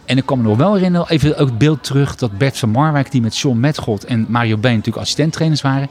En 0.06 0.18
ik 0.18 0.26
kan 0.26 0.38
me 0.38 0.44
nog 0.44 0.58
wel 0.58 0.74
herinneren, 0.74 1.10
even 1.10 1.38
ook 1.38 1.50
het 1.50 1.58
beeld 1.58 1.84
terug, 1.84 2.16
dat 2.16 2.38
Bert 2.38 2.58
van 2.58 2.70
Marwijk, 2.70 3.12
die 3.12 3.22
met 3.22 3.38
John 3.38 3.60
Metgod 3.60 4.04
en 4.04 4.26
Mario 4.30 4.58
Been 4.58 4.76
natuurlijk 4.76 5.04
assistenttrainers 5.04 5.62
waren 5.62 5.90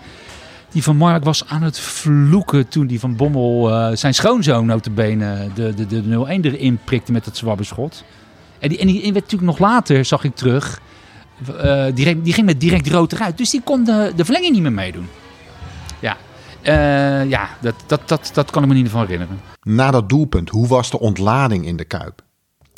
die 0.73 0.83
van 0.83 0.97
Mark 0.97 1.25
was 1.25 1.47
aan 1.47 1.63
het 1.63 1.81
vloeken 1.81 2.69
toen 2.69 2.87
die 2.87 3.01
van 3.01 3.17
Bommel 3.17 3.71
uh, 3.71 3.97
zijn 3.97 4.15
schoonzoon 4.15 4.67
notabene 4.67 5.49
de, 5.55 5.75
de, 5.75 5.87
de 5.87 6.03
0-1 6.03 6.41
erin 6.41 6.79
prikte 6.85 7.13
met 7.13 7.25
het 7.25 7.37
zwabberschot. 7.37 8.05
En 8.59 8.69
die, 8.69 8.79
en 8.79 8.87
die 8.87 9.01
werd 9.03 9.15
natuurlijk 9.15 9.43
nog 9.43 9.59
later, 9.59 10.05
zag 10.05 10.25
ik 10.25 10.35
terug, 10.35 10.81
uh, 11.51 11.87
direct, 11.95 12.25
die 12.25 12.33
ging 12.33 12.47
met 12.47 12.61
direct 12.61 12.89
rood 12.89 13.13
eruit. 13.13 13.39
Dus 13.39 13.51
die 13.51 13.63
kon 13.65 13.85
de, 13.85 14.13
de 14.17 14.25
verlenging 14.25 14.53
niet 14.53 14.63
meer 14.63 14.73
meedoen. 14.73 15.09
Ja, 16.01 16.17
uh, 16.63 17.31
ja 17.31 17.49
dat, 17.61 17.75
dat, 17.87 18.01
dat, 18.07 18.31
dat 18.35 18.51
kan 18.51 18.63
ik 18.63 18.69
me 18.69 18.75
niet 18.75 18.89
van 18.89 19.01
herinneren. 19.01 19.41
Na 19.63 19.91
dat 19.91 20.09
doelpunt, 20.09 20.49
hoe 20.49 20.67
was 20.67 20.91
de 20.91 20.99
ontlading 20.99 21.67
in 21.67 21.77
de 21.77 21.85
Kuip? 21.85 22.23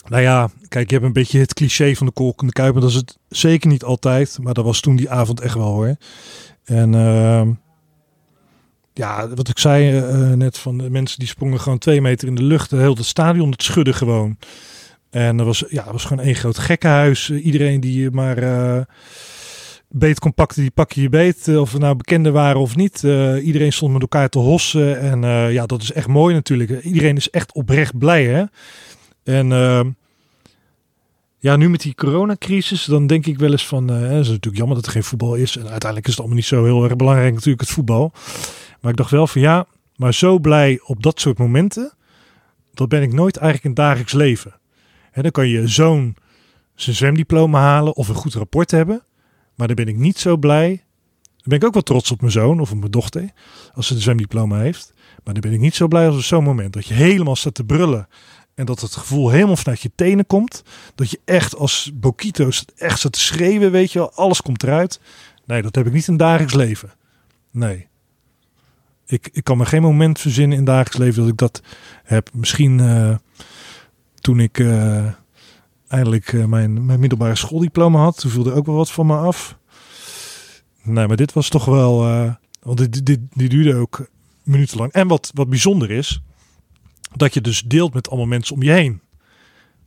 Nou 0.04 0.22
ja, 0.22 0.48
kijk, 0.68 0.88
je 0.88 0.94
hebt 0.94 1.06
een 1.06 1.12
beetje 1.12 1.38
het 1.38 1.54
cliché 1.54 1.94
van 1.94 2.06
de 2.06 2.12
kolk 2.12 2.40
in 2.40 2.46
de 2.46 2.52
Kuip. 2.52 2.74
En 2.74 2.80
dat 2.80 2.90
is 2.90 2.96
het 2.96 3.18
zeker 3.28 3.68
niet 3.68 3.84
altijd. 3.84 4.38
Maar 4.42 4.54
dat 4.54 4.64
was 4.64 4.80
toen 4.80 4.96
die 4.96 5.10
avond 5.10 5.40
echt 5.40 5.54
wel 5.54 5.72
hoor. 5.72 5.96
En... 6.64 6.92
Uh, 6.92 7.42
ja, 9.00 9.28
wat 9.28 9.48
ik 9.48 9.58
zei 9.58 9.96
uh, 9.96 10.32
net 10.32 10.58
van 10.58 10.78
de 10.78 10.90
mensen 10.90 11.18
die 11.18 11.28
sprongen 11.28 11.60
gewoon 11.60 11.78
twee 11.78 12.00
meter 12.00 12.28
in 12.28 12.34
de 12.34 12.42
lucht. 12.42 12.70
Heel 12.70 12.94
het 12.94 13.04
stadion 13.04 13.50
het 13.50 13.62
schudden 13.62 13.94
gewoon. 13.94 14.36
En 15.10 15.38
er 15.38 15.44
was, 15.44 15.64
ja, 15.68 15.86
er 15.86 15.92
was 15.92 16.04
gewoon 16.04 16.24
één 16.24 16.34
groot 16.34 16.58
gekkenhuis. 16.58 17.30
iedereen 17.30 17.80
die 17.80 18.10
maar 18.10 18.36
beet 19.88 20.18
kon 20.18 20.34
die 20.54 20.70
pak 20.70 20.92
je 20.92 21.00
je 21.00 21.08
beet. 21.08 21.48
of 21.48 21.72
we 21.72 21.78
nou 21.78 21.96
bekenden 21.96 22.32
waren 22.32 22.60
of 22.60 22.76
niet. 22.76 23.02
Iedereen 23.42 23.72
stond 23.72 23.92
met 23.92 24.02
elkaar 24.02 24.28
te 24.28 24.38
hossen. 24.38 25.00
En 25.00 25.22
ja, 25.52 25.66
dat 25.66 25.82
is 25.82 25.92
echt 25.92 26.06
mooi 26.06 26.34
natuurlijk. 26.34 26.82
Iedereen 26.82 27.16
is 27.16 27.30
echt 27.30 27.54
oprecht 27.54 27.98
blij 27.98 28.24
hè. 28.24 28.44
En 29.24 29.52
ehm, 29.52 29.90
ja, 31.38 31.56
nu 31.56 31.70
met 31.70 31.80
die 31.80 31.94
coronacrisis, 31.94 32.84
dan 32.84 33.06
denk 33.06 33.26
ik 33.26 33.38
wel 33.38 33.50
eens 33.50 33.66
van... 33.66 33.88
het 33.88 34.20
is 34.20 34.28
natuurlijk 34.28 34.56
jammer 34.56 34.76
dat 34.76 34.86
er 34.86 34.92
geen 34.92 35.04
voetbal 35.04 35.34
is. 35.34 35.56
En 35.56 35.68
uiteindelijk 35.68 36.04
is 36.04 36.10
het 36.10 36.18
allemaal 36.18 36.36
niet 36.38 36.46
zo 36.46 36.64
heel 36.64 36.84
erg 36.84 36.96
belangrijk 36.96 37.34
natuurlijk 37.34 37.60
het 37.60 37.70
voetbal. 37.70 38.12
Maar 38.80 38.90
ik 38.90 38.96
dacht 38.96 39.10
wel 39.10 39.26
van 39.26 39.40
ja, 39.40 39.66
maar 39.96 40.14
zo 40.14 40.38
blij 40.38 40.80
op 40.84 41.02
dat 41.02 41.20
soort 41.20 41.38
momenten, 41.38 41.92
dat 42.74 42.88
ben 42.88 43.02
ik 43.02 43.12
nooit 43.12 43.36
eigenlijk 43.36 43.64
in 43.64 43.84
dagelijks 43.84 44.12
leven. 44.12 44.60
En 45.12 45.22
dan 45.22 45.30
kan 45.30 45.48
je 45.48 45.68
zoon 45.68 46.14
zijn 46.74 46.96
zwemdiploma 46.96 47.60
halen 47.60 47.96
of 47.96 48.08
een 48.08 48.14
goed 48.14 48.34
rapport 48.34 48.70
hebben. 48.70 49.02
Maar 49.54 49.66
dan 49.66 49.76
ben 49.76 49.88
ik 49.88 49.96
niet 49.96 50.18
zo 50.18 50.36
blij. 50.36 50.68
Dan 51.22 51.48
ben 51.48 51.58
ik 51.58 51.64
ook 51.64 51.72
wel 51.72 51.82
trots 51.82 52.10
op 52.10 52.20
mijn 52.20 52.32
zoon 52.32 52.60
of 52.60 52.70
op 52.70 52.78
mijn 52.78 52.90
dochter, 52.90 53.30
als 53.72 53.86
ze 53.86 53.94
een 53.94 54.00
zwemdiploma 54.00 54.58
heeft. 54.58 54.92
Maar 55.24 55.34
dan 55.34 55.42
ben 55.42 55.52
ik 55.52 55.60
niet 55.60 55.74
zo 55.74 55.88
blij 55.88 56.06
als 56.06 56.16
op 56.16 56.22
zo'n 56.22 56.44
moment. 56.44 56.72
Dat 56.72 56.86
je 56.86 56.94
helemaal 56.94 57.36
staat 57.36 57.54
te 57.54 57.64
brullen. 57.64 58.08
En 58.54 58.66
dat 58.66 58.80
het 58.80 58.96
gevoel 58.96 59.30
helemaal 59.30 59.56
vanuit 59.56 59.80
je 59.80 59.90
tenen 59.94 60.26
komt. 60.26 60.62
Dat 60.94 61.10
je 61.10 61.20
echt 61.24 61.56
als 61.56 61.90
Bokito's 61.94 62.64
echt 62.76 62.98
staat 62.98 63.12
te 63.12 63.20
schreeuwen, 63.20 63.70
weet 63.70 63.92
je 63.92 63.98
wel. 63.98 64.12
Alles 64.12 64.42
komt 64.42 64.62
eruit. 64.62 65.00
Nee, 65.46 65.62
dat 65.62 65.74
heb 65.74 65.86
ik 65.86 65.92
niet 65.92 66.08
in 66.08 66.16
dagelijks 66.16 66.54
leven. 66.54 66.92
Nee 67.50 67.89
ik, 69.10 69.28
ik 69.32 69.44
kan 69.44 69.58
me 69.58 69.66
geen 69.66 69.82
moment 69.82 70.20
verzinnen 70.20 70.58
in 70.58 70.64
het 70.64 70.66
dagelijks 70.66 70.98
leven 70.98 71.20
dat 71.22 71.30
ik 71.30 71.38
dat 71.38 71.62
heb. 72.04 72.30
Misschien 72.32 72.78
uh, 72.78 73.16
toen 74.14 74.40
ik 74.40 74.58
uh, 74.58 75.06
eindelijk 75.88 76.32
uh, 76.32 76.44
mijn, 76.44 76.86
mijn 76.86 77.00
middelbare 77.00 77.34
schooldiploma 77.34 77.98
had, 77.98 78.20
toen 78.20 78.30
viel 78.30 78.46
er 78.46 78.54
ook 78.54 78.66
wel 78.66 78.74
wat 78.74 78.90
van 78.90 79.06
me 79.06 79.16
af. 79.16 79.58
Nee, 80.82 81.06
maar 81.06 81.16
dit 81.16 81.32
was 81.32 81.48
toch 81.48 81.64
wel, 81.64 81.98
want 82.62 82.78
dit, 82.78 83.06
dit, 83.06 83.20
dit 83.32 83.50
duurde 83.50 83.74
ook 83.74 84.06
minutenlang. 84.42 84.92
En 84.92 85.08
wat, 85.08 85.30
wat 85.34 85.48
bijzonder 85.48 85.90
is, 85.90 86.22
dat 87.14 87.34
je 87.34 87.40
dus 87.40 87.62
deelt 87.62 87.94
met 87.94 88.08
allemaal 88.08 88.26
mensen 88.26 88.54
om 88.54 88.62
je 88.62 88.70
heen. 88.70 89.00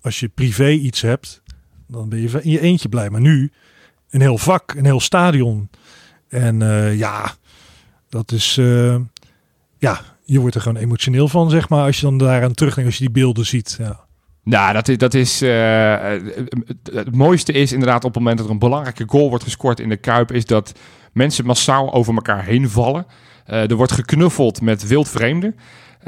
Als 0.02 0.20
je 0.20 0.28
privé 0.28 0.70
iets 0.70 1.02
hebt, 1.02 1.42
dan 1.88 2.10
ben 2.10 2.22
je 2.22 2.42
in 2.42 2.52
je 2.52 2.60
eentje 2.60 2.90
blij. 2.90 3.10
Maar 3.10 3.22
nu 3.22 3.52
een 4.10 4.22
heel 4.22 4.38
vak, 4.38 4.74
een 4.74 4.86
heel 4.86 5.00
stadion. 5.00 5.70
En 6.28 6.60
ja, 6.98 7.36
dat 8.10 8.32
is, 8.32 8.60
ja, 9.84 10.02
je 10.24 10.40
wordt 10.40 10.56
er 10.56 10.62
gewoon 10.62 10.78
emotioneel 10.78 11.28
van, 11.28 11.50
zeg 11.50 11.70
maar, 11.70 11.86
als 11.86 11.96
je 12.00 12.06
dan 12.06 12.18
daaraan 12.18 12.54
terugdenkt, 12.54 12.90
als 12.90 13.00
je 13.00 13.06
die 13.06 13.14
beelden 13.14 13.46
ziet. 13.46 13.76
Ja. 13.80 14.00
Nou, 14.44 14.74
dat 14.74 14.88
is, 14.88 14.98
dat 14.98 15.14
is 15.14 15.42
uh, 15.42 15.96
het 16.84 17.16
mooiste 17.16 17.52
is 17.52 17.72
inderdaad 17.72 18.04
op 18.04 18.14
het 18.14 18.20
moment 18.20 18.38
dat 18.38 18.46
er 18.46 18.54
een 18.54 18.60
belangrijke 18.60 19.04
goal 19.08 19.30
wordt 19.30 19.44
gescoord 19.44 19.80
in 19.80 19.90
de 19.90 19.98
Kuip, 19.98 20.32
is 20.32 20.46
dat 20.46 20.74
mensen 21.14 21.46
massaal 21.46 21.94
over 21.94 22.14
elkaar 22.14 22.44
heen 22.44 22.70
vallen. 22.70 23.06
Uh, 23.48 23.70
er 23.70 23.76
wordt 23.76 23.92
geknuffeld 23.92 24.62
met 24.62 24.88
wildvreemden. 24.88 25.56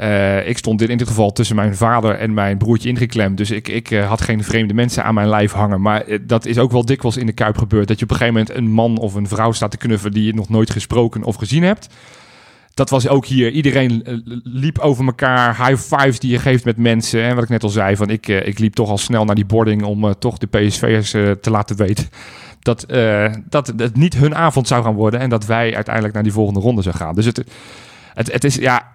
Uh, 0.00 0.48
ik 0.48 0.58
stond 0.58 0.82
in 0.82 0.98
dit 0.98 1.08
geval 1.08 1.32
tussen 1.32 1.56
mijn 1.56 1.76
vader 1.76 2.14
en 2.14 2.34
mijn 2.34 2.58
broertje 2.58 2.88
ingeklemd. 2.88 3.36
Dus 3.36 3.50
ik, 3.50 3.68
ik 3.68 3.88
had 3.88 4.20
geen 4.20 4.44
vreemde 4.44 4.74
mensen 4.74 5.04
aan 5.04 5.14
mijn 5.14 5.28
lijf 5.28 5.52
hangen. 5.52 5.80
Maar 5.80 6.04
dat 6.20 6.46
is 6.46 6.58
ook 6.58 6.72
wel 6.72 6.84
dikwijls 6.84 7.16
in 7.16 7.26
de 7.26 7.32
Kuip 7.32 7.58
gebeurd. 7.58 7.88
Dat 7.88 7.98
je 7.98 8.04
op 8.04 8.10
een 8.10 8.16
gegeven 8.16 8.40
moment 8.40 8.58
een 8.58 8.70
man 8.70 8.98
of 8.98 9.14
een 9.14 9.28
vrouw 9.28 9.52
staat 9.52 9.70
te 9.70 9.76
knuffelen 9.76 10.12
die 10.12 10.24
je 10.24 10.34
nog 10.34 10.48
nooit 10.48 10.70
gesproken 10.70 11.22
of 11.22 11.36
gezien 11.36 11.62
hebt 11.62 11.88
dat 12.76 12.90
was 12.90 13.08
ook 13.08 13.26
hier. 13.26 13.50
Iedereen 13.50 14.04
eh, 14.04 14.14
liep 14.42 14.78
over 14.78 15.04
elkaar. 15.04 15.66
High 15.66 15.82
fives 15.82 16.18
die 16.18 16.30
je 16.30 16.38
geeft 16.38 16.64
met 16.64 16.76
mensen. 16.76 17.22
En 17.22 17.34
wat 17.34 17.44
ik 17.44 17.50
net 17.50 17.62
al 17.62 17.68
zei, 17.68 17.96
van 17.96 18.10
ik, 18.10 18.28
eh, 18.28 18.46
ik 18.46 18.58
liep 18.58 18.74
toch 18.74 18.88
al 18.88 18.98
snel 18.98 19.24
naar 19.24 19.34
die 19.34 19.44
boarding 19.44 19.82
om 19.82 20.04
uh, 20.04 20.10
toch 20.10 20.38
de 20.38 20.46
PSV'ers 20.46 21.14
uh, 21.14 21.30
te 21.30 21.50
laten 21.50 21.76
weten 21.76 22.08
dat, 22.60 22.86
dat 23.48 23.72
het 23.76 23.96
niet 23.96 24.14
hun 24.14 24.34
avond 24.34 24.68
zou 24.68 24.84
gaan 24.84 24.94
worden. 24.94 25.20
En 25.20 25.30
dat 25.30 25.46
wij 25.46 25.74
uiteindelijk 25.74 26.14
naar 26.14 26.22
die 26.22 26.32
volgende 26.32 26.60
ronde 26.60 26.82
zou 26.82 26.96
gaan. 26.96 27.14
Dus 27.14 27.24
het, 27.24 27.44
het, 28.14 28.32
het 28.32 28.44
is, 28.44 28.54
ja, 28.54 28.92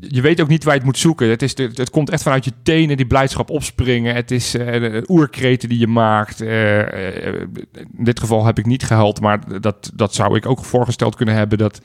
je 0.00 0.20
weet 0.20 0.40
ook 0.40 0.48
niet 0.48 0.64
waar 0.64 0.72
je 0.72 0.78
het 0.78 0.88
moet 0.88 0.98
zoeken. 0.98 1.28
Het, 1.28 1.42
is, 1.42 1.56
het, 1.56 1.78
het 1.78 1.90
komt 1.90 2.10
echt 2.10 2.22
vanuit 2.22 2.44
je 2.44 2.52
tenen, 2.62 2.96
die 2.96 3.06
blijdschap 3.06 3.50
opspringen. 3.50 4.14
Het 4.14 4.30
is 4.30 4.50
de 4.50 5.04
oerkreten 5.08 5.68
die 5.68 5.78
je 5.78 5.86
maakt. 5.86 6.40
in 6.40 8.04
dit 8.04 8.20
geval 8.20 8.44
heb 8.44 8.58
ik 8.58 8.66
niet 8.66 8.84
gehuild, 8.84 9.20
maar 9.20 9.60
dat, 9.60 9.90
dat 9.94 10.14
zou 10.14 10.36
ik 10.36 10.46
ook 10.46 10.64
voorgesteld 10.64 11.14
kunnen 11.14 11.34
hebben. 11.34 11.58
Dat 11.58 11.80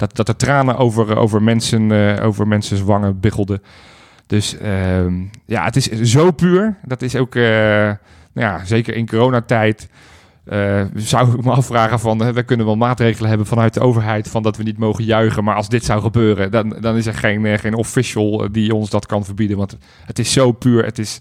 dat, 0.00 0.16
dat 0.16 0.28
er 0.28 0.36
tranen 0.36 0.76
over, 0.76 1.16
over, 1.16 1.42
mensen, 1.42 1.90
uh, 1.90 2.24
over 2.24 2.48
mensen's 2.48 2.82
wangen 2.82 3.20
biggelden. 3.20 3.62
Dus 4.26 4.56
uh, 4.62 5.06
ja, 5.46 5.64
het 5.64 5.76
is 5.76 5.88
zo 5.88 6.30
puur. 6.30 6.78
Dat 6.84 7.02
is 7.02 7.16
ook, 7.16 7.34
uh, 7.34 7.90
ja, 8.32 8.64
zeker 8.64 8.94
in 8.94 9.06
coronatijd, 9.06 9.88
eh, 10.44 10.84
zou 10.94 11.34
ik 11.34 11.44
me 11.44 11.50
afvragen 11.50 12.00
van, 12.00 12.22
uh, 12.22 12.28
we 12.28 12.42
kunnen 12.42 12.66
wel 12.66 12.76
maatregelen 12.76 13.28
hebben 13.28 13.46
vanuit 13.46 13.74
de 13.74 13.80
overheid 13.80 14.28
van 14.28 14.42
dat 14.42 14.56
we 14.56 14.62
niet 14.62 14.78
mogen 14.78 15.04
juichen, 15.04 15.44
maar 15.44 15.54
als 15.54 15.68
dit 15.68 15.84
zou 15.84 16.00
gebeuren, 16.00 16.50
dan, 16.50 16.68
dan 16.80 16.96
is 16.96 17.06
er 17.06 17.14
geen, 17.14 17.44
uh, 17.44 17.58
geen 17.58 17.74
official 17.74 18.48
die 18.52 18.74
ons 18.74 18.90
dat 18.90 19.06
kan 19.06 19.24
verbieden, 19.24 19.56
want 19.56 19.76
het 20.04 20.18
is 20.18 20.32
zo 20.32 20.52
puur, 20.52 20.84
het, 20.84 20.98
is, 20.98 21.20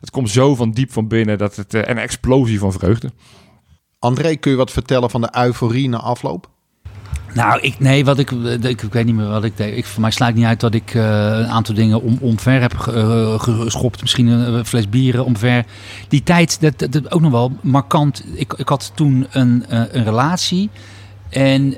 het 0.00 0.10
komt 0.10 0.30
zo 0.30 0.54
van 0.54 0.70
diep 0.70 0.92
van 0.92 1.08
binnen, 1.08 1.38
dat 1.38 1.56
het 1.56 1.74
een 1.74 1.98
explosie 1.98 2.58
van 2.58 2.72
vreugde. 2.72 3.10
André, 3.98 4.36
kun 4.36 4.50
je 4.50 4.56
wat 4.56 4.70
vertellen 4.70 5.10
van 5.10 5.20
de 5.20 5.34
euforie 5.36 5.88
na 5.88 5.98
afloop? 5.98 6.48
Nou, 7.34 7.60
ik, 7.60 7.78
nee, 7.78 8.04
wat 8.04 8.18
ik, 8.18 8.30
ik, 8.30 8.82
ik 8.82 8.92
weet 8.92 9.04
niet 9.04 9.14
meer 9.14 9.28
wat 9.28 9.44
ik 9.44 9.56
deed. 9.56 9.76
Ik, 9.76 9.86
voor 9.86 10.00
mij 10.00 10.10
slaat 10.10 10.34
niet 10.34 10.44
uit 10.44 10.60
dat 10.60 10.74
ik 10.74 10.94
uh, 10.94 11.02
een 11.38 11.46
aantal 11.46 11.74
dingen 11.74 12.02
om, 12.02 12.18
omver 12.20 12.60
heb 12.60 12.86
uh, 12.94 13.40
geschopt. 13.40 14.00
Misschien 14.00 14.26
een 14.26 14.66
fles 14.66 14.88
bieren 14.88 15.24
omver. 15.24 15.64
Die 16.08 16.22
tijd, 16.22 16.60
dat, 16.60 16.92
dat, 16.92 17.12
ook 17.12 17.20
nog 17.20 17.30
wel 17.30 17.52
markant. 17.60 18.24
Ik, 18.34 18.52
ik 18.52 18.68
had 18.68 18.92
toen 18.94 19.26
een, 19.30 19.64
een 19.68 20.04
relatie. 20.04 20.70
En 21.30 21.74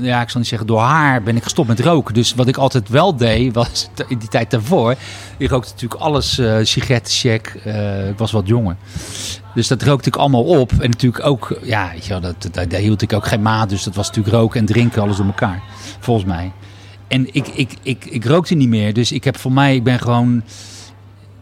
ja, 0.00 0.22
ik 0.22 0.30
zal 0.30 0.40
niet 0.40 0.48
zeggen, 0.48 0.66
door 0.66 0.80
haar 0.80 1.22
ben 1.22 1.36
ik 1.36 1.42
gestopt 1.42 1.68
met 1.68 1.80
roken. 1.80 2.14
Dus 2.14 2.34
wat 2.34 2.48
ik 2.48 2.56
altijd 2.56 2.88
wel 2.88 3.16
deed, 3.16 3.54
was 3.54 3.88
in 4.08 4.18
die 4.18 4.28
tijd 4.28 4.50
daarvoor. 4.50 4.94
Ik 5.36 5.50
rookte 5.50 5.70
natuurlijk 5.70 6.00
alles, 6.00 6.38
uh, 6.38 6.56
sigarettencheck. 6.62 7.46
ik 8.08 8.18
was 8.18 8.32
wat 8.32 8.46
jonger. 8.46 8.76
Dus 9.54 9.68
dat 9.68 9.82
rookte 9.82 10.08
ik 10.08 10.16
allemaal 10.16 10.44
op. 10.44 10.72
En 10.72 10.90
natuurlijk 10.90 11.26
ook, 11.26 11.58
ja, 11.62 11.90
weet 11.92 12.04
je 12.06 12.20
wel, 12.20 12.20
dat, 12.20 12.70
daar 12.70 12.80
hield 12.80 13.02
ik 13.02 13.12
ook 13.12 13.26
geen 13.26 13.42
maat. 13.42 13.68
Dus 13.68 13.82
dat 13.82 13.94
was 13.94 14.06
natuurlijk 14.06 14.36
roken 14.36 14.60
en 14.60 14.66
drinken, 14.66 15.02
alles 15.02 15.16
door 15.16 15.26
elkaar. 15.26 15.62
Volgens 16.00 16.26
mij. 16.26 16.52
En 17.08 17.34
ik, 17.34 17.48
ik, 17.48 17.70
ik, 17.82 18.04
ik 18.04 18.24
rookte 18.24 18.54
niet 18.54 18.68
meer. 18.68 18.92
Dus 18.92 19.12
ik 19.12 19.24
heb 19.24 19.38
voor 19.38 19.52
mij, 19.52 19.74
ik 19.74 19.84
ben 19.84 19.98
gewoon. 19.98 20.42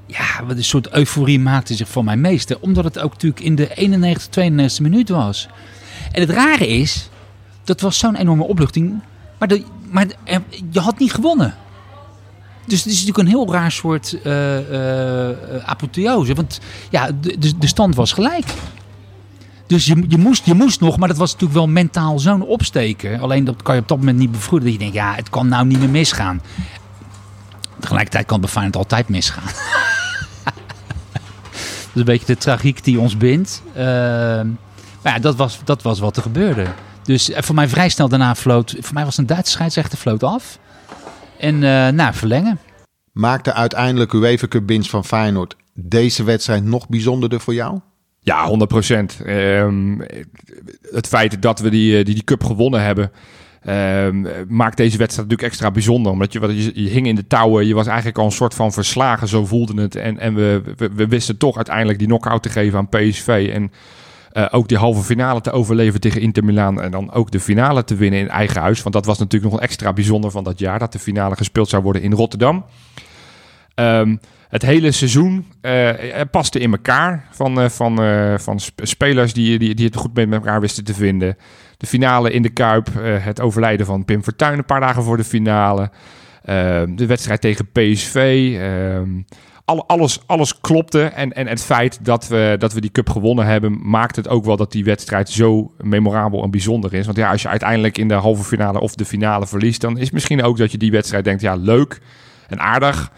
Ja, 0.07 0.41
een 0.49 0.65
soort 0.65 0.91
euforie 0.91 1.39
maakte 1.39 1.75
zich 1.75 1.89
voor 1.89 2.05
mij 2.05 2.17
meester. 2.17 2.57
Omdat 2.61 2.85
het 2.85 2.99
ook 2.99 3.13
natuurlijk 3.13 3.41
in 3.41 3.55
de 3.55 3.75
91, 3.75 4.27
92 4.27 4.81
minuut 4.81 5.09
was. 5.09 5.49
En 6.13 6.21
het 6.21 6.31
rare 6.31 6.69
is, 6.69 7.09
dat 7.65 7.81
was 7.81 7.99
zo'n 7.99 8.17
enorme 8.17 8.45
opluchting. 8.45 9.01
Maar, 9.39 9.49
maar 9.91 10.07
je 10.71 10.81
had 10.81 10.99
niet 10.99 11.13
gewonnen. 11.13 11.55
Dus 12.67 12.79
het 12.79 12.93
is 12.93 13.05
natuurlijk 13.05 13.19
een 13.19 13.35
heel 13.35 13.53
raar 13.53 13.73
soort 13.73 14.19
uh, 14.25 15.65
apotheose. 15.65 16.35
Want 16.35 16.61
ja, 16.91 17.11
de, 17.21 17.59
de, 17.59 17.67
stand 17.67 17.95
was 17.95 18.13
gelijk. 18.13 18.45
Dus 19.67 19.87
je, 19.87 20.05
je, 20.09 20.19
moest, 20.19 20.47
je 20.47 20.55
moest 20.55 20.81
nog, 20.81 20.97
maar 20.97 21.09
dat 21.09 21.17
was 21.17 21.33
natuurlijk 21.33 21.59
wel 21.59 21.69
mentaal 21.69 22.19
zo'n 22.19 22.43
opsteken. 22.43 23.21
Alleen 23.21 23.45
dat 23.45 23.63
kan 23.63 23.75
je 23.75 23.81
op 23.81 23.89
dat 23.89 23.99
moment 23.99 24.19
niet 24.19 24.33
bevroeden. 24.33 24.69
Dat 24.69 24.79
je 24.79 24.85
denkt, 24.85 24.95
ja, 24.95 25.15
het 25.15 25.31
kan 25.31 25.49
nou 25.49 25.67
niet 25.67 25.79
meer 25.79 25.89
misgaan. 25.89 26.43
Tegelijkertijd 27.81 28.27
kan 28.27 28.41
bij 28.41 28.71
altijd 28.71 29.09
misgaan. 29.09 29.45
dat 30.45 31.93
is 31.93 32.01
een 32.01 32.05
beetje 32.05 32.27
de 32.27 32.37
tragiek 32.37 32.85
die 32.85 33.01
ons 33.01 33.17
bindt. 33.17 33.63
Uh, 33.71 33.83
maar 35.03 35.13
ja, 35.15 35.19
dat 35.19 35.37
was, 35.37 35.59
dat 35.65 35.83
was 35.83 35.99
wat 35.99 36.17
er 36.17 36.23
gebeurde. 36.23 36.67
Dus 37.03 37.31
voor 37.35 37.55
mij 37.55 37.69
vrij 37.69 37.89
snel 37.89 38.09
daarna 38.09 38.35
floot... 38.35 38.77
Voor 38.81 38.95
mij 38.95 39.05
was 39.05 39.19
een 39.19 39.27
Duitse 39.27 39.53
scheidsrechter 39.53 39.99
floot 39.99 40.23
af. 40.23 40.59
En 41.39 41.55
uh, 41.55 41.89
nou, 41.89 42.15
verlengen. 42.15 42.59
Maakte 43.13 43.53
uiteindelijk 43.53 44.13
UEFA 44.13 44.49
Cup 44.49 44.69
winst 44.69 44.91
van 44.91 45.05
Feyenoord 45.05 45.57
deze 45.75 46.25
wedstrijd 46.25 46.65
nog 46.65 46.89
bijzonderder 46.89 47.41
voor 47.41 47.55
jou? 47.55 47.81
Ja, 48.21 48.47
100 48.47 48.71
procent. 48.71 49.19
Um, 49.27 50.01
het 50.93 51.07
feit 51.07 51.43
dat 51.43 51.61
we 51.61 51.71
die, 51.71 52.05
die, 52.05 52.15
die 52.15 52.25
cup 52.25 52.45
gewonnen 52.45 52.83
hebben... 52.83 53.13
Um, 53.69 54.27
maakt 54.49 54.77
deze 54.77 54.99
wedstrijd 54.99 55.29
natuurlijk 55.29 55.43
extra 55.43 55.71
bijzonder. 55.71 56.13
Omdat 56.13 56.33
je, 56.33 56.41
je, 56.41 56.83
je, 56.83 56.89
hing 56.89 57.07
in 57.07 57.15
de 57.15 57.27
touwen. 57.27 57.67
Je 57.67 57.75
was 57.75 57.87
eigenlijk 57.87 58.19
al 58.19 58.25
een 58.25 58.33
soort 58.33 58.55
van 58.55 58.73
verslagen. 58.73 59.29
Zo 59.29 59.47
voelde 59.47 59.83
het. 59.83 59.97
En, 59.97 60.19
en 60.19 60.35
we, 60.35 60.63
we, 60.77 60.91
we 60.95 61.07
wisten 61.07 61.37
toch 61.37 61.57
uiteindelijk 61.57 61.99
die 61.99 62.07
knock-out 62.07 62.43
te 62.43 62.49
geven 62.49 62.79
aan 62.79 62.89
PSV. 62.89 63.51
En 63.53 63.73
uh, 64.33 64.47
ook 64.51 64.69
die 64.69 64.79
halve 64.79 65.03
finale 65.03 65.41
te 65.41 65.51
overleven 65.51 66.01
tegen 66.01 66.21
Inter 66.21 66.45
Milaan. 66.45 66.81
En 66.81 66.91
dan 66.91 67.13
ook 67.13 67.31
de 67.31 67.41
finale 67.41 67.85
te 67.85 67.95
winnen 67.95 68.21
in 68.21 68.29
eigen 68.29 68.61
huis. 68.61 68.83
Want 68.83 68.95
dat 68.95 69.07
was 69.07 69.19
natuurlijk 69.19 69.53
nog 69.53 69.61
een 69.61 69.67
extra 69.67 69.93
bijzonder 69.93 70.31
van 70.31 70.45
dat 70.45 70.59
jaar. 70.59 70.79
Dat 70.79 70.93
de 70.93 70.99
finale 70.99 71.37
gespeeld 71.37 71.69
zou 71.69 71.83
worden 71.83 72.03
in 72.03 72.13
Rotterdam. 72.13 72.65
Um, 73.75 74.21
het 74.49 74.63
hele 74.63 74.91
seizoen 74.91 75.47
uh, 75.63 75.91
paste 76.31 76.59
in 76.59 76.73
elkaar. 76.73 77.29
Van, 77.31 77.71
van, 77.71 77.97
van 78.41 78.61
spelers 78.77 79.33
die, 79.33 79.59
die, 79.59 79.75
die 79.75 79.87
het 79.87 79.97
goed 79.97 80.15
met 80.15 80.33
elkaar 80.33 80.61
wisten 80.61 80.85
te 80.85 80.95
vinden. 80.95 81.37
De 81.77 81.87
finale 81.87 82.31
in 82.31 82.43
de 82.43 82.51
Kuip. 82.51 82.89
het 83.03 83.41
overlijden 83.41 83.87
van 83.87 84.05
Pim 84.05 84.23
Fortuyn 84.23 84.59
een 84.59 84.65
paar 84.65 84.81
dagen 84.81 85.03
voor 85.03 85.17
de 85.17 85.25
finale. 85.25 85.91
Ehm, 86.45 86.95
de 86.95 87.07
wedstrijd 87.07 87.41
tegen 87.41 87.71
PSV. 87.73 88.51
Alles, 89.65 90.21
alles 90.27 90.61
klopte. 90.61 91.03
En, 91.03 91.33
en 91.33 91.47
het 91.47 91.63
feit 91.63 92.05
dat 92.05 92.29
we, 92.29 92.57
dat 92.59 92.73
we 92.73 92.81
die 92.81 92.91
cup 92.91 93.11
gewonnen 93.11 93.47
hebben, 93.47 93.79
maakt 93.83 94.17
het 94.17 94.29
ook 94.29 94.45
wel 94.45 94.57
dat 94.57 94.73
die 94.73 94.85
wedstrijd 94.85 95.31
zo 95.31 95.73
memorabel 95.81 96.43
en 96.43 96.51
bijzonder 96.51 96.95
is. 96.95 97.05
Want 97.05 97.19
ja, 97.19 97.31
als 97.31 97.43
je 97.43 97.49
uiteindelijk 97.49 97.99
in 97.99 98.09
de 98.09 98.15
halve 98.15 98.45
finale 98.45 98.81
of 98.81 98.95
de 98.95 99.05
finale 99.05 99.47
verliest, 99.47 99.81
dan 99.81 99.99
is 99.99 100.11
misschien 100.11 100.43
ook 100.43 100.57
dat 100.57 100.73
je 100.73 100.79
die 100.79 100.91
wedstrijd 100.91 101.25
denkt, 101.25 101.43
ja, 101.43 101.55
leuk 101.55 102.01
en 102.49 102.61
aardig. 102.61 103.13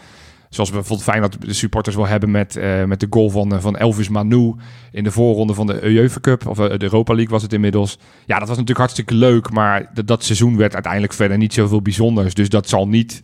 Zoals 0.49 0.71
bijvoorbeeld 0.71 1.09
fijn 1.09 1.23
dat 1.23 1.37
de 1.41 1.53
supporters 1.53 1.97
wel 1.97 2.07
hebben 2.07 2.31
met, 2.31 2.57
uh, 2.57 2.85
met 2.85 3.01
de 3.01 3.07
goal 3.11 3.31
van, 3.31 3.61
van 3.61 3.77
Elvis 3.77 4.09
Manu 4.09 4.55
in 4.93 5.05
de 5.05 5.11
voorronde 5.11 5.55
van 5.55 5.67
de 5.67 5.87
UEFA 5.87 6.21
Cup. 6.21 6.47
Of 6.47 6.59
uh, 6.59 6.67
de 6.67 6.83
Europa 6.83 7.15
League 7.15 7.33
was 7.33 7.43
het 7.43 7.53
inmiddels. 7.53 7.99
Ja, 8.27 8.39
dat 8.39 8.49
was 8.49 8.49
natuurlijk 8.49 8.79
hartstikke 8.79 9.15
leuk. 9.15 9.51
Maar 9.51 9.91
dat, 9.95 10.07
dat 10.07 10.25
seizoen 10.25 10.57
werd 10.57 10.75
uiteindelijk 10.75 11.13
verder 11.13 11.39
niet 11.39 11.53
zoveel 11.53 11.83
bijzonders. 11.83 12.35
Dus 12.35 12.49
dat 12.49 12.69
zal 12.69 12.89
niet 12.89 13.23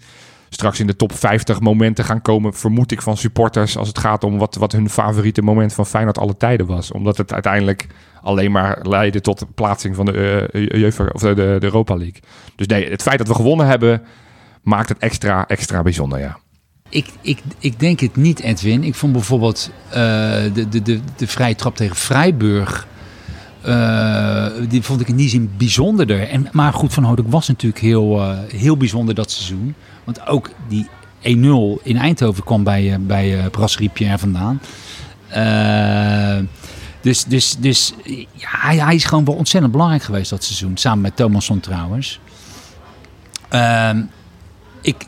straks 0.51 0.81
in 0.81 0.87
de 0.87 0.97
top 0.97 1.13
50 1.13 1.61
momenten 1.61 2.05
gaan 2.05 2.23
komen, 2.23 2.55
vermoed 2.55 2.93
ik 2.93 3.03
van 3.03 3.17
supporters, 3.17 3.77
als 3.77 3.89
het 3.89 3.99
gaat 3.99 4.25
om 4.25 4.39
wat, 4.39 4.55
wat 4.55 4.73
hun 4.73 4.91
favoriete 4.91 5.43
moment 5.43 5.73
van 5.73 5.87
Feyenoord 5.87 6.19
alle 6.19 6.37
tijden 6.37 6.67
was. 6.67 6.93
Omdat 6.93 7.17
het 7.17 7.33
uiteindelijk 7.33 7.87
alleen 8.23 8.53
maar 8.53 8.79
leidde 8.83 9.21
tot 9.21 9.39
de 9.39 9.47
plaatsing 9.55 9.97
van 9.97 10.05
de, 10.05 10.49
uh, 10.53 10.87
of 11.13 11.21
de, 11.21 11.35
de, 11.35 11.59
Europa 11.61 11.97
League. 11.97 12.21
Dus 12.57 12.67
nee, 12.67 12.91
het 12.91 13.03
feit 13.03 13.19
dat 13.19 13.29
we 13.29 13.35
gewonnen 13.35 13.67
hebben, 13.67 14.03
maakt 14.63 14.89
het 14.89 14.99
extra, 14.99 15.47
extra 15.47 15.83
bijzonder, 15.83 16.19
ja. 16.19 16.39
Ik, 16.89 17.07
ik, 17.21 17.39
ik 17.59 17.81
denk 17.81 18.01
het 18.01 18.17
niet, 18.17 18.41
Edwin. 18.41 18.85
Ik 18.85 18.95
vond 18.95 19.13
bijvoorbeeld 19.13 19.71
uh, 19.89 19.95
de, 19.95 20.69
de, 20.71 20.83
de, 20.83 21.01
de 21.17 21.27
vrije 21.27 21.55
trap 21.55 21.77
tegen 21.77 21.97
Freiburg... 21.97 22.89
Die 24.69 24.83
vond 24.83 25.01
ik 25.01 25.09
in 25.09 25.17
die 25.17 25.29
zin 25.29 25.51
bijzonderder. 25.57 26.29
En, 26.29 26.49
maar 26.53 26.73
goed, 26.73 26.93
Van 26.93 27.05
Houdek 27.05 27.25
was 27.29 27.49
natuurlijk 27.49 27.83
heel, 27.83 28.35
heel 28.49 28.77
bijzonder 28.77 29.15
dat 29.15 29.31
seizoen. 29.31 29.75
Want 30.05 30.27
ook 30.27 30.51
die 30.69 30.89
1-0 31.23 31.83
in 31.83 31.97
Eindhoven 31.97 32.45
kwam 32.45 32.65
bij, 32.65 32.85
uh, 32.85 32.97
bij 33.01 33.39
uh, 33.39 33.47
Brasserie 33.51 33.89
Pierre 33.89 34.19
vandaan. 34.19 34.61
dus 37.01 37.25
dus, 37.25 37.57
dus 37.59 37.95
ja, 38.35 38.49
hij, 38.51 38.77
hij, 38.77 38.95
is 38.95 39.05
gewoon 39.05 39.25
wel 39.25 39.35
ontzettend 39.35 39.73
belangrijk 39.73 40.03
geweest 40.03 40.31
dat 40.31 40.45
seizoen. 40.45 40.77
Samen 40.77 41.01
met 41.01 41.17
Thomasson 41.17 41.61
trouwens. 41.61 42.21
Ehm, 43.49 44.03
ik, 44.83 45.07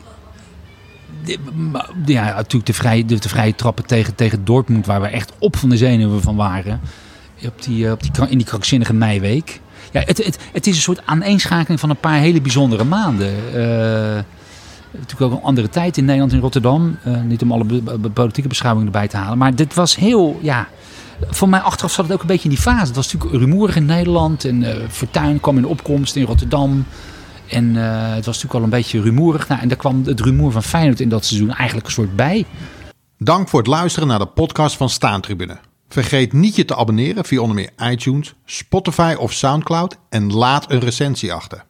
ja, 2.05 2.23
natuurlijk 2.35 2.65
de 2.65 2.73
vrije, 2.73 3.05
de, 3.05 3.19
de 3.19 3.29
vrije 3.29 3.55
trappen 3.55 3.85
tegen, 3.85 4.15
tegen 4.15 4.45
Dortmund, 4.45 4.85
waar 4.85 5.01
we 5.01 5.07
echt 5.07 5.31
op 5.39 5.55
van 5.55 5.69
de 5.69 5.77
zenuwen 5.77 6.21
van 6.21 6.35
waren 6.35 6.81
op 7.47 7.63
die, 7.63 7.91
op 7.91 8.01
die, 8.01 8.11
in 8.29 8.37
die 8.37 8.47
krankzinnige 8.47 8.93
meiweek. 8.93 9.61
Ja, 9.91 10.01
het, 10.05 10.25
het, 10.25 10.37
het 10.51 10.67
is 10.67 10.75
een 10.75 10.81
soort 10.81 11.05
aaneenschakeling 11.05 11.79
van 11.79 11.89
een 11.89 11.99
paar 11.99 12.17
hele 12.17 12.41
bijzondere 12.41 12.83
maanden. 12.83 13.33
Uh, 13.55 14.19
natuurlijk 14.99 15.31
ook 15.31 15.39
een 15.39 15.45
andere 15.45 15.69
tijd 15.69 15.97
in 15.97 16.05
Nederland, 16.05 16.33
in 16.33 16.39
Rotterdam. 16.39 16.97
Uh, 17.07 17.21
niet 17.21 17.41
om 17.41 17.51
alle 17.51 17.65
politieke 18.13 18.49
beschouwingen 18.49 18.93
erbij 18.93 19.07
te 19.07 19.17
halen. 19.17 19.37
Maar 19.37 19.55
dit 19.55 19.73
was 19.73 19.95
heel, 19.95 20.39
ja... 20.41 20.67
Voor 21.29 21.49
mij 21.49 21.59
achteraf 21.59 21.91
zat 21.91 22.05
het 22.05 22.13
ook 22.13 22.21
een 22.21 22.27
beetje 22.27 22.43
in 22.43 22.49
die 22.49 22.63
fase. 22.63 22.85
Het 22.85 22.95
was 22.95 23.13
natuurlijk 23.13 23.41
rumoerig 23.41 23.75
in 23.75 23.85
Nederland. 23.85 24.45
En 24.45 24.61
uh, 24.61 24.69
Fortuyn 24.89 25.39
kwam 25.39 25.57
in 25.57 25.65
opkomst 25.65 26.15
in 26.15 26.25
Rotterdam. 26.25 26.85
En 27.49 27.65
uh, 27.75 28.13
het 28.13 28.25
was 28.25 28.35
natuurlijk 28.35 28.53
al 28.53 28.63
een 28.63 28.69
beetje 28.69 29.01
rumoerig. 29.01 29.47
Nou, 29.47 29.61
en 29.61 29.67
daar 29.67 29.77
kwam 29.77 30.03
het 30.05 30.19
rumoer 30.19 30.51
van 30.51 30.63
Feyenoord 30.63 30.99
in 30.99 31.09
dat 31.09 31.25
seizoen 31.25 31.53
eigenlijk 31.53 31.87
een 31.87 31.93
soort 31.93 32.15
bij. 32.15 32.45
Dank 33.17 33.49
voor 33.49 33.59
het 33.59 33.67
luisteren 33.67 34.07
naar 34.07 34.19
de 34.19 34.25
podcast 34.25 34.77
van 34.77 34.89
Staantribune. 34.89 35.57
Vergeet 35.89 36.33
niet 36.33 36.55
je 36.55 36.65
te 36.65 36.75
abonneren 36.75 37.25
via 37.25 37.41
onder 37.41 37.55
meer 37.55 37.91
iTunes, 37.91 38.33
Spotify 38.45 39.15
of 39.17 39.33
Soundcloud 39.33 39.97
en 40.09 40.33
laat 40.33 40.71
een 40.71 40.79
recensie 40.79 41.33
achter. 41.33 41.63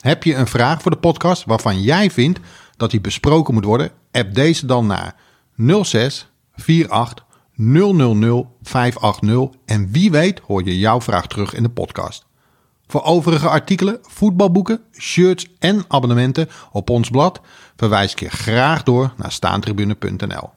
Heb 0.00 0.22
je 0.22 0.34
een 0.34 0.46
vraag 0.46 0.82
voor 0.82 0.90
de 0.90 0.96
podcast 0.96 1.44
waarvan 1.44 1.82
jij 1.82 2.10
vindt 2.10 2.40
dat 2.76 2.90
die 2.90 3.00
besproken 3.00 3.54
moet 3.54 3.64
worden? 3.64 3.90
App 4.12 4.34
deze 4.34 4.66
dan 4.66 4.86
naar 4.86 5.14
06 5.82 6.28
48 6.56 7.24
000 7.56 8.56
580 8.62 9.60
en 9.64 9.90
wie 9.90 10.10
weet 10.10 10.38
hoor 10.38 10.64
je 10.64 10.78
jouw 10.78 11.00
vraag 11.00 11.26
terug 11.26 11.54
in 11.54 11.62
de 11.62 11.68
podcast. 11.68 12.26
Voor 12.86 13.02
overige 13.02 13.48
artikelen, 13.48 13.98
voetbalboeken, 14.02 14.80
shirts 14.98 15.46
en 15.58 15.84
abonnementen 15.88 16.48
op 16.72 16.90
ons 16.90 17.10
blad 17.10 17.40
verwijs 17.76 18.12
ik 18.12 18.20
je 18.20 18.28
graag 18.28 18.82
door 18.82 19.12
naar 19.16 19.32
staantribune.nl. 19.32 20.50